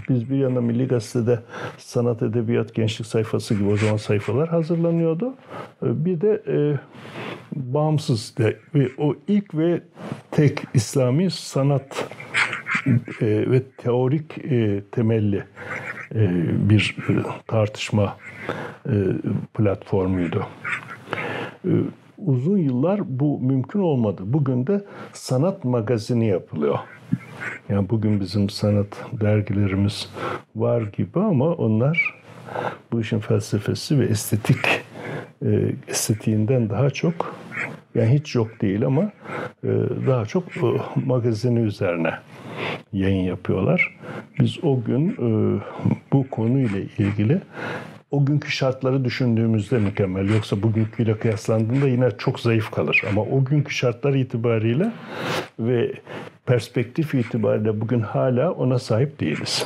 biz 0.09 0.29
bir 0.29 0.35
yana 0.35 0.61
Milli 0.61 0.87
Gazete'de 0.87 1.39
sanat 1.77 2.21
edebiyat 2.21 2.75
gençlik 2.75 3.07
sayfası 3.07 3.55
gibi 3.55 3.69
o 3.69 3.77
zaman 3.77 3.97
sayfalar 3.97 4.49
hazırlanıyordu. 4.49 5.33
E, 5.83 6.05
bir 6.05 6.21
de 6.21 6.43
e, 6.47 6.79
bağımsız 7.55 8.37
de 8.37 8.57
ve 8.75 8.89
o 8.97 9.15
ilk 9.27 9.55
ve 9.55 9.81
tek 10.31 10.63
İslami 10.73 11.31
sanat 11.31 12.09
ve 13.21 13.63
teorik 13.77 14.35
temelli 14.91 15.43
bir 16.69 16.95
tartışma 17.47 18.17
platformuydu. 19.53 20.47
Uzun 22.25 22.57
yıllar 22.57 23.19
bu 23.19 23.39
mümkün 23.39 23.79
olmadı. 23.79 24.21
Bugün 24.25 24.67
de 24.67 24.81
sanat 25.13 25.65
magazini 25.65 26.27
yapılıyor. 26.27 26.79
Yani 27.69 27.89
bugün 27.89 28.19
bizim 28.19 28.49
sanat 28.49 29.05
dergilerimiz 29.21 30.09
var 30.55 30.81
gibi 30.81 31.19
ama 31.19 31.45
onlar 31.45 32.15
bu 32.91 33.01
işin 33.01 33.19
felsefesi 33.19 33.99
ve 33.99 34.05
estetik 34.05 34.65
e, 35.45 35.75
estetiğinden 35.87 36.69
daha 36.69 36.89
çok 36.89 37.35
yani 37.95 38.13
hiç 38.13 38.35
yok 38.35 38.61
değil 38.61 38.85
ama 38.85 39.11
e, 39.63 39.69
daha 40.07 40.25
çok 40.25 40.57
e, 40.57 40.61
magazini 41.05 41.59
üzerine 41.59 42.13
yayın 42.93 43.23
yapıyorlar. 43.23 43.97
Biz 44.39 44.63
o 44.63 44.83
gün 44.83 45.09
e, 45.09 45.59
bu 46.13 46.29
konuyla 46.29 46.79
ilgili 46.97 47.41
o 48.11 48.25
günkü 48.25 48.51
şartları 48.51 49.05
düşündüğümüzde 49.05 49.77
mükemmel. 49.79 50.29
Yoksa 50.33 50.61
bugünküyle 50.61 51.17
kıyaslandığında 51.17 51.87
yine 51.87 52.11
çok 52.17 52.39
zayıf 52.39 52.71
kalır. 52.71 53.01
Ama 53.09 53.21
o 53.21 53.45
günkü 53.45 53.73
şartlar 53.73 54.13
itibariyle 54.13 54.91
ve 55.59 55.91
perspektif 56.51 57.15
itibariyle 57.15 57.81
bugün 57.81 57.99
hala 57.99 58.51
ona 58.51 58.79
sahip 58.79 59.19
değiliz. 59.19 59.65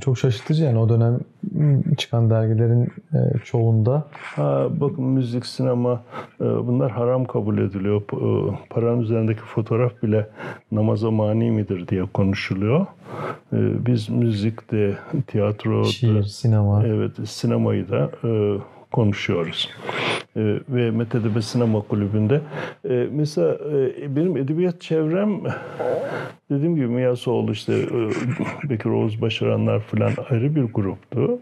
Çok 0.00 0.18
şaşırtıcı 0.18 0.64
yani 0.64 0.78
o 0.78 0.88
dönem 0.88 1.20
çıkan 1.96 2.30
dergilerin 2.30 2.84
e, 2.84 3.18
çoğunda. 3.44 4.04
Ha, 4.12 4.66
bakın 4.70 5.04
müzik, 5.04 5.46
sinema 5.46 6.02
e, 6.40 6.44
bunlar 6.44 6.90
haram 6.90 7.24
kabul 7.24 7.58
ediliyor. 7.58 8.02
E, 8.02 8.56
paranın 8.70 9.00
üzerindeki 9.00 9.40
fotoğraf 9.40 10.02
bile 10.02 10.28
namaza 10.72 11.10
mani 11.10 11.50
midir 11.50 11.88
diye 11.88 12.04
konuşuluyor. 12.14 12.86
Biz 13.52 14.08
müzikte, 14.08 14.96
tiyatroda, 15.26 15.84
Şiir, 15.84 16.22
sinema. 16.22 16.86
Evet, 16.86 17.12
sinemayı 17.24 17.88
da 17.88 18.10
konuşuyoruz. 18.92 19.70
E, 20.36 20.40
ve 20.68 20.90
Metedebe 20.90 21.42
Sinema 21.42 21.80
Kulübü'nde. 21.80 22.40
E, 22.88 23.08
mesela 23.12 23.54
e, 23.54 24.16
benim 24.16 24.36
edebiyat 24.36 24.80
çevrem 24.80 25.40
dediğim 26.50 26.76
gibi 26.76 26.86
Miyasoğlu 26.86 27.52
işte 27.52 27.72
e, 27.74 28.70
Bekir 28.70 28.90
Oğuz 28.90 29.22
Başaranlar 29.22 29.80
falan 29.80 30.12
ayrı 30.30 30.54
bir 30.56 30.62
gruptu. 30.62 31.38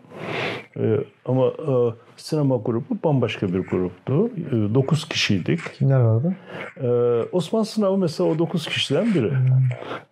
E, 0.76 0.96
ama 1.26 1.46
e, 1.46 1.72
sinema 2.16 2.56
grubu 2.56 2.98
bambaşka 3.04 3.48
bir 3.48 3.58
gruptu. 3.58 4.26
E, 4.26 4.74
dokuz 4.74 5.08
kişiydik. 5.08 5.60
Kimler 5.78 6.00
vardı? 6.00 6.34
E, 6.76 6.88
Osman 7.32 7.62
Sınav 7.62 7.96
mesela 7.96 8.30
o 8.30 8.38
dokuz 8.38 8.66
kişiden 8.68 9.14
biri. 9.14 9.32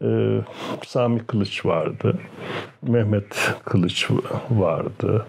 E, 0.03 0.41
Sami 0.87 1.27
Kılıç 1.27 1.67
vardı. 1.67 2.19
Mehmet 2.83 3.55
Kılıç 3.65 4.11
vardı. 4.51 5.27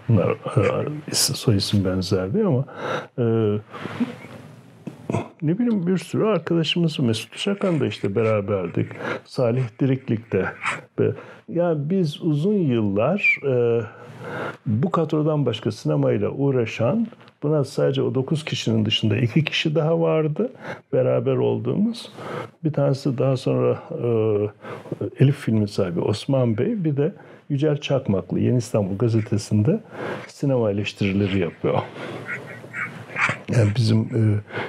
Soy 1.12 1.56
isim 1.56 1.84
benzerdi 1.84 2.44
ama 2.44 2.64
e, 3.18 3.24
ne 5.42 5.58
bileyim 5.58 5.86
bir 5.86 5.98
sürü 5.98 6.24
arkadaşımız 6.24 6.98
Mesut 6.98 7.38
Şakan 7.38 7.80
da 7.80 7.86
işte 7.86 8.14
beraberdik. 8.16 8.86
Salih 9.24 9.64
Diriklik'te. 9.80 10.52
Yani 11.48 11.90
biz 11.90 12.22
uzun 12.22 12.54
yıllar 12.54 13.36
e, 13.46 13.82
bu 14.66 14.90
kadrodan 14.90 15.46
başka 15.46 15.72
sinemayla 15.72 16.30
uğraşan 16.30 17.06
buna 17.42 17.64
sadece 17.64 18.02
o 18.02 18.14
9 18.14 18.44
kişinin 18.44 18.84
dışında 18.84 19.16
iki 19.16 19.44
kişi 19.44 19.74
daha 19.74 20.00
vardı 20.00 20.52
beraber 20.92 21.36
olduğumuz. 21.36 22.12
Bir 22.64 22.72
tanesi 22.72 23.18
daha 23.18 23.36
sonra 23.36 23.78
e, 24.02 25.24
Elif 25.24 25.36
filmi 25.36 25.68
sahibi 25.68 26.00
Osman 26.00 26.58
Bey 26.58 26.84
bir 26.84 26.96
de 26.96 27.12
Yücel 27.50 27.80
Çakmaklı 27.80 28.40
Yeni 28.40 28.58
İstanbul 28.58 28.98
gazetesinde 28.98 29.80
sinema 30.26 30.70
eleştirileri 30.70 31.38
yapıyor. 31.38 31.82
Yani 33.48 33.70
bizim 33.76 34.00
e, 34.00 34.20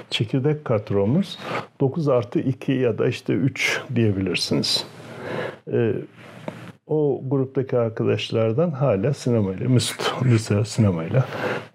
çekirdek 0.10 0.66
kadromuz 0.66 1.40
9 1.80 2.10
artı 2.10 2.40
2 2.40 2.72
ya 2.72 2.98
da 2.98 3.08
işte 3.08 3.34
3 3.34 3.82
diyebilirsiniz. 3.96 4.86
E, 5.72 5.94
o 6.88 7.22
gruptaki 7.26 7.78
arkadaşlardan 7.78 8.72
hala 8.72 9.14
sinemayla, 9.14 9.70
Mesut 9.70 10.14
mesela 10.22 10.66
sinemayla 10.66 11.26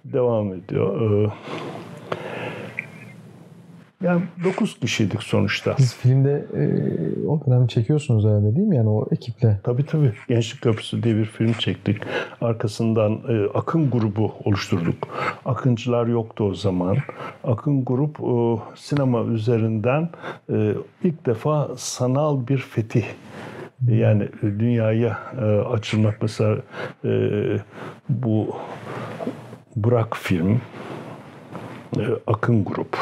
devam 0.05 0.53
ediyor. 0.53 1.25
E, 1.27 1.33
yani 4.03 4.23
9 4.45 4.81
kişiydik 4.81 5.23
sonuçta. 5.23 5.75
Siz 5.77 5.95
filmde 5.95 6.47
e, 6.55 6.63
o 7.27 7.47
dönem 7.47 7.67
çekiyorsunuz 7.67 8.25
herhalde 8.25 8.57
değil 8.57 8.67
mi? 8.67 8.77
Yani 8.77 8.89
o 8.89 9.07
ekiple. 9.11 9.61
Tabii 9.65 9.87
tabii. 9.87 10.13
Gençlik 10.29 10.63
Köprüsü 10.63 11.03
diye 11.03 11.17
bir 11.17 11.25
film 11.25 11.53
çektik. 11.53 11.97
Arkasından 12.41 13.13
e, 13.13 13.59
Akın 13.59 13.91
grubu 13.91 14.33
oluşturduk. 14.45 15.09
Akıncılar 15.45 16.07
yoktu 16.07 16.45
o 16.45 16.55
zaman. 16.55 16.97
Akın 17.45 17.85
grup 17.85 18.21
e, 18.21 18.63
sinema 18.77 19.23
üzerinden 19.25 20.11
e, 20.53 20.75
ilk 21.05 21.27
defa 21.27 21.71
sanal 21.77 22.49
bir 22.49 22.59
fetih 22.59 23.05
yani 23.89 24.29
dünyaya 24.43 25.19
e, 25.41 25.45
açılmak 25.45 26.23
mesela 26.23 26.57
e, 27.05 27.11
bu 28.09 28.57
Burak 29.77 30.17
film 30.17 30.61
e, 31.97 32.03
Akın 32.27 32.65
grup 32.65 32.99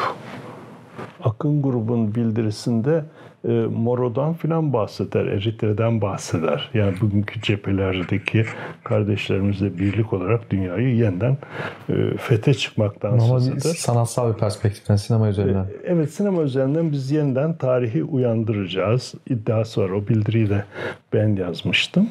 Akın 1.25 1.61
grubun 1.61 2.15
bildirisinde 2.15 3.03
e, 3.47 3.51
Moro'dan 3.51 4.33
filan 4.33 4.73
bahseder, 4.73 5.25
Eritre'den 5.25 6.01
bahseder. 6.01 6.69
Yani 6.73 6.95
bugünkü 7.01 7.41
cephelerdeki 7.41 8.45
kardeşlerimizle 8.83 9.77
birlik 9.77 10.13
olarak 10.13 10.51
dünyayı 10.51 10.95
yeniden 10.95 11.37
e, 11.89 12.17
fete 12.17 12.53
çıkmaktan 12.53 13.19
söz 13.19 13.47
eder. 13.47 13.59
sanatsal 13.59 14.33
bir 14.33 14.37
perspektiften, 14.37 14.95
sinema 14.95 15.29
üzerinden. 15.29 15.63
E, 15.63 15.69
evet, 15.83 16.13
sinema 16.13 16.41
üzerinden 16.41 16.91
biz 16.91 17.11
yeniden 17.11 17.57
tarihi 17.57 18.03
uyandıracağız. 18.03 19.13
İddiası 19.29 19.81
var. 19.81 19.89
O 19.89 20.07
bildiriyi 20.07 20.49
de 20.49 20.63
ben 21.13 21.35
yazmıştım. 21.35 22.09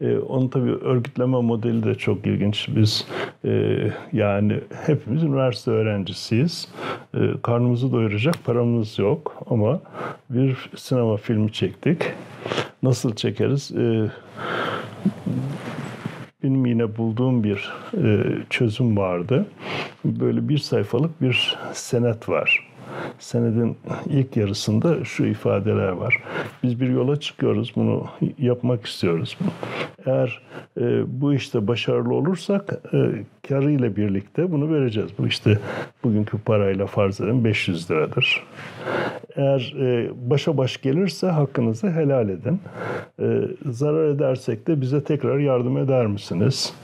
E, 0.00 0.18
onun 0.18 0.48
tabii 0.48 0.70
örgütleme 0.70 1.40
modeli 1.40 1.84
de 1.84 1.94
çok 1.94 2.26
ilginç. 2.26 2.68
Biz 2.76 3.06
e, 3.44 3.78
yani 4.12 4.60
hepimiz 4.86 5.22
üniversite 5.22 5.70
öğrencisiyiz. 5.70 6.68
E, 7.14 7.18
karnımızı 7.42 7.92
doyuracak 7.92 8.44
paramız 8.44 8.98
yok 8.98 9.44
ama 9.50 9.80
bir 10.30 10.70
sinema 10.76 11.16
filmi 11.16 11.52
çektik. 11.52 12.02
Nasıl 12.82 13.14
çekeriz? 13.14 13.70
E, 13.76 14.10
benim 16.42 16.66
yine 16.66 16.96
bulduğum 16.96 17.44
bir 17.44 17.72
e, 18.02 18.24
çözüm 18.50 18.96
vardı. 18.96 19.46
Böyle 20.04 20.48
bir 20.48 20.58
sayfalık 20.58 21.22
bir 21.22 21.56
senet 21.72 22.28
var 22.28 22.73
senedin 23.18 23.76
ilk 24.06 24.36
yarısında 24.36 25.04
şu 25.04 25.24
ifadeler 25.24 25.88
var. 25.88 26.22
Biz 26.62 26.80
bir 26.80 26.88
yola 26.88 27.20
çıkıyoruz, 27.20 27.72
bunu 27.76 28.06
yapmak 28.38 28.86
istiyoruz. 28.86 29.38
Eğer 30.06 30.42
e, 30.80 31.02
bu 31.20 31.34
işte 31.34 31.66
başarılı 31.66 32.14
olursak 32.14 32.72
e, 32.92 32.98
karı 33.48 33.70
ile 33.70 33.96
birlikte 33.96 34.52
bunu 34.52 34.74
vereceğiz. 34.74 35.10
Bu 35.18 35.26
işte 35.26 35.58
bugünkü 36.04 36.38
parayla 36.38 36.86
farz 36.86 37.20
edin 37.20 37.44
500 37.44 37.90
liradır. 37.90 38.42
Eğer 39.36 39.74
e, 39.80 40.10
başa 40.30 40.56
baş 40.56 40.82
gelirse 40.82 41.26
hakkınızı 41.26 41.90
helal 41.90 42.28
edin. 42.28 42.60
E, 43.20 43.40
zarar 43.70 44.08
edersek 44.08 44.66
de 44.66 44.80
bize 44.80 45.04
tekrar 45.04 45.38
yardım 45.38 45.78
eder 45.78 46.06
misiniz? 46.06 46.74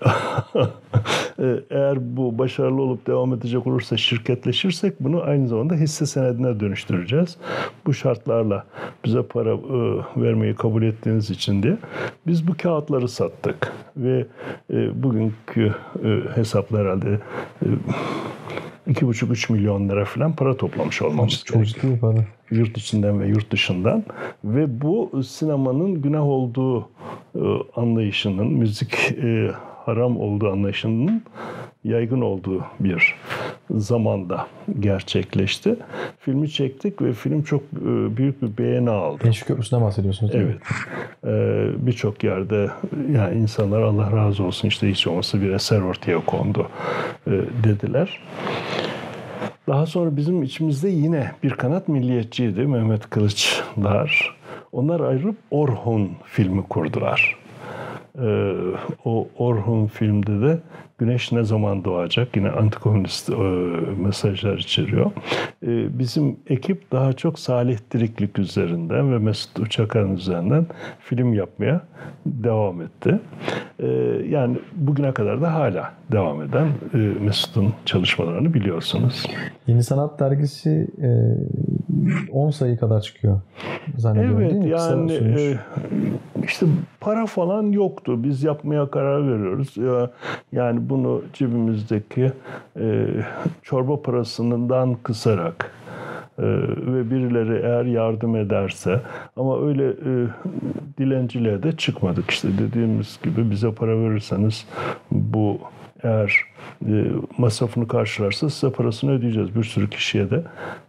E, 1.40 1.60
eğer 1.70 2.16
bu 2.16 2.38
başarılı 2.38 2.82
olup 2.82 3.06
devam 3.06 3.34
edecek 3.34 3.66
olursa 3.66 3.96
şirketleşirsek 3.96 5.00
bunu 5.00 5.22
aynı 5.22 5.48
zamanda 5.48 5.74
hisse 5.74 6.06
senedine 6.06 6.60
dönüştüreceğiz. 6.60 7.36
Bu 7.86 7.94
şartlarla 7.94 8.64
bize 9.04 9.22
para 9.22 9.50
e, 9.50 10.22
vermeyi 10.22 10.54
kabul 10.54 10.82
ettiğiniz 10.82 11.30
için 11.30 11.62
diye 11.62 11.76
biz 12.26 12.48
bu 12.48 12.52
kağıtları 12.62 13.08
sattık 13.08 13.72
ve 13.96 14.26
e, 14.72 15.02
bugünkü 15.02 15.74
hesaplar 16.34 16.86
herhalde 16.86 17.18
iki 18.86 19.06
buçuk 19.06 19.30
üç 19.30 19.50
milyon 19.50 19.88
lira 19.88 20.04
falan 20.04 20.32
para 20.32 20.56
toplamış 20.56 21.02
olmamız 21.02 21.42
çok 21.44 21.66
ciddi 21.66 22.00
para. 22.00 22.24
Yurt 22.50 22.78
içinden 22.78 23.20
ve 23.20 23.28
yurt 23.28 23.50
dışından 23.50 24.04
ve 24.44 24.80
bu 24.80 25.22
sinemanın 25.22 26.02
günah 26.02 26.22
olduğu 26.22 26.88
anlayışının, 27.76 28.46
müzik 28.46 29.14
haram 29.86 30.16
olduğu 30.16 30.52
anlayışının 30.52 31.22
yaygın 31.84 32.20
olduğu 32.20 32.64
bir 32.80 33.14
zamanda 33.70 34.46
gerçekleşti. 34.80 35.76
Filmi 36.18 36.50
çektik 36.50 37.02
ve 37.02 37.12
film 37.12 37.42
çok 37.42 37.62
e, 37.62 38.16
büyük 38.16 38.42
bir 38.42 38.64
beğeni 38.64 38.90
aldı. 38.90 39.24
Gençlik 39.24 39.48
Köprüsü'nden 39.48 39.84
bahsediyorsunuz 39.84 40.32
değil 40.32 40.44
mi? 40.44 40.56
Evet. 40.56 40.62
Ee, 41.26 41.86
Birçok 41.86 42.24
yerde 42.24 42.70
yani 43.12 43.38
insanlar 43.38 43.82
Allah 43.82 44.16
razı 44.16 44.42
olsun 44.44 44.68
işte 44.68 44.90
hiç 44.90 45.06
olmazsa 45.06 45.40
bir 45.40 45.50
eser 45.50 45.80
ortaya 45.80 46.24
kondu 46.24 46.68
e, 47.26 47.30
dediler. 47.64 48.20
Daha 49.68 49.86
sonra 49.86 50.16
bizim 50.16 50.42
içimizde 50.42 50.88
yine 50.88 51.30
bir 51.42 51.50
kanat 51.50 51.88
milliyetçiydi 51.88 52.60
Mehmet 52.60 53.10
Kılıçlar. 53.10 54.36
Onlar 54.72 55.00
ayrılıp 55.00 55.36
Orhun 55.50 56.10
filmi 56.24 56.62
kurdular. 56.62 57.39
Ee, 58.18 58.74
o 59.04 59.28
Orhun 59.38 59.86
filmde 59.86 60.40
de 60.40 60.58
Güneş 61.00 61.32
ne 61.32 61.44
zaman 61.44 61.84
doğacak? 61.84 62.36
Yine 62.36 62.50
antikomünist 62.50 63.30
e, 63.30 63.34
mesajlar 64.02 64.58
içeriyor. 64.58 65.10
E, 65.62 65.98
bizim 65.98 66.36
ekip 66.46 66.92
daha 66.92 67.12
çok 67.12 67.38
Salih 67.38 67.78
Diriklik 67.92 68.38
üzerinden 68.38 69.12
ve 69.12 69.18
Mesut 69.18 69.58
Uçakan 69.58 70.14
üzerinden 70.14 70.66
film 71.00 71.34
yapmaya 71.34 71.80
devam 72.26 72.82
etti. 72.82 73.20
E, 73.78 73.86
yani 74.28 74.58
bugüne 74.76 75.12
kadar 75.12 75.42
da 75.42 75.54
hala 75.54 75.92
devam 76.12 76.42
eden 76.42 76.66
e, 76.94 76.96
Mesut'un 76.98 77.72
çalışmalarını 77.84 78.54
biliyorsunuz. 78.54 79.26
Yeni 79.66 79.82
Sanat 79.82 80.20
Dergisi 80.20 80.88
e, 81.02 81.08
10 82.32 82.50
sayı 82.50 82.78
kadar 82.78 83.00
çıkıyor 83.00 83.40
zannediyorum 83.96 84.40
Evet 84.40 84.50
değil 84.50 84.64
mi? 84.64 84.70
Yani 84.70 85.12
e, 85.12 85.58
işte 86.44 86.66
para 87.00 87.26
falan 87.26 87.62
yoktu. 87.62 88.24
Biz 88.24 88.44
yapmaya 88.44 88.90
karar 88.90 89.32
veriyoruz. 89.32 89.76
Ya, 89.76 90.10
yani 90.52 90.89
bunu 90.90 91.22
cebimizdeki 91.32 92.32
e, 92.80 93.06
çorba 93.62 94.02
parasından 94.02 94.96
kısarak 95.02 95.72
e, 96.38 96.42
ve 96.92 97.10
birileri 97.10 97.66
eğer 97.66 97.84
yardım 97.84 98.36
ederse 98.36 99.00
ama 99.36 99.66
öyle 99.66 99.88
e, 99.88 100.26
dilenciliğe 100.98 101.62
de 101.62 101.72
çıkmadık. 101.72 102.30
İşte 102.30 102.48
dediğimiz 102.58 103.18
gibi 103.22 103.50
bize 103.50 103.72
para 103.72 104.00
verirseniz 104.00 104.66
bu 105.10 105.60
eğer 106.02 106.44
e, 106.86 107.04
masrafını 107.38 107.88
karşılarsa 107.88 108.50
size 108.50 108.72
parasını 108.72 109.10
ödeyeceğiz. 109.10 109.54
Bir 109.54 109.64
sürü 109.64 109.90
kişiye 109.90 110.30
de 110.30 110.42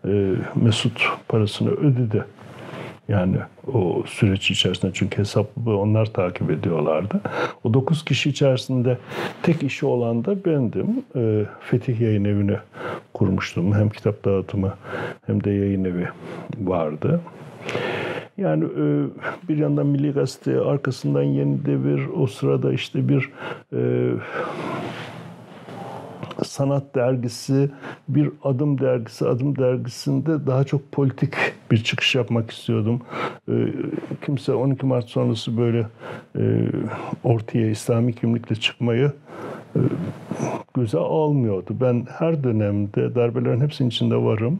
e, 0.05 0.35
Mesut 0.55 1.03
parasını 1.27 1.69
ödedi. 1.69 2.25
Yani 3.07 3.37
o 3.73 4.03
süreç 4.07 4.51
içerisinde 4.51 4.91
çünkü 4.93 5.17
hesabı 5.17 5.77
onlar 5.77 6.05
takip 6.05 6.51
ediyorlardı. 6.51 7.21
O 7.63 7.73
9 7.73 8.05
kişi 8.05 8.29
içerisinde 8.29 8.97
tek 9.43 9.63
işi 9.63 9.85
olan 9.85 10.25
da 10.25 10.45
bendim. 10.45 11.03
Ee, 11.15 11.45
Fetih 11.59 12.01
Yayın 12.01 12.25
Evi'ni 12.25 12.57
kurmuştum. 13.13 13.73
Hem 13.73 13.89
kitap 13.89 14.25
dağıtımı 14.25 14.73
hem 15.27 15.43
de 15.43 15.51
yayın 15.51 15.83
evi 15.83 16.07
vardı. 16.59 17.21
Yani 18.37 18.63
e, 18.63 18.85
bir 19.49 19.57
yandan 19.57 19.87
Milli 19.87 20.11
Gazete, 20.11 20.59
arkasından 20.59 21.23
Yeni 21.23 21.65
Devir, 21.65 22.01
o 22.17 22.27
sırada 22.27 22.73
işte 22.73 23.09
bir 23.09 23.29
e, 23.73 24.11
sanat 26.45 26.95
dergisi, 26.95 27.69
bir 28.07 28.29
adım 28.43 28.79
dergisi, 28.81 29.27
adım 29.27 29.57
dergisinde 29.57 30.47
daha 30.47 30.63
çok 30.63 30.91
politik 30.91 31.33
bir 31.71 31.83
çıkış 31.83 32.15
yapmak 32.15 32.51
istiyordum. 32.51 33.01
Ee, 33.49 33.53
kimse 34.25 34.53
12 34.53 34.85
Mart 34.85 35.09
sonrası 35.09 35.57
böyle 35.57 35.87
e, 36.37 36.43
ortaya 37.23 37.69
İslami 37.69 38.13
kimlikle 38.13 38.55
çıkmayı 38.55 39.11
e, 39.75 39.79
göze 40.73 40.97
almıyordu. 40.97 41.77
Ben 41.81 42.07
her 42.19 42.43
dönemde 42.43 43.15
darbelerin 43.15 43.61
hepsinin 43.61 43.89
içinde 43.89 44.15
varım. 44.15 44.59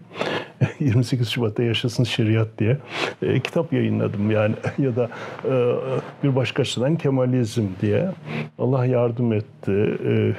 28 0.79 1.29
Şubat'ta 1.29 1.63
Yaşasın 1.63 2.03
Şeriat 2.03 2.47
diye 2.59 2.77
e, 3.21 3.39
kitap 3.39 3.73
yayınladım 3.73 4.32
yani 4.32 4.55
ya 4.77 4.95
da 4.95 5.09
e, 5.45 5.75
bir 6.23 6.36
başka 6.36 6.61
açıdan 6.61 6.95
Kemalizm 6.95 7.65
diye. 7.82 8.09
Allah 8.59 8.86
yardım 8.86 9.34
etti. 9.34 9.97
E, 10.05 10.34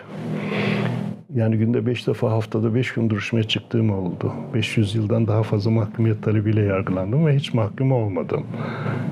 yani 1.35 1.59
günde 1.59 1.87
beş 1.87 2.07
defa 2.07 2.31
haftada 2.31 2.75
beş 2.75 2.95
gün 2.95 3.11
duruşmaya 3.11 3.45
çıktığım 3.45 3.91
oldu. 3.91 4.33
500 4.55 4.95
yıldan 4.95 5.27
daha 5.27 5.43
fazla 5.43 5.71
mahkumiyet 5.71 6.23
talebiyle 6.23 6.63
yargılandım 6.63 7.27
ve 7.27 7.37
hiç 7.37 7.55
mahkum 7.55 7.93
olmadım. 7.93 8.47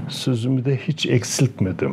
Sözümü 0.09 0.65
de 0.65 0.77
hiç 0.77 1.07
eksiltmedim. 1.07 1.93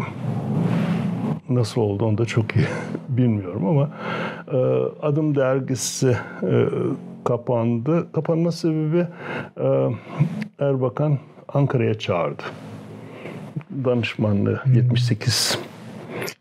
Nasıl 1.50 1.82
oldu 1.82 2.06
onu 2.06 2.18
da 2.18 2.26
çok 2.26 2.56
iyi 2.56 2.66
bilmiyorum 3.10 3.66
ama 3.66 3.90
e, 4.52 4.58
Adım 5.02 5.36
Dergisi 5.36 6.18
e, 6.44 6.66
kapandı. 7.24 8.12
Kapanma 8.12 8.52
sebebi 8.52 9.08
e, 9.58 9.90
Erbakan 10.60 11.20
Ankara'ya 11.48 11.94
çağırdı. 11.94 12.44
Danışmanlığı 13.86 14.62
78 14.76 15.60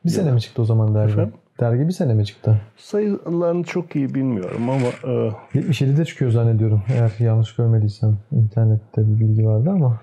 bir 0.05 0.11
sene 0.11 0.33
mi 0.33 0.41
çıktı 0.41 0.63
o 0.63 0.65
zaman 0.65 0.95
dergi? 0.95 1.13
Efendim? 1.13 1.33
Dergi 1.61 1.89
bir 1.89 1.93
sene 1.93 2.15
mi 2.15 2.25
çıktı? 2.27 2.61
sayılarını 2.77 3.65
çok 3.65 3.97
iyi 3.97 4.15
bilmiyorum 4.15 4.71
ama 4.71 5.13
e, 5.13 5.59
77'de 5.59 6.05
çıkıyor 6.05 6.31
zannediyorum. 6.31 6.83
Eğer 6.95 7.13
yanlış 7.27 7.55
görmediysem. 7.55 8.17
internette 8.33 9.03
bir 9.09 9.21
bilgi 9.21 9.47
vardı 9.47 9.71
ama. 9.71 10.01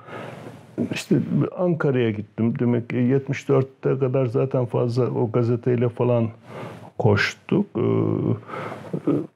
İşte 0.93 1.15
Ankara'ya 1.57 2.11
gittim. 2.11 2.59
Demek 2.59 2.89
ki 2.89 2.95
74'te 2.95 3.99
kadar 3.99 4.25
zaten 4.25 4.65
fazla 4.65 5.03
o 5.03 5.31
gazeteyle 5.31 5.89
falan 5.89 6.29
koştuk. 6.97 7.65
Ee, 7.77 7.81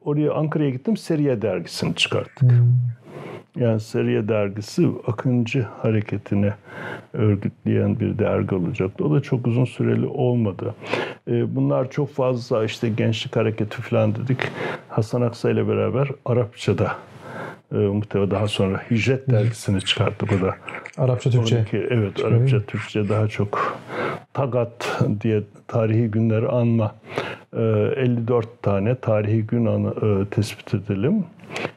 Oraya 0.06 0.34
Ankara'ya 0.34 0.70
gittim. 0.70 0.98
Seriye 0.98 1.42
dergisini 1.42 1.96
çıkarttık. 1.96 2.52
Yani 3.58 3.80
Seriye 3.80 4.28
dergisi 4.28 4.88
Akıncı 5.08 5.62
hareketini 5.82 6.52
örgütleyen 7.14 8.00
bir 8.00 8.20
dergi 8.20 8.56
olacaktı. 8.56 9.06
O 9.06 9.16
da 9.16 9.22
çok 9.22 9.48
uzun 9.48 9.66
süreli 9.66 10.06
olmadı. 10.06 10.76
Ee, 11.28 11.56
Bunlar 11.56 11.90
çok 11.92 12.14
fazla 12.14 12.64
işte 12.66 12.90
gençlik 12.90 13.36
hareketi 13.36 13.82
falan 13.82 14.16
dedik. 14.16 14.38
Hasan 14.90 15.22
Aksa 15.22 15.50
ile 15.52 15.68
beraber 15.68 16.08
Arapçada 16.26 16.96
e, 17.72 17.76
muhtemelen 17.76 18.32
daha 18.32 18.48
sonra 18.48 18.82
Hicret 18.92 19.30
dergisini 19.32 19.82
çıkarttık 19.82 20.30
o 20.32 20.42
da. 20.46 20.56
Arapça, 20.98 21.30
Türkçe. 21.30 21.56
Oradaki, 21.56 21.78
evet 21.78 22.26
Arapça, 22.26 22.62
Türkçe 22.62 23.10
daha 23.10 23.28
çok 23.28 23.78
Tagat 24.34 25.02
diye 25.22 25.42
tarihi 25.68 26.12
günleri 26.12 26.48
anma. 26.48 26.96
e, 27.58 27.62
54 27.62 28.62
tane 28.64 28.96
tarihi 28.96 29.48
gün 29.48 29.66
anı 29.66 29.94
e, 30.22 30.26
tespit 30.26 30.74
edelim. 30.74 31.26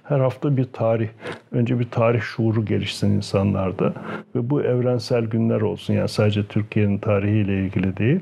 Her 0.04 0.20
hafta 0.20 0.56
bir 0.56 0.64
tarih, 0.72 1.08
önce 1.52 1.78
bir 1.78 1.90
tarih 1.90 2.20
şuuru 2.20 2.64
gelişsin 2.64 3.10
insanlarda 3.10 3.92
ve 4.34 4.50
bu 4.50 4.62
evrensel 4.62 5.24
günler 5.24 5.60
olsun. 5.60 5.94
Yani 5.94 6.08
sadece 6.08 6.46
Türkiye'nin 6.46 6.98
tarihiyle 6.98 7.64
ilgili 7.64 7.96
değil, 7.96 8.20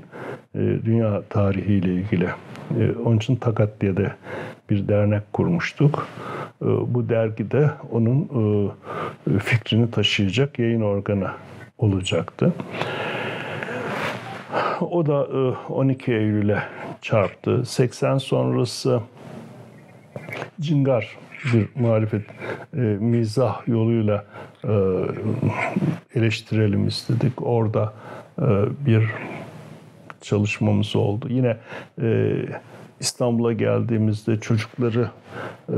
e, 0.54 0.58
dünya 0.58 1.22
tarihiyle 1.30 1.92
ilgili. 1.94 2.28
E, 2.80 2.92
Onun 3.04 3.16
için 3.16 3.36
Takat 3.36 3.80
diye 3.80 3.96
de 3.96 4.12
bir 4.70 4.88
dernek 4.88 5.32
kurmuştuk. 5.32 6.08
E, 6.62 6.66
Bu 6.66 7.08
dergide 7.08 7.70
onun 7.92 8.28
fikrini 9.38 9.90
taşıyacak 9.90 10.58
yayın 10.58 10.80
organı 10.80 11.30
olacaktı. 11.78 12.52
O 14.80 15.06
da 15.06 15.26
e, 15.68 15.72
12 15.72 16.12
Eylül'e 16.12 16.62
çarptı. 17.02 17.62
80 17.66 18.18
sonrası 18.18 19.00
Cingar 20.60 21.16
bir 21.54 21.68
muhalefet 21.74 22.22
e, 22.76 22.80
mizah 22.80 23.68
yoluyla 23.68 24.24
e, 24.64 24.72
eleştirelim 26.14 26.88
istedik. 26.88 27.42
Orada 27.42 27.92
e, 28.38 28.46
bir 28.86 29.10
çalışmamız 30.20 30.96
oldu. 30.96 31.26
Yine 31.30 31.56
e, 32.02 32.34
İstanbul'a 33.00 33.52
geldiğimizde 33.52 34.40
çocukları 34.40 35.10
e, 35.68 35.76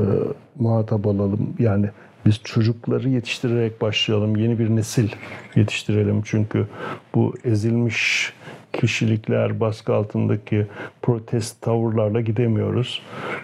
muhatap 0.59 1.07
alalım. 1.07 1.53
Yani 1.59 1.89
biz 2.25 2.41
çocukları 2.43 3.09
yetiştirerek 3.09 3.81
başlayalım. 3.81 4.35
Yeni 4.35 4.59
bir 4.59 4.69
nesil 4.69 5.09
yetiştirelim. 5.55 6.21
Çünkü 6.25 6.67
bu 7.15 7.33
ezilmiş 7.43 8.33
kişilikler, 8.73 9.59
baskı 9.59 9.95
altındaki 9.95 10.67
protest 11.01 11.61
tavırlarla 11.61 12.21
gidemiyoruz. 12.21 13.01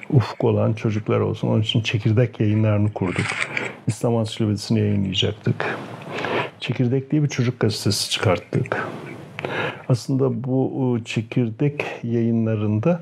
Ufuk 0.09 0.43
olan 0.43 0.73
çocuklar 0.73 1.19
olsun. 1.19 1.47
Onun 1.47 1.61
için 1.61 1.81
çekirdek 1.81 2.39
yayınlarını 2.39 2.93
kurduk. 2.93 3.25
İslam 3.87 4.15
Ansiklopedisini 4.15 4.79
yayınlayacaktık. 4.79 5.77
Çekirdek 6.59 7.11
diye 7.11 7.23
bir 7.23 7.29
çocuk 7.29 7.59
gazetesi 7.59 8.09
çıkarttık. 8.09 8.87
Aslında 9.89 10.43
bu 10.43 10.97
çekirdek 11.05 11.85
yayınlarında 12.03 13.01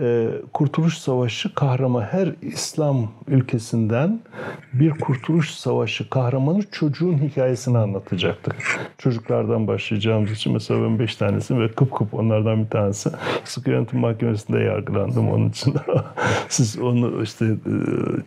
e, 0.00 0.28
Kurtuluş 0.52 0.98
Savaşı 0.98 1.54
kahramanı 1.54 2.04
her 2.04 2.32
İslam 2.42 3.10
ülkesinden 3.28 4.20
bir 4.72 4.90
Kurtuluş 4.90 5.50
Savaşı 5.50 6.10
kahramanı 6.10 6.62
çocuğun 6.70 7.18
hikayesini 7.18 7.78
anlatacaktık. 7.78 8.56
Çocuklardan 8.98 9.66
başlayacağımız 9.66 10.30
için 10.30 10.52
mesela 10.52 10.82
ben 10.82 10.98
beş 10.98 11.16
tanesi 11.16 11.58
ve 11.58 11.68
kıp 11.68 11.92
kıp 11.94 12.14
onlardan 12.14 12.64
bir 12.64 12.70
tanesi 12.70 13.10
sıkı 13.44 13.70
yönetim 13.70 14.00
mahkemesinde 14.00 14.58
yargılandım 14.58 15.30
onun 15.30 15.48
için. 15.48 15.74
Siz 16.48 16.78
onu 16.78 17.22
işte 17.22 17.44
e, 17.44 17.74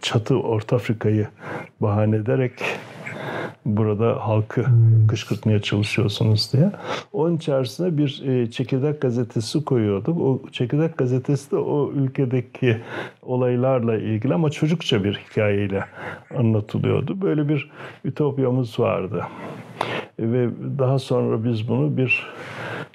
çatı 0.02 0.40
Orta 0.40 0.76
Afrika'yı 0.76 1.28
bahane 1.82 2.16
ederek 2.16 2.52
burada 3.66 4.28
halkı 4.28 4.68
hmm. 4.68 5.08
kışkırtmaya 5.08 5.62
çalışıyorsunuz 5.62 6.54
diye. 6.54 6.72
Onun 7.14 7.38
içerisine 7.38 7.98
bir 7.98 8.24
e, 8.26 8.52
çekirdek 8.52 9.02
gazetesi 9.02 9.66
koyuyorduk. 9.66 10.22
O 10.22 10.42
çekirdek 10.52 10.98
gazetesi 10.98 11.52
de 11.52 11.56
o 11.56 11.92
ülkedeki 11.92 12.78
olaylarla 13.22 13.98
ilgili 13.98 14.34
ama 14.34 14.50
çocukça 14.50 15.04
bir 15.04 15.14
hikayeyle 15.30 15.86
anlatılıyordu. 16.38 17.22
Böyle 17.22 17.50
bir 17.50 17.72
ütopyamız 18.06 18.80
vardı. 18.80 19.24
Ve 20.20 20.50
daha 20.80 21.00
sonra 21.00 21.44
biz 21.44 21.68
bunu 21.68 21.98
bir 21.98 22.28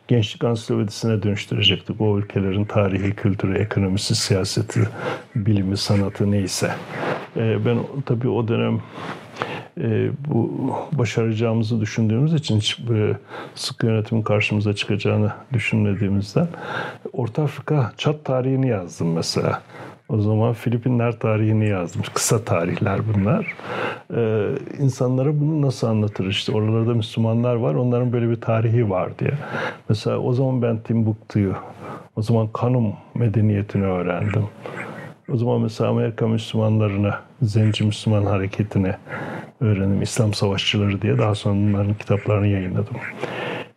gençlik 0.08 0.44
ansiklopedisine 0.44 1.22
dönüştürecektik. 1.22 2.00
O 2.00 2.18
ülkelerin 2.18 2.64
tarihi, 2.64 3.14
kültürü, 3.14 3.58
ekonomisi, 3.58 4.14
siyaseti, 4.14 4.88
bilimi, 5.36 5.76
sanatı 5.76 6.30
neyse. 6.30 6.70
E, 7.36 7.64
ben 7.64 7.78
tabii 8.06 8.28
o 8.28 8.48
dönem 8.48 8.80
bu 10.28 10.70
başaracağımızı 10.92 11.80
düşündüğümüz 11.80 12.34
için 12.34 12.56
hiç 12.56 12.88
böyle 12.88 13.16
sıkı 13.54 13.86
yönetimin 13.86 14.22
karşımıza 14.22 14.74
çıkacağını 14.74 15.32
düşünmediğimizden 15.52 16.48
Orta 17.12 17.42
Afrika 17.42 17.92
Çat 17.96 18.24
tarihini 18.24 18.68
yazdım 18.68 19.12
mesela. 19.12 19.62
O 20.08 20.20
zaman 20.20 20.52
Filipinler 20.52 21.18
tarihini 21.18 21.68
yazdım. 21.68 22.02
Kısa 22.14 22.44
tarihler 22.44 23.00
bunlar. 23.14 23.54
Ee, 24.16 24.48
insanlara 24.78 25.40
bunu 25.40 25.62
nasıl 25.62 25.86
anlatır? 25.86 26.26
İşte 26.26 26.52
oralarda 26.52 26.94
Müslümanlar 26.94 27.54
var. 27.54 27.74
Onların 27.74 28.12
böyle 28.12 28.30
bir 28.30 28.40
tarihi 28.40 28.90
var 28.90 29.18
diye. 29.18 29.32
Mesela 29.88 30.18
o 30.18 30.32
zaman 30.32 30.62
ben 30.62 30.78
Timbuktu'yu, 30.78 31.54
o 32.16 32.22
zaman 32.22 32.48
Kanum 32.52 32.92
medeniyetini 33.14 33.84
öğrendim. 33.84 34.44
O 35.32 35.36
zaman 35.36 35.60
mesela 35.60 35.90
Amerika 35.90 36.28
Müslümanlarını, 36.28 37.14
Zenci 37.42 37.84
Müslüman 37.84 38.26
hareketini 38.26 38.94
öğrendim. 39.60 40.02
İslam 40.02 40.34
Savaşçıları 40.34 41.02
diye 41.02 41.18
daha 41.18 41.34
sonra 41.34 41.54
bunların 41.54 41.94
kitaplarını 41.94 42.46
yayınladım. 42.46 42.96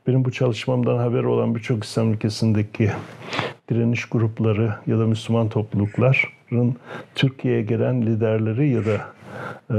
Benim 0.08 0.26
bu 0.26 0.32
çalışmamdan 0.32 0.98
haber 0.98 1.24
olan 1.24 1.56
birçok 1.56 1.84
İslam 1.84 2.14
ülkesindeki 2.14 2.92
direniş 3.70 4.06
grupları 4.06 4.76
ya 4.88 5.00
da 5.00 5.06
Müslüman 5.06 5.50
toplulukların 5.50 6.76
Türkiye'ye 7.16 7.62
gelen 7.62 8.02
liderleri 8.02 8.70
ya 8.70 8.82
da 8.86 9.02
e, 9.70 9.78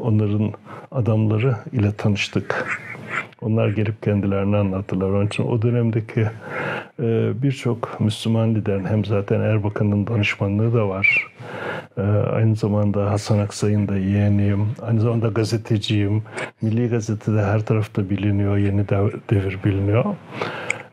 onların 0.00 0.52
adamları 0.90 1.56
ile 1.72 1.92
tanıştık. 1.92 2.80
Onlar 3.40 3.68
gelip 3.68 4.02
kendilerini 4.02 4.56
anlattılar. 4.56 5.08
Onun 5.08 5.26
için 5.26 5.46
o 5.46 5.62
dönemdeki 5.62 6.26
birçok 7.42 8.00
Müslüman 8.00 8.54
liderin 8.54 8.84
hem 8.84 9.04
zaten 9.04 9.40
Erbakan'ın 9.40 10.06
danışmanlığı 10.06 10.74
da 10.74 10.88
var. 10.88 11.26
E, 11.96 12.00
aynı 12.02 12.56
zamanda 12.56 13.10
Hasan 13.10 13.38
Aksay'ın 13.38 13.88
da 13.88 13.96
yeğeniyim. 13.96 14.66
Aynı 14.82 15.00
zamanda 15.00 15.28
gazeteciyim. 15.28 16.22
Milli 16.62 16.88
Gazete'de 16.88 17.42
her 17.42 17.60
tarafta 17.60 18.10
biliniyor. 18.10 18.56
Yeni 18.56 18.88
devir 19.30 19.58
biliniyor. 19.64 20.04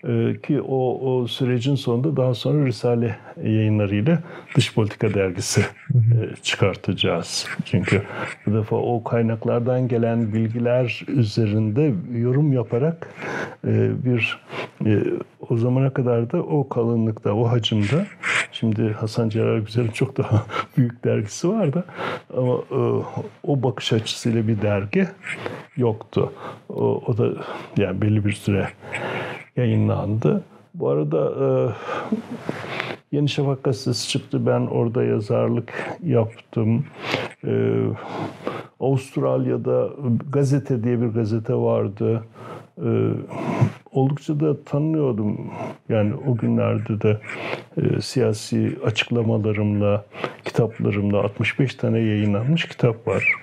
Ee, 0.07 0.35
ki 0.43 0.61
o, 0.61 0.99
o 1.11 1.27
sürecin 1.27 1.75
sonunda 1.75 2.17
daha 2.17 2.33
sonra 2.33 2.65
Risale 2.65 3.17
yayınlarıyla 3.43 4.19
Dış 4.55 4.73
Politika 4.73 5.13
Dergisi 5.13 5.61
e, 5.61 6.35
çıkartacağız. 6.43 7.47
Çünkü 7.65 8.01
bu 8.45 8.53
defa 8.53 8.75
o 8.75 9.03
kaynaklardan 9.03 9.87
gelen 9.87 10.33
bilgiler 10.33 11.05
üzerinde 11.07 11.93
yorum 12.19 12.53
yaparak 12.53 13.09
e, 13.67 13.91
bir 14.05 14.39
e, 14.85 15.03
o 15.49 15.57
zamana 15.57 15.93
kadar 15.93 16.31
da 16.31 16.37
o 16.37 16.69
kalınlıkta, 16.69 17.33
o 17.33 17.49
hacimde 17.49 18.05
Şimdi 18.51 18.93
Hasan 18.93 19.29
Celal 19.29 19.59
Güzel'in 19.59 19.91
çok 19.91 20.17
daha 20.17 20.45
büyük 20.77 21.03
dergisi 21.03 21.49
var 21.49 21.73
da 21.73 21.83
ama 22.37 22.57
o 23.43 23.63
bakış 23.63 23.93
açısıyla 23.93 24.47
bir 24.47 24.61
dergi 24.61 25.07
yoktu. 25.77 26.33
O, 26.69 27.03
o 27.07 27.17
da 27.17 27.29
yani 27.77 28.01
belli 28.01 28.25
bir 28.25 28.31
süre 28.31 28.69
yayınlandı. 29.57 30.43
Bu 30.73 30.89
arada 30.89 31.31
e, 31.45 31.47
Yeni 33.11 33.29
Şafak 33.29 33.63
gazetesi 33.63 34.09
çıktı. 34.09 34.45
Ben 34.45 34.61
orada 34.61 35.03
yazarlık 35.03 35.73
yaptım. 36.03 36.85
E, 37.47 37.75
Avustralya'da 38.79 39.89
gazete 40.31 40.83
diye 40.83 41.01
bir 41.01 41.07
gazete 41.07 41.53
vardı. 41.53 42.23
E, 42.77 42.89
oldukça 43.91 44.39
da 44.39 44.63
tanınıyordum. 44.63 45.51
Yani 45.89 46.13
o 46.27 46.35
günlerde 46.35 47.01
de 47.01 47.17
e, 47.77 48.01
siyasi 48.01 48.77
açıklamalarımla, 48.85 50.05
kitaplarımla 50.45 51.19
65 51.19 51.75
tane 51.75 51.99
yayınlanmış 51.99 52.67
kitap 52.67 53.07
var. 53.07 53.33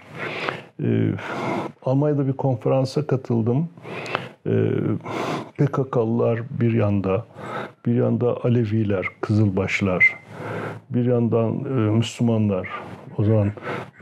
E, 0.82 1.12
Almanya'da 1.84 2.26
bir 2.26 2.32
konferansa 2.32 3.06
katıldım. 3.06 3.68
E, 4.46 4.52
PKK'lılar 5.58 6.40
bir 6.60 6.72
yanda, 6.72 7.26
bir 7.86 7.94
yanda 7.94 8.44
Aleviler, 8.44 9.06
Kızılbaşlar, 9.20 10.14
bir 10.90 11.04
yandan 11.04 11.64
e, 11.64 11.68
Müslümanlar. 11.70 12.68
O 13.18 13.24
zaman 13.24 13.52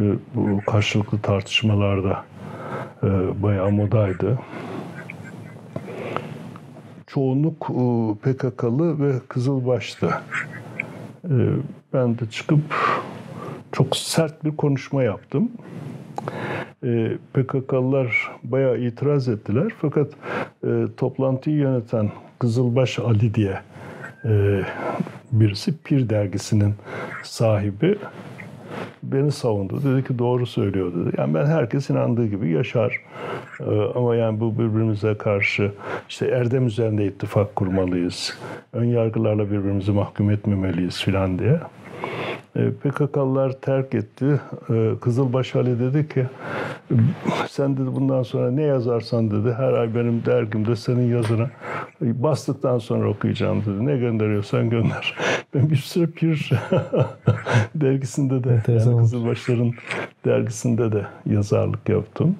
e, 0.01 0.05
bu 0.35 0.61
karşılıklı 0.67 1.19
tartışmalarda 1.21 2.25
e, 3.03 3.09
bayağı 3.43 3.71
modaydı. 3.71 4.39
Çoğunluk 7.07 7.67
PKK'lı 8.23 9.01
ve 9.01 9.19
Kızılbaş'tı. 9.29 10.11
Ben 11.93 12.19
de 12.19 12.31
çıkıp 12.31 12.61
çok 13.73 13.97
sert 13.97 14.45
bir 14.45 14.57
konuşma 14.57 15.03
yaptım 15.03 15.51
PKK'lılar 17.33 18.31
bayağı 18.43 18.79
itiraz 18.79 19.29
ettiler. 19.29 19.73
Fakat 19.81 20.09
e, 20.65 20.69
toplantıyı 20.97 21.57
yöneten 21.57 22.11
Kızılbaş 22.39 22.99
Ali 22.99 23.35
diye 23.35 23.59
e, 24.25 24.61
birisi 25.33 25.83
Pir 25.83 26.09
dergisinin 26.09 26.75
sahibi 27.23 27.99
beni 29.03 29.33
savundu. 29.33 29.83
Dedi 29.85 30.05
ki 30.09 30.19
doğru 30.19 30.47
söylüyor 30.47 30.93
dedi. 30.95 31.17
Yani 31.19 31.35
ben 31.35 31.47
herkes 31.47 31.91
inandığı 31.91 32.27
gibi 32.27 32.51
yaşar. 32.51 33.01
Ee, 33.61 33.65
ama 33.95 34.17
yani 34.17 34.41
bu 34.41 34.55
birbirimize 34.55 35.15
karşı 35.15 35.73
işte 36.09 36.27
erdem 36.27 36.67
üzerinde 36.67 37.07
ittifak 37.07 37.57
kurmalıyız. 37.57 38.39
Ön 38.73 38.85
yargılarla 38.85 39.51
birbirimizi 39.51 39.93
mahkum 39.93 40.31
etmemeliyiz 40.31 41.03
filan 41.03 41.39
diye. 41.39 41.61
E, 42.57 42.71
PKK'lılar 42.71 43.53
terk 43.53 43.95
etti. 43.95 44.41
E, 44.71 44.93
Kızılbaş 45.01 45.57
Ali 45.57 45.81
dedi 45.81 46.09
ki 46.09 46.27
sen 47.49 47.77
dedi 47.77 47.87
bundan 47.87 48.23
sonra 48.23 48.51
ne 48.51 48.63
yazarsan 48.63 49.31
dedi 49.31 49.53
her 49.53 49.73
ay 49.73 49.95
benim 49.95 50.25
dergimde 50.25 50.77
senin 50.77 51.11
yazını 51.11 51.51
bastıktan 52.01 52.79
sonra 52.79 53.09
okuyacağım 53.09 53.61
dedi. 53.61 53.87
Ne 53.87 53.97
gönderiyorsan 53.97 54.71
gönder. 54.71 55.17
Ben 55.55 55.71
bir 55.71 55.77
süre 55.77 56.07
Pir 56.07 56.51
dergisinde 57.75 58.45
de 58.45 58.63
yani 58.69 58.99
Kızılbaşların 58.99 59.73
dergisinde 60.25 60.93
de 60.93 61.07
yazarlık 61.27 61.89
yaptım. 61.89 62.37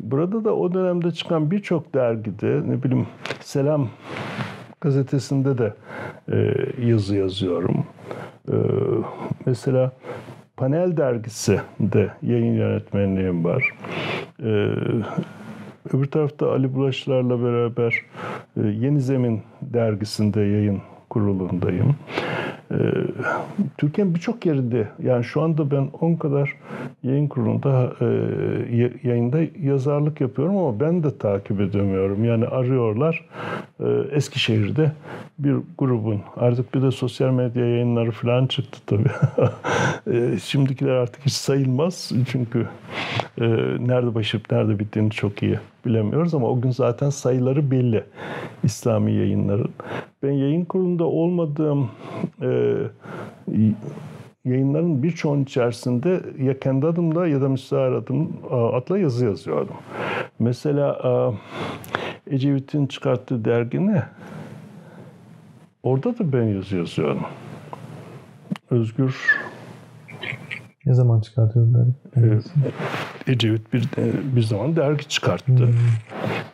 Burada 0.00 0.44
da 0.44 0.56
o 0.56 0.74
dönemde 0.74 1.10
çıkan 1.10 1.50
birçok 1.50 1.94
dergide 1.94 2.62
ne 2.66 2.82
bileyim 2.82 3.06
Selam 3.40 3.88
gazetesinde 4.80 5.58
de 5.58 5.72
e, 6.32 6.54
yazı 6.86 7.16
yazıyorum. 7.16 7.84
Ee, 8.48 8.54
mesela 9.46 9.92
Panel 10.56 10.96
dergisi 10.96 11.60
de 11.80 12.10
yayın 12.22 12.54
yönetmenliğim 12.54 13.44
var. 13.44 13.70
Ee, 14.42 14.68
öbür 15.92 16.04
tarafta 16.10 16.50
Ali 16.50 16.74
Bulaşlar'la 16.74 17.42
beraber 17.42 17.94
e, 18.56 18.60
Yeni 18.66 19.00
Zemin 19.00 19.42
dergisinde 19.62 20.40
yayın 20.40 20.82
kurulundayım. 21.10 21.96
Ee, 22.72 22.76
Türkiye'nin 23.78 24.14
birçok 24.14 24.46
yerinde 24.46 24.88
yani 25.02 25.24
şu 25.24 25.42
anda 25.42 25.70
ben 25.70 25.88
10 26.00 26.14
kadar 26.14 26.56
yayın 27.02 27.28
kurulunda 27.28 27.92
e, 28.00 28.06
yayında 29.08 29.38
yazarlık 29.62 30.20
yapıyorum 30.20 30.56
ama 30.56 30.80
ben 30.80 31.02
de 31.02 31.18
takip 31.18 31.60
edemiyorum. 31.60 32.24
Yani 32.24 32.46
arıyorlar 32.46 33.24
e, 33.80 33.86
Eskişehir'de 34.10 34.92
bir 35.38 35.56
grubun 35.78 36.20
artık 36.36 36.74
bir 36.74 36.82
de 36.82 36.90
sosyal 36.90 37.30
medya 37.30 37.66
yayınları 37.66 38.10
falan 38.10 38.46
çıktı 38.46 38.78
tabii. 38.86 39.10
e, 40.16 40.38
şimdikiler 40.38 40.92
artık 40.92 41.26
hiç 41.26 41.32
sayılmaz 41.32 42.12
çünkü 42.32 42.68
e, 43.40 43.46
nerede 43.78 44.14
başlayıp 44.14 44.52
nerede 44.52 44.78
bittiğini 44.78 45.10
çok 45.10 45.42
iyi 45.42 45.58
bilemiyoruz 45.84 46.34
ama 46.34 46.48
o 46.48 46.60
gün 46.60 46.70
zaten 46.70 47.10
sayıları 47.10 47.70
belli 47.70 48.04
İslami 48.62 49.12
yayınların. 49.12 49.70
Ben 50.22 50.32
yayın 50.32 50.64
kurulunda 50.64 51.04
olmadığım 51.04 51.90
e, 52.42 52.76
yayınların 54.44 55.02
birçoğunun 55.02 55.42
içerisinde 55.42 56.20
ya 56.38 56.58
kendi 56.58 56.86
adımla 56.86 57.26
ya 57.26 57.40
da 57.40 57.48
müstahar 57.48 57.92
adım 57.92 58.32
adla 58.50 58.98
yazı 58.98 59.24
yazıyordum. 59.24 59.76
Mesela 60.38 60.98
Ecevit'in 62.26 62.86
çıkarttığı 62.86 63.44
dergi 63.44 63.86
ne? 63.86 64.02
Orada 65.82 66.18
da 66.18 66.32
ben 66.32 66.42
yazı 66.42 66.76
yazıyorum. 66.76 67.22
Özgür 68.70 69.16
ne 70.86 70.94
zaman 70.94 71.20
çıkartıyorlar? 71.20 71.86
Evet. 72.16 72.44
Ecevit 73.26 73.72
bir 73.72 73.88
bir 74.36 74.42
zaman 74.42 74.76
dergi 74.76 75.08
çıkarttı. 75.08 75.68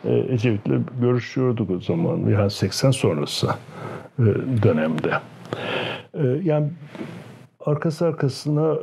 Hmm. 0.03 0.33
Ecevit'le 0.33 1.01
görüşüyorduk 1.01 1.71
o 1.71 1.81
zaman. 1.81 2.19
Yani 2.19 2.51
80 2.51 2.91
sonrası 2.91 3.49
dönemde. 4.63 5.13
Yani 6.43 6.69
arkası 7.67 8.07
arkasına 8.07 8.75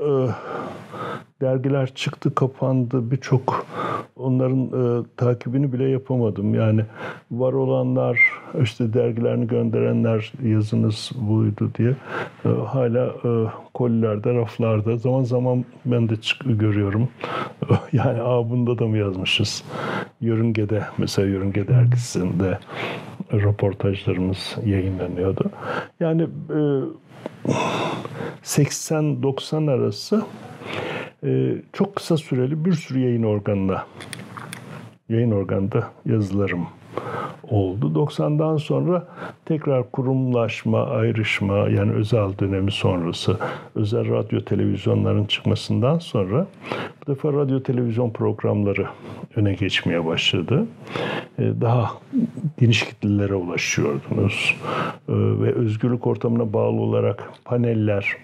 dergiler 1.41 1.93
çıktı, 1.95 2.35
kapandı. 2.35 3.11
Birçok 3.11 3.65
onların 4.15 4.67
e, 4.67 5.05
takibini 5.17 5.73
bile 5.73 5.89
yapamadım. 5.89 6.55
Yani 6.55 6.81
var 7.31 7.53
olanlar, 7.53 8.19
işte 8.61 8.93
dergilerini 8.93 9.47
gönderenler 9.47 10.33
yazınız 10.43 11.11
buydu 11.15 11.71
diye 11.77 11.95
e, 12.45 12.49
hala 12.49 13.05
e, 13.05 13.51
kolilerde, 13.73 14.33
raflarda. 14.33 14.97
Zaman 14.97 15.23
zaman 15.23 15.65
ben 15.85 16.09
de 16.09 16.15
çık 16.15 16.41
görüyorum. 16.45 17.09
yani 17.93 18.21
a 18.21 18.49
bunda 18.49 18.79
da 18.79 18.87
mı 18.87 18.97
yazmışız? 18.97 19.63
Yörünge'de, 20.21 20.83
mesela 20.97 21.27
Yörünge 21.27 21.67
dergisinde 21.67 22.59
röportajlarımız 23.33 24.55
yayınlanıyordu. 24.65 25.51
Yani 25.99 26.21
e, 26.49 26.59
80-90 28.43 29.71
arası 29.71 30.23
çok 31.73 31.95
kısa 31.95 32.17
süreli 32.17 32.65
bir 32.65 32.73
sürü 32.73 32.99
yayın 32.99 33.23
organına 33.23 33.85
yayın 35.09 35.31
organında 35.31 35.87
yazılarım 36.05 36.67
oldu. 37.49 38.05
90'dan 38.05 38.57
sonra 38.57 39.07
tekrar 39.45 39.91
kurumlaşma, 39.91 40.83
ayrışma 40.83 41.57
yani 41.57 41.91
özel 41.91 42.39
dönemi 42.39 42.71
sonrası 42.71 43.37
özel 43.75 44.09
radyo 44.09 44.41
televizyonların 44.41 45.25
çıkmasından 45.25 45.99
sonra 45.99 46.47
bu 47.07 47.11
defa 47.11 47.33
radyo 47.33 47.63
televizyon 47.63 48.09
programları 48.09 48.87
öne 49.35 49.53
geçmeye 49.53 50.05
başladı. 50.05 50.65
Ee, 51.39 51.51
daha 51.61 51.91
geniş 52.59 52.85
kitlelere 52.85 53.35
ulaşıyordunuz. 53.35 54.55
Ee, 55.09 55.13
ve 55.13 55.53
özgürlük 55.53 56.07
ortamına 56.07 56.53
bağlı 56.53 56.81
olarak 56.81 57.31
paneller, 57.45 58.17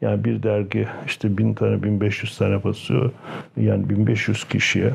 yani 0.00 0.24
bir 0.24 0.42
dergi 0.42 0.86
işte 1.06 1.38
bin 1.38 1.54
tane, 1.54 1.82
bin 1.82 2.00
beş 2.00 2.22
yüz 2.22 2.38
tane 2.38 2.64
basıyor. 2.64 3.10
Yani 3.56 3.90
bin 3.90 4.06
beş 4.06 4.28
yüz 4.28 4.44
kişiye 4.44 4.90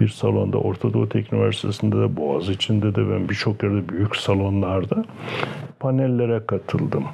bir 0.00 0.08
salonda 0.08 0.58
Orta 0.58 0.92
Doğu 0.92 1.08
Teknik 1.08 1.32
Üniversitesi'nde 1.32 1.96
de 1.96 2.16
Boğaz 2.16 2.48
içinde 2.48 2.94
de 2.94 3.10
ben 3.10 3.28
birçok 3.28 3.62
yerde 3.62 3.88
büyük 3.88 4.16
salonlarda 4.16 5.04
panellere 5.80 6.46
katıldım. 6.46 7.04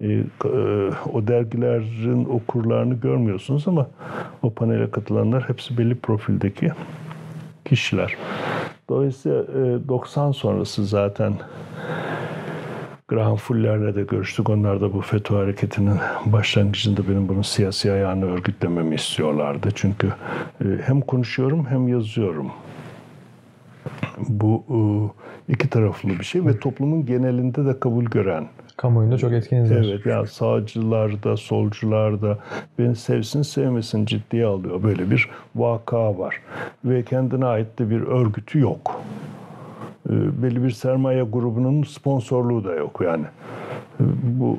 Ee, 0.00 0.06
e, 0.06 0.24
o 1.12 1.26
dergilerin 1.28 2.24
okurlarını 2.24 2.94
görmüyorsunuz 2.94 3.68
ama 3.68 3.86
o 4.42 4.50
panele 4.50 4.90
katılanlar 5.04 5.48
hepsi 5.48 5.78
belli 5.78 5.94
profildeki 5.94 6.72
kişiler. 7.64 8.16
Dolayısıyla 8.88 9.42
e, 9.42 9.88
90 9.88 10.32
sonrası 10.32 10.86
zaten 10.86 11.34
Graham 13.08 13.36
Fuller'le 13.36 13.94
de 13.94 14.02
görüştük. 14.02 14.50
Onlar 14.50 14.80
da 14.80 14.94
bu 14.94 15.00
FETÖ 15.00 15.34
hareketinin 15.34 15.98
başlangıcında 16.26 17.08
benim 17.08 17.28
bunun 17.28 17.42
siyasi 17.42 17.92
ayağını 17.92 18.32
örgütlememi 18.32 18.94
istiyorlardı. 18.94 19.68
Çünkü 19.74 20.06
e, 20.60 20.64
hem 20.84 21.00
konuşuyorum 21.00 21.66
hem 21.66 21.88
yazıyorum. 21.88 22.50
Bu 24.28 24.64
e, 25.48 25.52
iki 25.52 25.70
taraflı 25.70 26.08
bir 26.08 26.24
şey 26.24 26.46
ve 26.46 26.58
toplumun 26.58 27.06
genelinde 27.06 27.66
de 27.66 27.80
kabul 27.80 28.04
gören. 28.04 28.48
Kamuoyunda 28.76 29.18
çok 29.18 29.32
etkiniz 29.32 29.70
var. 29.70 29.76
Evet 29.76 30.06
yani 30.06 30.26
sağcılar 30.26 31.22
da 31.22 31.36
solcular 31.36 32.22
da 32.22 32.38
beni 32.78 32.96
sevsin 32.96 33.42
sevmesin 33.42 34.06
ciddiye 34.06 34.46
alıyor. 34.46 34.82
Böyle 34.82 35.10
bir 35.10 35.30
vaka 35.56 36.18
var. 36.18 36.40
Ve 36.84 37.02
kendine 37.02 37.44
ait 37.46 37.78
de 37.78 37.90
bir 37.90 38.00
örgütü 38.00 38.58
yok. 38.58 39.00
Ee, 40.10 40.42
belli 40.42 40.62
bir 40.64 40.70
sermaye 40.70 41.22
grubunun 41.22 41.82
sponsorluğu 41.82 42.64
da 42.64 42.74
yok 42.74 43.00
yani. 43.04 43.24
Ee, 44.00 44.04
bu 44.22 44.58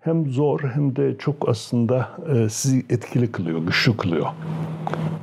hem 0.00 0.26
zor 0.30 0.60
hem 0.60 0.96
de 0.96 1.18
çok 1.18 1.48
aslında 1.48 2.08
e, 2.34 2.48
sizi 2.48 2.78
etkili 2.90 3.32
kılıyor, 3.32 3.58
güçlü 3.58 3.96
kılıyor. 3.96 4.26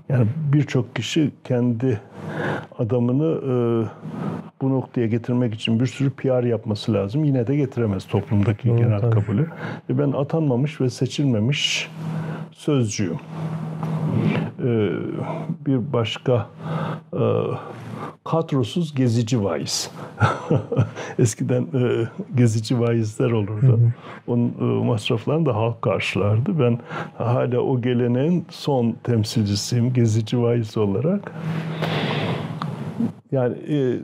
Yani 0.09 0.27
birçok 0.53 0.95
kişi 0.95 1.31
kendi 1.43 1.99
adamını 2.79 3.25
e, 3.25 3.53
bu 4.61 4.69
noktaya 4.69 5.07
getirmek 5.07 5.53
için 5.53 5.79
bir 5.79 5.86
sürü 5.86 6.09
PR 6.09 6.43
yapması 6.43 6.93
lazım. 6.93 7.23
Yine 7.23 7.47
de 7.47 7.55
getiremez 7.55 8.07
toplumdaki 8.07 8.69
evet, 8.69 8.79
genel 8.79 8.99
tabii. 8.99 9.15
kabulü. 9.15 9.47
E 9.89 9.97
ben 9.97 10.11
atanmamış 10.11 10.81
ve 10.81 10.89
seçilmemiş 10.89 11.89
sözcüyüm. 12.51 13.19
Bir 15.66 15.93
başka 15.93 16.47
kadrosuz 18.24 18.95
gezici 18.95 19.43
vaiz. 19.43 19.91
Eskiden 21.20 21.61
e, 21.61 22.07
gezici 22.36 22.80
vaizler 22.80 23.32
olurdu. 23.32 23.80
Onun 24.28 24.53
e, 24.59 24.86
masraflarını 24.86 25.45
da 25.45 25.55
halk 25.55 25.82
karşılardı. 25.82 26.59
Ben 26.59 26.80
hala 27.18 27.59
o 27.59 27.82
geleneğin 27.82 28.45
son 28.49 28.95
temsilcisiyim 29.03 29.93
gezici 29.93 30.41
vaiz 30.41 30.78
olarak. 30.78 31.32
Yani 33.32 33.55
e, 33.70 33.99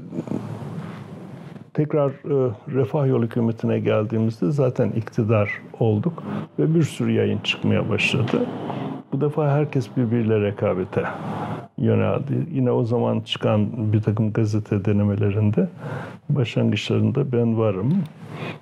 tekrar 1.73 2.09
e, 2.09 2.51
Refah 2.67 3.07
Yolu 3.07 3.25
hükümetine 3.25 3.79
geldiğimizde 3.79 4.51
zaten 4.51 4.89
iktidar 4.89 5.61
olduk 5.79 6.23
ve 6.59 6.75
bir 6.75 6.83
sürü 6.83 7.11
yayın 7.11 7.39
çıkmaya 7.39 7.89
başladı. 7.89 8.45
Bu 9.13 9.21
defa 9.21 9.51
herkes 9.51 9.97
birbiriyle 9.97 10.41
rekabete 10.41 11.03
yöneldi. 11.77 12.47
Yine 12.51 12.71
o 12.71 12.85
zaman 12.85 13.19
çıkan 13.19 13.93
bir 13.93 14.01
takım 14.01 14.33
gazete 14.33 14.85
denemelerinde 14.85 15.67
başlangıçlarında 16.29 17.31
ben 17.31 17.57
varım. 17.57 18.03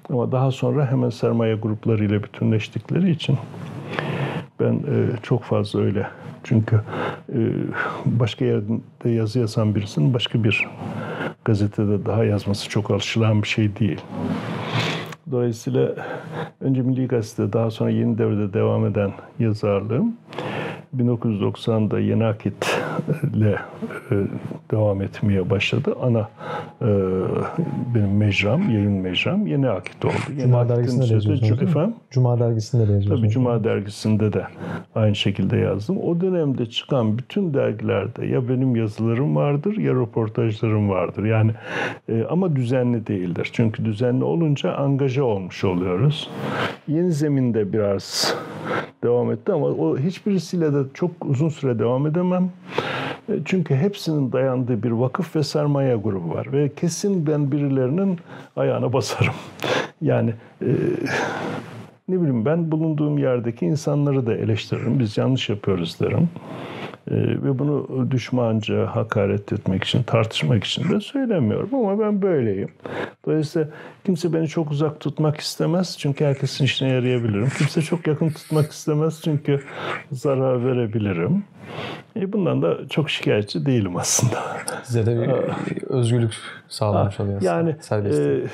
Ama 0.10 0.32
daha 0.32 0.52
sonra 0.52 0.92
hemen 0.92 1.10
sermaye 1.10 1.56
gruplarıyla 1.56 2.24
bütünleştikleri 2.24 3.12
için 3.12 3.38
ben 4.60 4.74
e, 4.74 5.10
çok 5.24 5.44
fazla 5.44 5.80
öyle. 5.80 6.08
Çünkü 6.44 6.82
e, 7.34 7.40
başka 8.06 8.46
yerde 8.46 9.10
yazı 9.10 9.40
yazan 9.40 9.76
birisinin 9.76 10.14
başka 10.14 10.44
bir 10.44 10.68
gazetede 11.46 12.06
daha 12.06 12.24
yazması 12.24 12.70
çok 12.70 12.92
alışılan 12.92 13.42
bir 13.42 13.48
şey 13.48 13.76
değil. 13.76 14.02
Dolayısıyla 15.32 15.96
önce 16.62 16.82
Milli 16.82 17.08
Gazete 17.08 17.54
daha 17.54 17.72
sonra 17.72 17.90
Yeni 17.90 18.18
Devrede 18.18 18.54
devam 18.54 18.86
eden 18.86 19.12
yazarlığım 19.40 20.18
1990'da 21.00 22.00
Yeni 22.00 22.26
Akit 22.26 22.80
ile 23.36 23.56
e, 24.12 24.16
devam 24.72 25.02
etmeye 25.02 25.50
başladı. 25.50 25.96
Ana 26.02 26.30
e, 26.82 26.88
benim 27.96 28.18
mecram, 28.18 28.70
yayın 28.70 28.92
mecram 28.92 29.48
Yeni 29.48 29.70
Akit 29.70 30.06
oldu. 30.06 30.14
Yeni 30.30 30.42
Cuma 30.42 30.60
Akit'in 30.60 30.76
dergisinde 30.76 31.10
de 31.10 31.14
yazıyorsunuz 31.14 31.62
efendim? 31.62 31.96
Cuma 32.12 32.40
dergisinde 32.40 32.88
de 32.88 32.92
yazıyorsunuz. 32.92 33.22
Tabii 33.22 33.30
Cuma 33.30 33.64
dergisinde 33.64 34.34
de 34.34 34.44
aynı 34.96 35.16
şekilde 35.16 35.58
yazdım. 35.58 35.98
O 35.98 36.22
dönemde 36.22 36.66
çıkan 36.66 37.18
bütün 37.18 37.54
dergilerde 37.54 38.26
ya 38.26 38.50
benim 38.50 38.76
yazılarım 38.76 39.36
vardır 39.36 39.78
ya 39.78 39.94
röportajlarım 39.94 40.90
vardır. 40.90 41.26
Yani 41.26 41.52
e, 42.10 42.24
ama 42.30 42.56
düzenli 42.56 43.08
değildir. 43.08 43.50
Çünkü 43.54 43.86
düzenli 43.86 44.24
olunca 44.24 44.74
angaja 44.74 45.24
olmuş 45.24 45.64
oluyoruz. 45.64 46.30
Yeni 46.88 47.12
zeminde 47.12 47.74
biraz 47.74 48.36
devam 49.04 49.32
etti 49.32 49.52
ama 49.52 49.66
o 49.66 49.98
hiçbirisiyle 49.98 50.74
de 50.74 50.78
çok 50.94 51.12
uzun 51.26 51.50
süre 51.50 51.80
devam 51.80 52.08
edemem. 52.08 52.50
E, 53.30 53.34
çünkü 53.46 53.76
hepsinin 53.76 54.32
dayandığı 54.32 54.84
bir 54.84 54.92
vakıf 54.92 55.36
ve 55.36 55.44
sermaye 55.44 55.96
grubu 55.96 56.34
var 56.34 56.52
ve 56.54 56.72
kesin 56.76 57.28
ben 57.28 57.52
birilerinin 57.52 58.20
ayağına 58.56 58.94
basarım. 58.94 59.34
Yani 60.02 60.34
e, 60.62 60.68
ne 62.10 62.20
bileyim 62.20 62.46
ben 62.46 62.72
bulunduğum 62.72 63.18
yerdeki 63.18 63.66
insanları 63.66 64.26
da 64.26 64.34
eleştiririm. 64.36 65.00
Biz 65.00 65.18
yanlış 65.18 65.50
yapıyoruz 65.50 66.00
derim. 66.00 66.30
Ee, 67.12 67.16
ve 67.16 67.60
bunu 67.60 68.08
düşmanca 68.12 68.88
hakaret 68.96 69.54
etmek 69.54 69.84
için, 69.84 70.04
tartışmak 70.04 70.64
için 70.64 70.90
de 70.90 71.00
söylemiyorum 71.00 71.76
ama 71.76 72.00
ben 72.00 72.22
böyleyim. 72.22 72.70
Dolayısıyla 73.26 73.68
kimse 74.06 74.34
beni 74.34 74.48
çok 74.48 74.72
uzak 74.72 75.00
tutmak 75.00 75.38
istemez 75.38 75.98
çünkü 76.00 76.26
herkesin 76.26 76.66
işine 76.66 76.90
yarayabilirim. 76.90 77.50
Kimse 77.58 77.82
çok 77.82 78.08
yakın 78.08 78.30
tutmak 78.30 78.72
istemez 78.72 79.22
çünkü 79.24 79.64
zarar 80.12 80.66
verebilirim. 80.66 81.44
E 82.16 82.34
bundan 82.34 82.62
da 82.62 82.88
çok 82.90 83.10
şikayetçi 83.10 83.66
değilim 83.66 83.98
aslında. 83.98 84.44
Size 84.84 85.06
de 85.06 85.22
bir 85.22 85.84
özgürlük 85.84 86.34
sağlamış 86.68 87.20
oluyor. 87.20 87.42
Yani 87.42 87.76
Serbestlik. 87.82 88.28
e, 88.28 88.48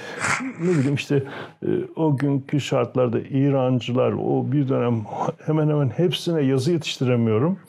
ne 0.62 0.70
bileyim 0.70 0.96
işte 0.96 1.24
e, 1.66 1.70
o 1.96 2.18
günkü 2.18 2.62
şartlarda 2.62 3.20
İrancılar 3.20 4.12
o 4.12 4.52
bir 4.52 4.70
dönem 4.70 5.06
hemen 5.46 5.70
hemen 5.70 5.90
hepsine 5.90 6.42
yazı 6.42 6.72
yetiştiremiyorum. 6.72 7.60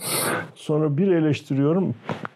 Sonra 0.54 0.96
bir 0.96 1.08
eleştiriyorum 1.08 1.94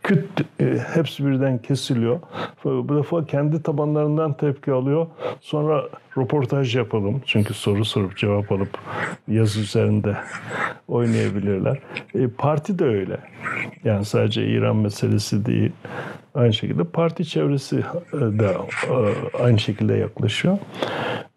küt 0.09 0.41
e, 0.61 0.79
hepsi 0.95 1.27
birden 1.27 1.59
kesiliyor. 1.59 2.21
Bu 2.65 2.97
defa 2.97 3.27
kendi 3.27 3.63
tabanlarından 3.63 4.37
tepki 4.37 4.73
alıyor. 4.73 5.07
Sonra 5.41 5.85
röportaj 6.19 6.77
yapalım. 6.77 7.23
Çünkü 7.27 7.55
soru 7.55 7.85
sorup 7.85 8.17
cevap 8.17 8.53
alıp 8.53 8.79
yazı 9.29 9.61
üzerinde 9.61 10.17
oynayabilirler. 10.89 11.79
E, 12.15 12.29
parti 12.29 12.79
de 12.79 12.85
öyle. 12.85 13.17
Yani 13.85 14.05
sadece 14.05 14.47
İran 14.47 14.77
meselesi 14.77 15.47
değil. 15.47 15.73
Aynı 16.35 16.53
şekilde 16.53 16.85
parti 16.85 17.25
çevresi 17.25 17.77
de 18.13 18.57
e, 18.91 19.43
aynı 19.43 19.59
şekilde 19.59 19.95
yaklaşıyor. 19.95 20.59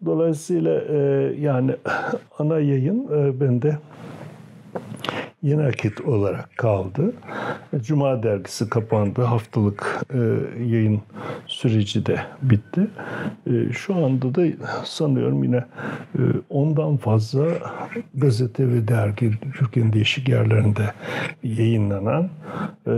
Dolayısıyla 0.04 0.80
e, 0.80 0.98
yani 1.40 1.76
ana 2.38 2.58
yayın 2.58 3.08
e, 3.12 3.40
bende 3.40 3.78
Hareket 5.42 6.00
olarak 6.00 6.56
kaldı. 6.56 7.12
Cuma 7.80 8.22
dergisi 8.22 8.68
kapandı. 8.68 9.22
Haftalık 9.22 10.00
e, 10.14 10.18
yayın 10.64 11.00
süreci 11.46 12.06
de 12.06 12.20
bitti. 12.42 12.86
E, 13.46 13.72
şu 13.72 13.94
anda 13.94 14.34
da 14.34 14.44
sanıyorum 14.84 15.44
yine 15.44 15.56
e, 16.14 16.22
ondan 16.50 16.96
fazla 16.96 17.44
gazete 18.14 18.68
ve 18.68 18.88
dergi 18.88 19.30
Türkiye'nin 19.58 19.92
değişik 19.92 20.28
yerlerinde 20.28 20.92
yayınlanan 21.42 22.28
e, 22.86 22.92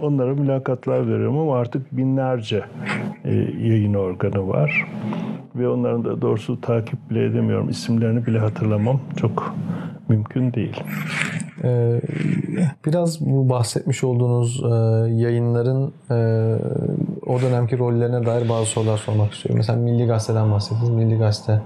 onlara 0.00 0.34
mülakatlar 0.34 1.08
veriyorum 1.08 1.38
ama 1.38 1.58
artık 1.58 1.96
binlerce 1.96 2.64
e, 3.24 3.34
yayın 3.60 3.94
organı 3.94 4.48
var 4.48 4.86
ve 5.54 5.68
onların 5.68 6.04
da 6.04 6.22
doğrusu 6.22 6.60
takip 6.60 7.10
bile 7.10 7.24
edemiyorum. 7.24 7.68
İsimlerini 7.68 8.26
bile 8.26 8.38
hatırlamam 8.38 9.00
çok 9.20 9.54
mümkün 10.08 10.52
değil. 10.52 10.76
Ee, 11.64 12.00
biraz 12.86 13.20
bu 13.20 13.48
bahsetmiş 13.48 14.04
olduğunuz 14.04 14.62
e, 14.64 14.68
yayınların 15.14 15.92
e, 16.10 16.14
o 17.26 17.40
dönemki 17.40 17.78
rollerine 17.78 18.26
dair 18.26 18.48
bazı 18.48 18.66
sorular 18.66 18.98
sormak 18.98 19.32
istiyorum. 19.32 19.56
Mesela 19.58 19.78
Milli 19.78 20.06
Gazete'den 20.06 20.52
bahsettiniz. 20.52 20.90
Milli 20.90 21.18
Gazete 21.18 21.62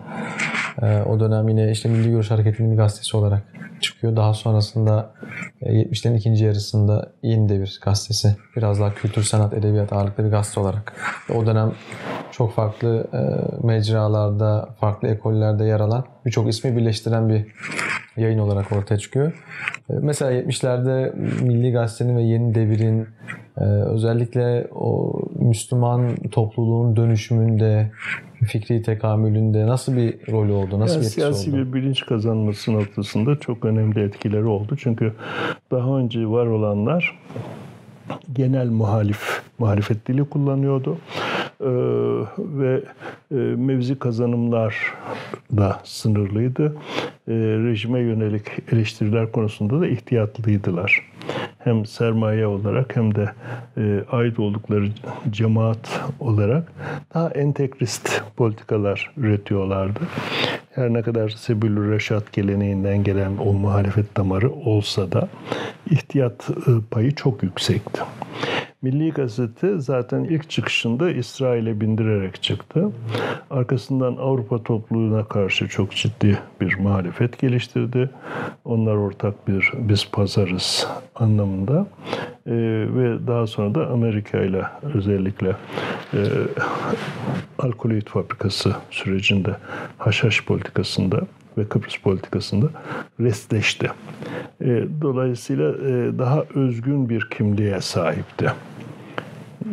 e, 0.82 1.02
o 1.02 1.20
dönem 1.20 1.48
yine 1.48 1.70
işte 1.70 1.88
Milli 1.88 2.10
Görüş 2.10 2.30
Hareketi'nin 2.30 2.72
bir 2.72 2.76
gazetesi 2.76 3.16
olarak 3.16 3.42
çıkıyor. 3.80 4.16
Daha 4.16 4.34
sonrasında 4.34 5.10
e, 5.60 5.72
70'lerin 5.72 6.16
ikinci 6.16 6.44
yarısında 6.44 7.12
Yeni 7.22 7.48
Devir 7.48 7.80
gazetesi. 7.84 8.36
Biraz 8.56 8.80
daha 8.80 8.94
kültür, 8.94 9.22
sanat, 9.22 9.54
edebiyat 9.54 9.92
ağırlıklı 9.92 10.24
bir 10.24 10.30
gazete 10.30 10.60
olarak. 10.60 10.92
O 11.34 11.46
dönem 11.46 11.72
çok 12.30 12.54
farklı 12.54 13.06
mecralarda, 13.62 14.68
farklı 14.80 15.08
ekollerde 15.08 15.64
yer 15.64 15.80
alan 15.80 16.04
birçok 16.26 16.48
ismi 16.48 16.76
birleştiren 16.76 17.28
bir 17.28 17.46
yayın 18.16 18.38
olarak 18.38 18.72
ortaya 18.72 18.98
çıkıyor. 18.98 19.32
E, 19.90 19.92
mesela 20.02 20.32
70'lerde 20.32 21.16
Milli 21.42 21.72
Gazete'nin 21.72 22.16
ve 22.16 22.22
Yeni 22.22 22.54
Devir'in 22.54 23.06
e, 23.60 23.64
özellikle 23.64 24.66
o 24.74 25.20
Müslüman 25.34 26.16
topluluğun 26.30 26.96
dönüşümünde, 26.96 27.90
fikri 28.44 28.82
tekamülünde 28.82 29.66
nasıl 29.66 29.96
bir 29.96 30.32
rolü 30.32 30.52
oldu? 30.52 30.80
Nasıl 30.80 30.94
yani 30.94 31.04
bir 31.04 31.10
siyasi 31.10 31.50
oldu? 31.50 31.58
bir 31.58 31.72
bilinç 31.72 32.06
kazanması 32.06 32.72
noktasında 32.72 33.36
çok 33.40 33.64
önemli 33.64 34.04
etkileri 34.04 34.44
oldu. 34.44 34.76
Çünkü 34.78 35.12
daha 35.70 35.98
önce 35.98 36.26
var 36.26 36.46
olanlar 36.46 37.18
genel 38.32 38.66
muhalif, 38.66 39.42
muhalefet 39.58 40.08
dili 40.08 40.24
kullanıyordu. 40.24 40.98
Ee, 41.62 41.66
ve 42.38 42.82
e, 43.30 43.34
mevzi 43.34 43.98
kazanımlar 43.98 44.94
da 45.56 45.80
sınırlıydı. 45.84 46.76
Ee, 47.28 47.32
rejime 47.34 48.00
yönelik 48.00 48.42
eleştiriler 48.72 49.32
konusunda 49.32 49.80
da 49.80 49.86
ihtiyatlıydılar. 49.86 51.10
Hem 51.58 51.86
sermaye 51.86 52.46
olarak 52.46 52.96
hem 52.96 53.14
de 53.14 53.30
e, 53.76 54.04
ait 54.10 54.38
oldukları 54.38 54.88
cemaat 55.30 56.00
olarak 56.20 56.72
daha 57.14 57.28
entegrist 57.30 58.22
politikalar 58.36 59.12
üretiyorlardı. 59.16 60.00
Her 60.70 60.92
ne 60.92 61.02
kadar 61.02 61.28
Sebil 61.28 61.90
Reşat 61.90 62.32
geleneğinden 62.32 63.04
gelen 63.04 63.32
o 63.36 63.52
muhalefet 63.52 64.16
damarı 64.16 64.50
olsa 64.50 65.12
da 65.12 65.28
ihtiyat 65.90 66.48
payı 66.90 67.14
çok 67.14 67.42
yüksekti. 67.42 68.00
Milli 68.82 69.10
Gazete 69.10 69.78
zaten 69.78 70.24
ilk 70.24 70.50
çıkışında 70.50 71.10
İsrail'e 71.10 71.80
bindirerek 71.80 72.42
çıktı. 72.42 72.90
Arkasından 73.50 74.16
Avrupa 74.16 74.62
topluluğuna 74.62 75.24
karşı 75.24 75.68
çok 75.68 75.92
ciddi 75.92 76.38
bir 76.60 76.78
muhalefet 76.78 77.38
geliştirdi. 77.38 78.10
Onlar 78.64 78.94
ortak 78.94 79.48
bir 79.48 79.72
biz 79.78 80.10
pazarız 80.10 80.86
anlamında. 81.14 81.86
Ee, 82.46 82.52
ve 82.88 83.26
daha 83.26 83.46
sonra 83.46 83.74
da 83.74 83.86
Amerika 83.86 84.40
ile 84.40 84.62
özellikle 84.94 85.56
e, 86.14 86.20
alkoloid 87.58 88.06
fabrikası 88.06 88.76
sürecinde 88.90 89.56
haşhaş 89.98 90.44
politikasında 90.44 91.20
ve 91.58 91.68
Kıbrıs 91.68 91.96
politikasında 91.96 92.66
restleşti. 93.20 93.90
E, 94.60 94.84
dolayısıyla 95.00 95.68
e, 95.72 96.18
daha 96.18 96.44
özgün 96.54 97.08
bir 97.08 97.28
kimliğe 97.30 97.80
sahipti 97.80 98.52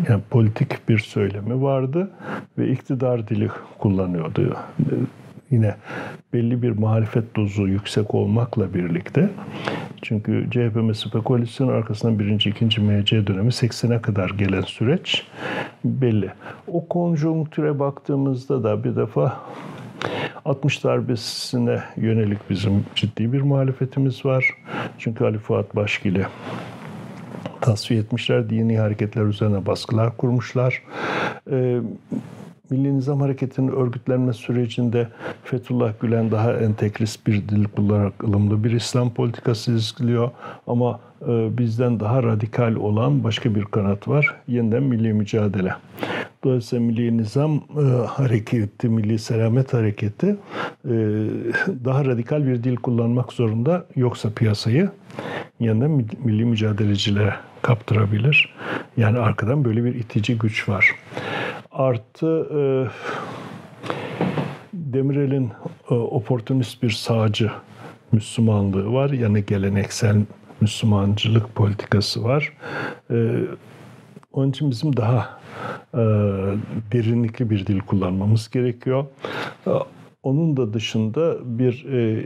yani 0.10 0.22
politik 0.30 0.90
bir 0.90 1.00
söylemi 1.00 1.62
vardı 1.62 2.12
ve 2.58 2.72
iktidar 2.72 3.28
dili 3.28 3.50
kullanıyordu. 3.80 4.58
Yine 5.52 5.76
belli 6.34 6.62
bir 6.62 6.72
muhalefet 6.72 7.36
dozu 7.36 7.68
yüksek 7.68 8.16
olmakla 8.16 8.74
birlikte 8.74 9.30
çünkü 10.02 10.48
CHP 10.52 10.76
MSP 10.76 11.26
koalisyonun 11.26 11.74
arkasından 11.74 12.20
birinci, 12.20 12.50
ikinci 12.50 12.82
MC 12.82 13.28
dönemi 13.28 13.50
80'e 13.50 14.02
kadar 14.02 14.30
gelen 14.30 14.62
süreç 14.62 15.28
belli. 15.86 16.32
O 16.68 16.88
konjonktüre 16.88 17.80
baktığımızda 17.80 18.64
da 18.64 18.84
bir 18.84 18.96
defa 18.96 19.40
60 20.46 20.84
darbesine 20.84 21.84
yönelik 21.98 22.50
bizim 22.50 22.86
ciddi 22.96 23.34
bir 23.34 23.42
muhalefetimiz 23.42 24.26
var. 24.26 24.46
Çünkü 24.98 25.24
Ali 25.24 25.38
Fuat 25.38 25.76
Başgili 25.76 26.26
tasfiye 27.62 28.00
etmişler. 28.00 28.50
Dini 28.50 28.80
hareketler 28.80 29.24
üzerine 29.26 29.66
baskılar 29.66 30.18
kurmuşlar. 30.18 30.84
Ee, 31.52 31.80
Milli 32.70 32.98
Nizam 32.98 33.22
Hareketi'nin 33.22 33.68
örgütlenme 33.68 34.34
sürecinde 34.34 35.08
Fethullah 35.44 35.94
Gülen 36.02 36.32
daha 36.32 36.54
entegrist 36.54 37.28
bir 37.28 37.50
dil 37.50 37.64
kullanarak 37.64 38.24
ılımlı 38.24 38.64
bir 38.64 38.72
İslam 38.72 39.14
politikası 39.14 39.72
izliyor. 39.72 40.32
Ama 40.68 41.00
e, 41.22 41.58
bizden 41.58 42.00
daha 42.00 42.24
radikal 42.24 42.76
olan 42.76 43.24
başka 43.24 43.56
bir 43.56 43.66
kanat 43.66 44.08
var. 44.08 44.36
Yeniden 44.48 44.84
milli 44.84 45.14
mücadele. 45.14 45.74
Dolayısıyla 46.44 46.86
Milli 46.86 47.18
Nizam 47.18 47.56
e, 47.56 47.82
Hareketi, 48.08 48.90
Milli 48.90 49.20
Selamet 49.20 49.74
Hareketi 49.74 50.28
e, 50.86 50.94
daha 51.86 52.06
radikal 52.06 52.48
bir 52.48 52.64
dil 52.64 52.76
kullanmak 52.76 53.34
zorunda. 53.34 53.86
Yoksa 53.96 54.30
piyasayı 54.30 54.90
yeniden 55.60 55.92
milli 56.24 56.46
mücadelecilere 56.46 57.34
kaptırabilir. 57.62 58.56
Yani 58.98 59.20
arkadan 59.20 59.66
böyle 59.66 59.84
bir 59.84 59.96
itici 59.96 60.38
güç 60.38 60.70
var. 60.70 60.96
Artı 61.72 62.48
e, 62.54 62.60
Demirel'in 64.74 65.52
e, 65.92 65.94
oportunist 65.94 66.84
bir 66.84 66.90
sağcı 66.90 67.52
Müslümanlığı 68.12 68.94
var. 68.94 69.10
Yani 69.10 69.46
geleneksel 69.46 70.18
Müslümancılık 70.62 71.56
politikası 71.56 72.24
var. 72.24 72.54
E, 73.12 73.34
onun 74.34 74.50
için 74.50 74.72
bizim 74.72 74.98
daha 74.98 75.39
derinlikli 76.92 77.50
bir 77.50 77.66
dil 77.66 77.80
kullanmamız 77.80 78.50
gerekiyor. 78.50 79.06
E, 79.68 79.72
onun 80.24 80.58
da 80.58 80.74
dışında 80.74 81.38
bir 81.60 81.86
e, 81.86 82.26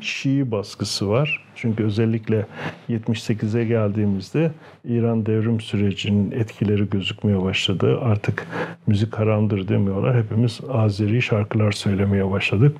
Şii 0.00 0.50
baskısı 0.50 1.08
var. 1.08 1.44
Çünkü 1.54 1.84
özellikle 1.84 2.46
78'e 2.88 3.64
geldiğimizde 3.64 4.52
İran 4.84 5.26
devrim 5.26 5.60
sürecinin 5.60 6.30
etkileri 6.30 6.90
gözükmeye 6.90 7.42
başladı. 7.42 7.98
Artık 8.00 8.46
müzik 8.86 9.14
haramdır 9.14 9.68
demiyorlar. 9.68 10.24
Hepimiz 10.24 10.60
Azeri 10.70 11.22
şarkılar 11.22 11.72
söylemeye 11.72 12.30
başladık. 12.30 12.76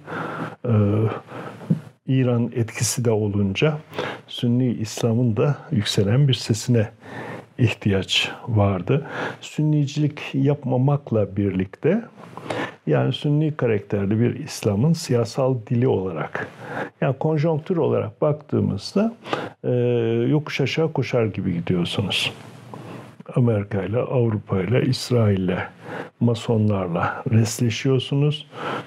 Ee, 0.64 0.70
İran 2.06 2.51
etkisi 2.55 3.05
de 3.05 3.10
olunca 3.10 3.78
Sünni 4.27 4.73
İslam'ın 4.73 5.36
da 5.36 5.56
yükselen 5.70 6.28
bir 6.28 6.35
sesine 6.35 6.89
ihtiyaç 7.59 8.31
vardı. 8.49 9.07
Sünnicilik 9.41 10.20
yapmamakla 10.35 11.37
birlikte 11.37 12.03
yani 12.87 13.12
sünni 13.12 13.57
karakterli 13.57 14.20
bir 14.20 14.35
İslam'ın 14.35 14.93
siyasal 14.93 15.57
dili 15.70 15.89
olarak 15.89 16.49
yani 17.01 17.19
konjonktür 17.19 17.77
olarak 17.77 18.23
baktığımızda 18.23 19.15
e, 19.65 19.70
yokuş 20.29 20.61
aşağı 20.61 20.93
koşar 20.93 21.27
gibi 21.27 21.53
gidiyorsunuz. 21.53 22.33
Amerika 23.37 23.83
ile, 23.83 23.99
Avrupa 23.99 24.62
ile, 24.62 24.83
İsrail 24.83 25.39
ile, 25.39 25.69
Masonlarla 26.20 27.23
resleşiyorsunuz. 27.32 28.47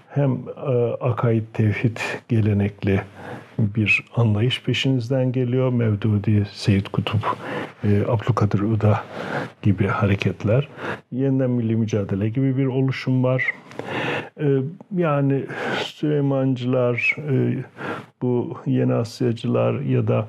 Hem 0.10 0.32
e, 0.68 0.72
akaid 1.02 1.44
tevhid 1.54 1.98
gelenekli 2.30 3.02
bir 3.60 4.06
anlayış 4.16 4.64
peşinizden 4.64 5.32
geliyor. 5.32 5.74
Mevdudi, 5.74 6.48
Seyyid 6.54 6.86
Kutup, 6.86 7.38
e, 7.84 8.02
Abdülkadir 8.08 8.60
Uda 8.60 9.04
gibi 9.62 9.88
hareketler. 9.88 10.68
Yeniden 11.12 11.50
milli 11.50 11.76
mücadele 11.76 12.30
gibi 12.30 12.58
bir 12.58 12.66
oluşum 12.66 13.24
var. 13.24 13.44
E, 14.42 14.48
yani 14.96 15.46
Süleymancılar, 15.84 17.16
bu 18.22 18.58
Yeni 18.66 18.94
Asyacılar 18.94 19.80
ya 19.80 20.08
da 20.08 20.28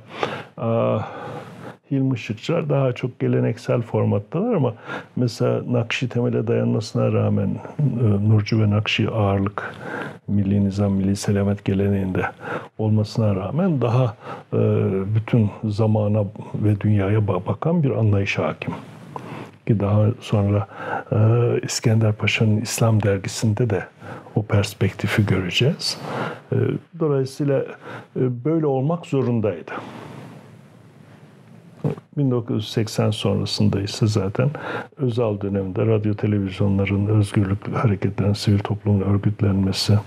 Hilmi 1.91 2.15
Işıkçılar 2.15 2.69
daha 2.69 2.93
çok 2.93 3.21
geleneksel 3.21 3.83
formattalar 3.83 4.55
ama 4.55 4.75
mesela 5.17 5.63
Nakşi 5.73 6.09
temele 6.09 6.47
dayanmasına 6.47 7.13
rağmen 7.13 7.49
e, 7.79 8.29
Nurcu 8.29 8.63
ve 8.63 8.71
Nakşi 8.71 9.11
ağırlık 9.11 9.75
Milli 10.29 10.65
Nizam, 10.65 10.93
Milli 10.93 11.17
Selamet 11.17 11.65
geleneğinde 11.65 12.27
olmasına 12.79 13.37
rağmen 13.37 13.81
daha 13.81 14.17
e, 14.53 14.59
bütün 15.15 15.51
zamana 15.65 16.25
ve 16.55 16.81
dünyaya 16.81 17.29
bakan 17.29 17.83
bir 17.83 17.91
anlayış 17.91 18.39
hakim 18.39 18.75
ki 19.67 19.81
daha 19.81 20.07
sonra 20.21 20.67
e, 21.13 21.17
İskender 21.63 22.13
Paşa'nın 22.13 22.61
İslam 22.61 23.03
dergisinde 23.03 23.71
de 23.71 23.85
o 24.35 24.43
perspektifi 24.43 25.27
göreceğiz. 25.27 25.99
Dolayısıyla 27.01 27.65
böyle 28.17 28.67
olmak 28.67 29.07
zorundaydı. 29.07 29.73
1980 32.17 33.11
sonrasında 33.11 33.81
ise 33.81 34.07
zaten 34.07 34.51
Özal 34.97 35.41
döneminde 35.41 35.87
radyo 35.87 36.15
televizyonların 36.15 37.07
özgürlük 37.07 37.77
hareketlerinin 37.77 38.35
sivil 38.35 38.59
toplumun 38.59 39.01
örgütlenmesi 39.01 39.99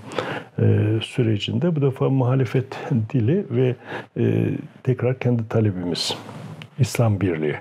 e, 0.58 0.98
sürecinde 1.02 1.76
bu 1.76 1.82
defa 1.82 2.08
muhalefet 2.08 2.78
dili 3.12 3.46
ve 3.50 3.76
e, 4.16 4.50
tekrar 4.82 5.18
kendi 5.18 5.48
talebimiz 5.48 6.16
İslam 6.78 7.20
Birliği 7.20 7.56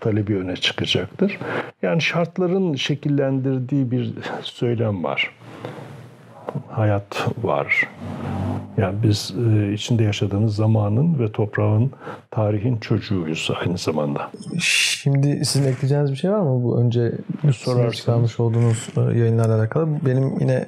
talebi 0.00 0.36
öne 0.36 0.56
çıkacaktır. 0.56 1.38
Yani 1.82 2.02
şartların 2.02 2.74
şekillendirdiği 2.74 3.90
bir 3.90 4.12
söylem 4.42 5.04
var. 5.04 5.30
Hayat 6.70 7.28
var. 7.42 7.88
Yani 8.76 9.02
biz 9.02 9.34
e, 9.52 9.72
içinde 9.72 10.02
yaşadığımız 10.02 10.56
zamanın 10.56 11.18
ve 11.18 11.32
toprağın, 11.32 11.92
tarihin 12.30 12.76
çocuğuyuz 12.76 13.50
aynı 13.60 13.78
zamanda. 13.78 14.30
Şimdi 14.60 15.44
sizin 15.44 15.68
ekleyeceğiniz 15.68 16.10
bir 16.10 16.16
şey 16.16 16.30
var 16.30 16.40
mı? 16.40 16.64
Bu 16.64 16.80
önce 16.80 17.12
sizin 17.52 17.90
çıkarmış 17.90 18.40
olduğunuz 18.40 18.88
e, 18.96 19.00
yayınlarla 19.00 19.56
alakalı. 19.56 19.88
Benim 20.06 20.40
yine 20.40 20.66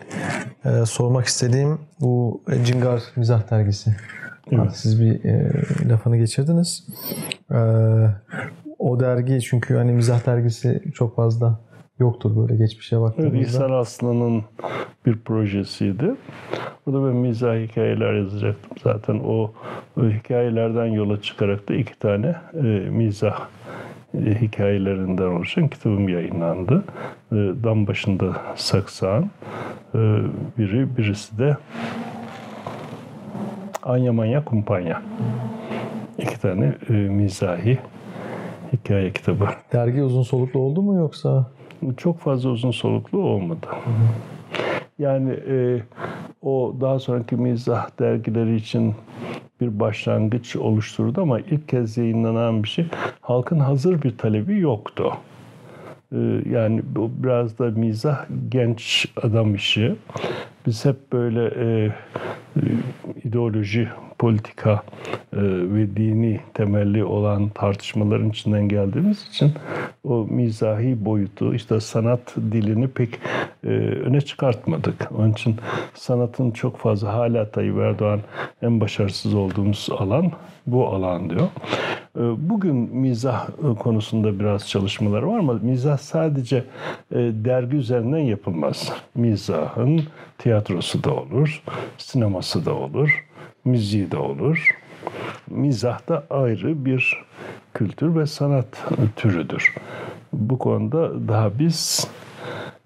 e, 0.64 0.86
sormak 0.86 1.26
istediğim 1.26 1.78
bu 2.00 2.42
Cingar 2.64 3.02
Mizah 3.16 3.50
Dergisi. 3.50 3.96
Evet. 4.52 4.76
Siz 4.76 5.00
bir 5.00 5.24
e, 5.24 5.52
lafını 5.88 6.16
geçirdiniz. 6.16 6.86
E, 7.50 7.58
o 8.78 9.00
dergi 9.00 9.40
çünkü 9.40 9.76
hani 9.76 9.92
mizah 9.92 10.26
dergisi 10.26 10.82
çok 10.94 11.16
fazla 11.16 11.60
yoktur 11.98 12.36
böyle 12.36 12.56
geçmişe 12.56 13.00
baktığımızda. 13.00 13.36
Evet, 13.36 13.48
İhsan 13.48 13.70
Aslan'ın 13.70 14.42
bir 15.06 15.18
projesiydi. 15.18 16.14
Burada 16.86 17.08
ben 17.08 17.16
mizah 17.16 17.56
hikayeler 17.56 18.14
yazacaktım. 18.14 18.70
Zaten 18.84 19.20
o, 19.24 19.52
o 20.00 20.02
hikayelerden 20.02 20.86
yola 20.86 21.22
çıkarak 21.22 21.68
da 21.68 21.74
iki 21.74 21.98
tane 21.98 22.36
e, 22.54 22.62
mizah 22.90 23.40
e, 24.14 24.40
hikayelerinden 24.40 25.26
oluşan 25.26 25.68
kitabım 25.68 26.08
yayınlandı. 26.08 26.84
E, 27.32 27.34
Dam 27.36 27.86
başında 27.86 28.36
saksağın 28.56 29.30
e, 29.94 29.98
biri, 30.58 30.96
birisi 30.96 31.38
de 31.38 31.56
Anya 33.82 34.12
Manya 34.12 34.44
Kumpanya. 34.44 35.02
İki 36.18 36.40
tane 36.40 36.74
e, 36.88 36.92
mizahi 36.92 37.78
hikaye 38.72 39.12
kitabı. 39.12 39.48
Dergi 39.72 40.02
uzun 40.02 40.22
soluklu 40.22 40.60
oldu 40.60 40.82
mu 40.82 40.94
yoksa? 40.94 41.46
Çok 41.96 42.18
fazla 42.18 42.50
uzun 42.50 42.70
soluklu 42.70 43.18
olmadı. 43.18 43.66
Yani 44.98 45.30
e, 45.30 45.82
o 46.42 46.76
daha 46.80 46.98
sonraki 46.98 47.36
mizah 47.36 47.98
dergileri 47.98 48.56
için 48.56 48.94
bir 49.60 49.80
başlangıç 49.80 50.56
oluşturdu 50.56 51.22
ama 51.22 51.40
ilk 51.40 51.68
kez 51.68 51.96
yayınlanan 51.96 52.62
bir 52.62 52.68
şey 52.68 52.86
halkın 53.20 53.58
hazır 53.58 54.02
bir 54.02 54.18
talebi 54.18 54.60
yoktu. 54.60 55.12
E, 56.12 56.18
yani 56.50 56.82
bu 56.84 57.10
biraz 57.18 57.58
da 57.58 57.64
mizah 57.64 58.26
genç 58.48 59.06
adam 59.22 59.54
işi. 59.54 59.96
Biz 60.66 60.84
hep 60.84 61.12
böyle 61.12 61.44
e, 61.46 61.92
ideoloji, 63.24 63.88
politika 64.18 64.82
e, 65.32 65.40
ve 65.42 65.96
dini 65.96 66.40
temelli 66.54 67.04
olan 67.04 67.48
tartışmaların 67.48 68.30
içinden 68.30 68.68
geldiğimiz 68.68 69.28
için 69.28 69.52
o 70.04 70.26
mizahi 70.30 71.04
boyutu, 71.04 71.54
işte 71.54 71.80
sanat 71.80 72.36
dilini 72.36 72.88
pek 72.88 73.18
e, 73.64 73.68
öne 73.68 74.20
çıkartmadık. 74.20 75.12
Onun 75.18 75.32
için 75.32 75.56
sanatın 75.94 76.50
çok 76.50 76.78
fazla 76.78 77.12
hala 77.14 77.50
Tayyip 77.50 77.78
Erdoğan 77.78 78.20
en 78.62 78.80
başarısız 78.80 79.34
olduğumuz 79.34 79.88
alan 79.98 80.32
bu 80.66 80.88
alan 80.88 81.30
diyor. 81.30 81.48
E, 82.16 82.20
bugün 82.50 82.76
mizah 82.76 83.48
konusunda 83.78 84.40
biraz 84.40 84.68
çalışmalar 84.68 85.22
var 85.22 85.38
ama 85.38 85.52
mizah 85.52 85.98
sadece 85.98 86.64
dergi 87.12 87.76
üzerinden 87.76 88.18
yapılmaz. 88.18 88.92
Mizahın 89.14 90.02
tiyatrosu 90.38 91.04
da 91.04 91.14
olur, 91.14 91.62
sineması 91.98 92.66
da 92.66 92.74
olur, 92.74 93.25
müziği 93.66 94.10
de 94.10 94.16
olur. 94.16 94.68
Mizah 95.50 96.08
da 96.08 96.24
ayrı 96.30 96.84
bir 96.84 97.24
kültür 97.74 98.16
ve 98.16 98.26
sanat 98.26 98.66
türüdür. 99.16 99.74
Bu 100.32 100.58
konuda 100.58 101.28
daha 101.28 101.58
biz 101.58 102.08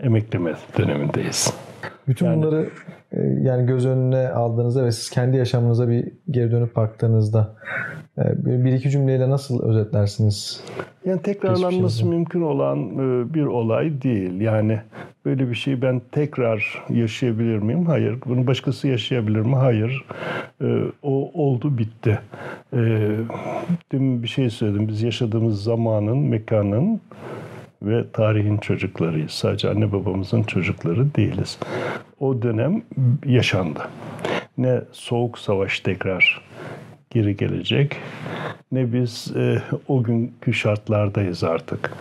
emekleme 0.01 0.55
dönemindeyiz. 0.79 1.55
Bütün 2.09 2.27
yani, 2.27 2.37
bunları 2.37 2.71
e, 3.13 3.21
yani 3.21 3.67
göz 3.67 3.87
önüne 3.87 4.29
aldığınızda 4.29 4.85
ve 4.85 4.93
siz 4.93 5.11
kendi 5.11 5.37
yaşamınıza 5.37 5.89
bir 5.89 6.13
geri 6.31 6.51
dönüp 6.51 6.77
baktığınızda 6.77 7.57
bir 8.17 8.73
iki 8.73 8.91
cümleyle 8.91 9.31
nasıl 9.31 9.63
özetlersiniz? 9.63 10.65
Yani 11.05 11.23
tekrarlanması 11.23 12.07
mümkün 12.07 12.43
olan 12.43 12.79
e, 12.79 13.35
bir 13.35 13.45
olay 13.45 14.03
değil. 14.03 14.41
Yani 14.41 14.81
böyle 15.25 15.51
bir 15.51 15.55
şeyi 15.55 15.83
ben 15.83 16.03
tekrar 16.13 16.85
yaşayabilir 16.89 17.59
miyim? 17.59 17.87
Hayır. 17.87 18.19
Bunu 18.27 18.47
başkası 18.47 18.89
yaşayabilir 18.89 19.41
mi? 19.41 19.57
Hayır. 19.57 20.05
O 21.03 21.31
oldu 21.35 21.79
bitti. 21.79 22.19
Dün 23.93 24.23
bir 24.23 24.29
şey 24.29 24.51
söyledim. 24.51 24.89
Biz 24.89 25.03
yaşadığımız 25.03 25.63
zamanın, 25.63 26.19
mekanın 26.19 27.01
ve 27.83 28.05
tarihin 28.13 28.59
çocuklarıyız. 28.59 29.31
Sadece 29.31 29.71
anne 29.71 29.93
babamızın 29.93 30.43
çocukları 30.43 31.15
değiliz. 31.15 31.59
O 32.21 32.43
dönem 32.43 32.83
yaşandı. 33.27 33.81
Ne 34.59 34.81
soğuk 34.93 35.39
savaş 35.39 35.81
tekrar 35.81 36.43
geri 37.11 37.37
gelecek 37.37 37.97
ne 38.73 38.93
biz 38.93 39.33
e, 39.37 39.63
o 39.89 40.03
günkü 40.03 40.55
şartlardayız 40.55 41.45
artık. 41.45 41.93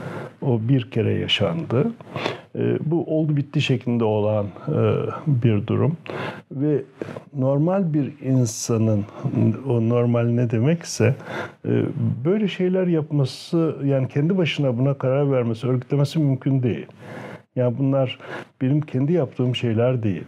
O 0.42 0.60
bir 0.70 0.92
kere 0.92 1.14
yaşandı. 1.14 1.92
E, 2.56 2.78
bu 2.86 3.18
oldu 3.18 3.38
bitti 3.38 3.62
şeklinde 3.62 4.04
olan 4.04 4.46
e, 4.68 4.82
bir 5.28 5.68
durum 5.68 5.98
ve 6.52 6.84
normal 7.38 7.94
bir 7.94 8.14
insanın 8.22 9.06
o 9.68 9.90
normal 9.90 10.24
ne 10.24 10.52
demekse 10.52 11.16
e, 11.66 11.72
böyle 12.26 12.48
şeyler 12.48 12.88
yapması 12.88 13.76
yani 13.86 14.08
kendi 14.08 14.38
başına 14.38 14.78
buna 14.78 14.94
karar 14.94 15.32
vermesi, 15.32 15.68
örgütlemesi 15.68 16.20
mümkün 16.20 16.64
değil. 16.64 16.86
Yani 17.56 17.78
bunlar 17.78 18.20
benim 18.62 18.82
kendi 18.82 19.14
yaptığım 19.14 19.56
şeyler 19.56 20.04
değil. 20.04 20.24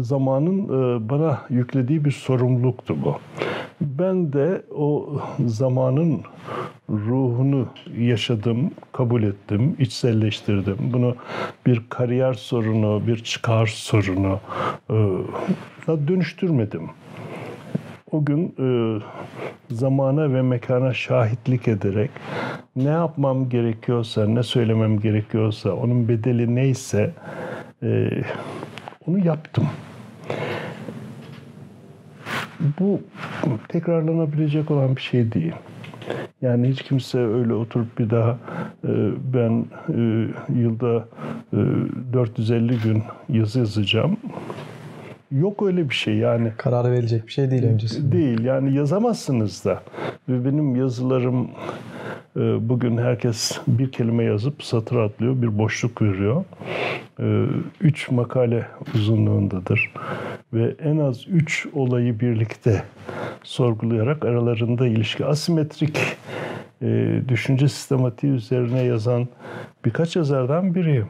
Zamanın 0.00 0.68
bana 1.08 1.40
yüklediği 1.50 2.04
bir 2.04 2.10
sorumluluktu 2.10 2.96
bu. 3.04 3.16
Ben 3.80 4.32
de 4.32 4.62
o 4.74 5.20
zamanın 5.46 6.20
ruhunu 6.90 7.68
yaşadım, 7.98 8.70
kabul 8.92 9.22
ettim, 9.22 9.76
içselleştirdim. 9.78 10.76
Bunu 10.80 11.16
bir 11.66 11.82
kariyer 11.88 12.34
sorunu, 12.34 13.06
bir 13.06 13.16
çıkar 13.16 13.66
sorunu 13.66 14.40
e, 14.90 14.96
dönüştürmedim. 16.08 16.90
O 18.12 18.24
gün 18.24 18.54
e, 18.58 18.68
zamana 19.74 20.32
ve 20.32 20.42
mekana 20.42 20.94
şahitlik 20.94 21.68
ederek 21.68 22.10
ne 22.76 22.88
yapmam 22.88 23.48
gerekiyorsa, 23.48 24.26
ne 24.26 24.42
söylemem 24.42 25.00
gerekiyorsa, 25.00 25.72
onun 25.72 26.08
bedeli 26.08 26.54
neyse 26.54 27.10
e, 27.82 28.08
onu 29.06 29.26
yaptım. 29.26 29.68
Bu 32.80 33.00
tekrarlanabilecek 33.68 34.70
olan 34.70 34.96
bir 34.96 35.00
şey 35.00 35.32
değil. 35.32 35.54
Yani 36.42 36.68
hiç 36.68 36.82
kimse 36.82 37.18
öyle 37.18 37.54
oturup 37.54 37.98
bir 37.98 38.10
daha 38.10 38.38
e, 38.84 38.92
ben 39.34 39.64
e, 39.88 40.28
yılda 40.60 41.08
e, 41.52 41.56
450 42.12 42.78
gün 42.78 43.02
yazı 43.28 43.58
yazacağım. 43.58 44.16
Yok 45.30 45.62
öyle 45.62 45.88
bir 45.88 45.94
şey 45.94 46.16
yani. 46.16 46.52
Karar 46.56 46.92
verilecek 46.92 47.26
bir 47.26 47.32
şey 47.32 47.50
değil 47.50 47.64
öncesinde. 47.64 48.12
Değil 48.12 48.44
yani 48.44 48.74
yazamazsınız 48.76 49.64
da. 49.64 49.82
Ve 50.28 50.44
benim 50.44 50.76
yazılarım 50.76 51.48
e, 52.36 52.68
bugün 52.68 52.96
herkes 52.98 53.60
bir 53.66 53.92
kelime 53.92 54.24
yazıp 54.24 54.62
satır 54.62 54.96
atlıyor, 54.96 55.42
bir 55.42 55.58
boşluk 55.58 56.02
veriyor. 56.02 56.44
E, 57.20 57.44
Üç 57.80 58.10
makale 58.10 58.66
uzunluğundadır. 58.94 59.92
Ve 60.52 60.74
en 60.84 60.98
az 60.98 61.28
üç 61.28 61.66
olayı 61.72 62.20
birlikte 62.20 62.82
sorgulayarak 63.42 64.24
aralarında 64.24 64.86
ilişki 64.86 65.26
asimetrik 65.26 65.98
e, 66.82 67.20
düşünce 67.28 67.68
sistematiği 67.68 68.32
üzerine 68.32 68.82
yazan 68.82 69.28
birkaç 69.84 70.16
yazardan 70.16 70.74
biriyim. 70.74 71.06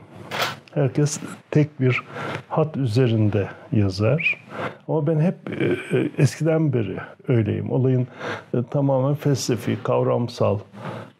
Herkes 0.75 1.21
tek 1.51 1.81
bir 1.81 2.03
hat 2.49 2.77
üzerinde 2.77 3.49
yazar. 3.73 4.45
Ama 4.89 5.07
ben 5.07 5.21
hep 5.21 5.63
e, 5.63 5.65
e, 5.65 6.11
eskiden 6.19 6.73
beri 6.73 6.97
öyleyim. 7.29 7.71
Olayın 7.71 8.07
e, 8.55 8.59
tamamen 8.71 9.15
felsefi, 9.15 9.79
kavramsal 9.83 10.59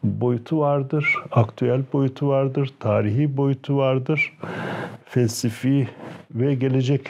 boyutu 0.03 0.59
vardır, 0.59 1.15
aktüel 1.31 1.81
boyutu 1.93 2.27
vardır, 2.27 2.73
tarihi 2.79 3.37
boyutu 3.37 3.77
vardır, 3.77 4.33
felsefi 5.05 5.87
ve 6.35 6.55
gelecek 6.55 7.09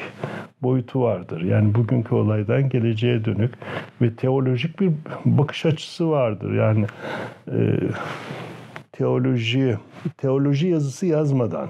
boyutu 0.61 1.01
vardır. 1.01 1.41
Yani 1.41 1.76
bugünkü 1.76 2.15
olaydan 2.15 2.69
geleceğe 2.69 3.26
dönük 3.26 3.53
ve 4.01 4.15
teolojik 4.15 4.80
bir 4.80 4.91
bakış 5.26 5.65
açısı 5.65 6.09
vardır. 6.09 6.53
Yani 6.53 6.85
e, 7.51 7.80
teoloji, 8.91 9.77
teoloji 10.18 10.68
yazısı 10.68 11.05
yazmadan 11.05 11.69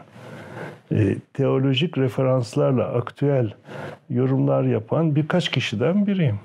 teolojik 1.33 1.97
referanslarla 1.97 2.85
aktüel 2.85 3.53
yorumlar 4.09 4.63
yapan 4.63 5.15
birkaç 5.15 5.49
kişiden 5.49 6.07
biriyim. 6.07 6.39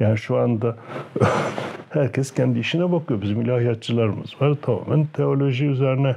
Yani 0.00 0.18
şu 0.18 0.36
anda 0.36 0.76
herkes 1.90 2.34
kendi 2.34 2.58
işine 2.58 2.92
bakıyor. 2.92 3.22
Bizim 3.22 3.40
ilahiyatçılarımız 3.40 4.42
var. 4.42 4.54
Tamamen 4.62 5.06
teoloji 5.06 5.66
üzerine 5.66 6.16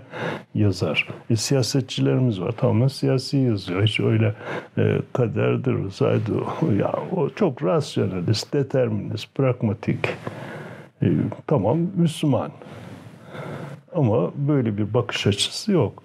yazar. 0.55 1.07
E, 1.29 1.35
siyasetçilerimiz 1.35 2.41
var. 2.41 2.51
Tamamen 2.51 2.87
siyasi 2.87 3.37
yazıyor. 3.37 3.83
Hiç 3.83 3.99
öyle 3.99 4.33
e, 4.77 4.97
kaderdir, 5.13 5.73
rızaydı. 5.73 6.31
Ya, 6.79 6.93
o 7.15 7.29
çok 7.29 7.63
rasyonalist, 7.63 8.53
determinist, 8.53 9.35
pragmatik. 9.35 10.09
E, 11.03 11.07
tamam 11.47 11.77
Müslüman. 11.95 12.51
Ama 13.95 14.31
böyle 14.35 14.77
bir 14.77 14.93
bakış 14.93 15.27
açısı 15.27 15.71
yok. 15.71 16.03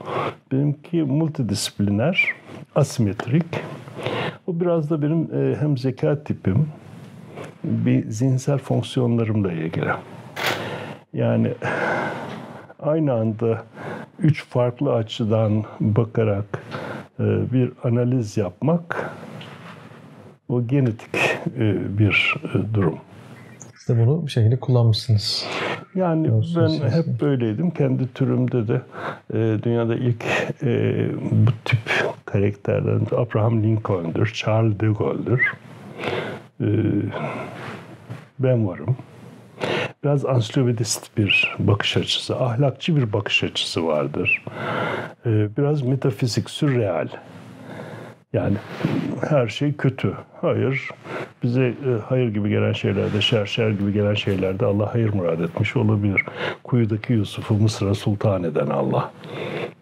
Benimki 0.52 1.02
multidisipliner, 1.02 2.28
asimetrik. 2.74 3.46
O 4.46 4.60
biraz 4.60 4.90
da 4.90 5.02
benim 5.02 5.28
e, 5.34 5.56
hem 5.56 5.78
zeka 5.78 6.24
tipim, 6.24 6.68
bir 7.64 8.10
zihinsel 8.10 8.58
fonksiyonlarımla 8.58 9.52
ilgili. 9.52 9.90
Yani 11.12 11.52
aynı 12.78 13.12
anda 13.12 13.62
üç 14.18 14.44
farklı 14.44 14.92
açıdan 14.92 15.64
bakarak 15.80 16.64
e, 17.20 17.52
bir 17.52 17.72
analiz 17.84 18.36
yapmak 18.36 19.10
o 20.48 20.66
genetik 20.66 21.14
e, 21.58 21.98
bir 21.98 22.34
durum. 22.74 22.98
De 23.88 24.06
bunu 24.06 24.26
bir 24.26 24.30
şekilde 24.30 24.60
kullanmışsınız. 24.60 25.46
Yani 25.96 26.30
Olsun, 26.32 26.62
ben 26.62 26.66
olsun. 26.66 26.88
hep 26.88 27.20
böyleydim. 27.20 27.70
Kendi 27.70 28.12
türümde 28.12 28.68
de 28.68 28.80
e, 29.34 29.62
dünyada 29.62 29.94
ilk 29.94 30.24
e, 30.62 31.06
bu 31.30 31.50
tip 31.64 31.78
karakterlerin 32.24 33.08
Abraham 33.16 33.62
Lincoln'dur, 33.62 34.26
Charles 34.34 34.80
de 34.80 34.86
Gaulle'dur. 34.86 35.52
E, 36.60 36.66
ben 38.38 38.68
varım. 38.68 38.96
Biraz 40.04 40.26
ansiklopedist 40.26 41.16
bir 41.18 41.56
bakış 41.58 41.96
açısı, 41.96 42.36
ahlakçı 42.40 42.96
bir 42.96 43.12
bakış 43.12 43.44
açısı 43.44 43.86
vardır. 43.86 44.44
E, 45.26 45.56
biraz 45.56 45.82
metafizik, 45.82 46.50
sürreal. 46.50 47.08
Yani 48.36 48.56
her 49.28 49.48
şey 49.48 49.72
kötü. 49.72 50.12
Hayır. 50.40 50.88
Bize 51.42 51.64
e, 51.66 51.90
hayır 52.08 52.28
gibi 52.28 52.48
gelen 52.48 52.72
şeylerde, 52.72 53.20
şer 53.20 53.46
şer 53.46 53.70
gibi 53.70 53.92
gelen 53.92 54.14
şeylerde 54.14 54.66
Allah 54.66 54.94
hayır 54.94 55.14
murad 55.14 55.40
etmiş 55.40 55.76
olabilir. 55.76 56.24
Kuyudaki 56.64 57.12
Yusuf'u 57.12 57.54
Mısır'a 57.54 57.94
sultan 57.94 58.42
eden 58.42 58.66
Allah. 58.66 59.12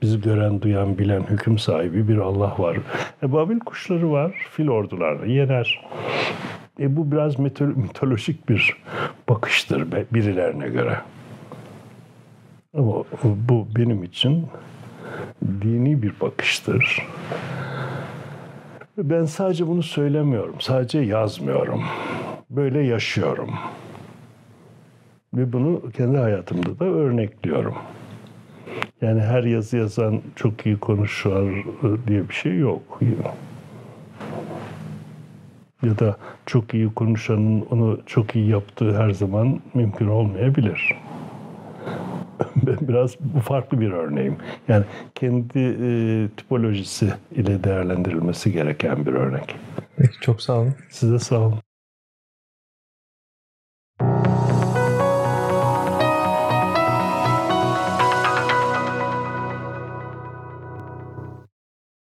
Bizi 0.03 0.21
gören, 0.21 0.63
duyan, 0.63 0.99
bilen, 0.99 1.23
hüküm 1.31 1.59
sahibi 1.59 2.09
bir 2.09 2.19
Allah 2.19 2.55
var. 2.59 2.77
E, 3.23 3.33
Babil 3.33 3.59
kuşları 3.59 4.11
var, 4.13 4.33
fil 4.51 4.69
ordularını 4.69 5.27
yener. 5.27 5.81
E, 6.81 6.97
bu 6.97 7.13
biraz 7.13 7.35
mito- 7.35 7.77
mitolojik 7.77 8.49
bir 8.49 8.77
bakıştır 9.29 9.93
birilerine 10.13 10.69
göre. 10.69 10.97
Ama 12.79 12.95
bu 13.25 13.67
benim 13.77 14.05
için 14.05 14.47
dini 15.63 16.03
bir 16.03 16.13
bakıştır. 16.21 17.07
Ben 18.99 19.25
sadece 19.25 19.67
bunu 19.67 19.83
söylemiyorum, 19.83 20.55
sadece 20.61 20.99
yazmıyorum. 20.99 21.83
Böyle 22.51 22.81
yaşıyorum. 22.81 23.51
Ve 25.35 25.53
bunu 25.53 25.91
kendi 25.97 26.19
hayatımda 26.19 26.79
da 26.79 26.85
örnekliyorum. 26.85 27.75
Yani 29.03 29.21
her 29.21 29.45
yazı 29.45 29.77
yazan 29.77 30.21
çok 30.37 30.67
iyi 30.67 30.79
konuşuyor 30.79 31.65
diye 32.07 32.29
bir 32.29 32.35
şey 32.35 32.59
yok. 32.59 33.01
Ya 35.83 35.99
da 35.99 36.17
çok 36.47 36.75
iyi 36.75 36.95
konuşanın 36.95 37.67
onu 37.71 38.01
çok 38.07 38.37
iyi 38.37 38.49
yaptığı 38.49 38.99
her 38.99 39.11
zaman 39.11 39.61
mümkün 39.75 40.09
olmayabilir. 40.09 41.04
Ben 42.67 42.89
biraz 42.89 43.17
bu 43.21 43.41
farklı 43.41 43.81
bir 43.81 43.91
örneğim. 43.93 44.37
Yani 44.69 44.85
kendi 45.15 45.59
e, 45.59 46.29
tipolojisi 46.37 47.13
ile 47.31 47.65
değerlendirilmesi 47.65 48.53
gereken 48.53 49.07
bir 49.07 49.13
örnek. 49.13 49.57
Peki 49.97 50.21
çok 50.21 50.43
sağ 50.43 50.53
olun. 50.53 50.75
Size 50.91 51.19
sağ 51.19 51.39
olun. 51.39 51.59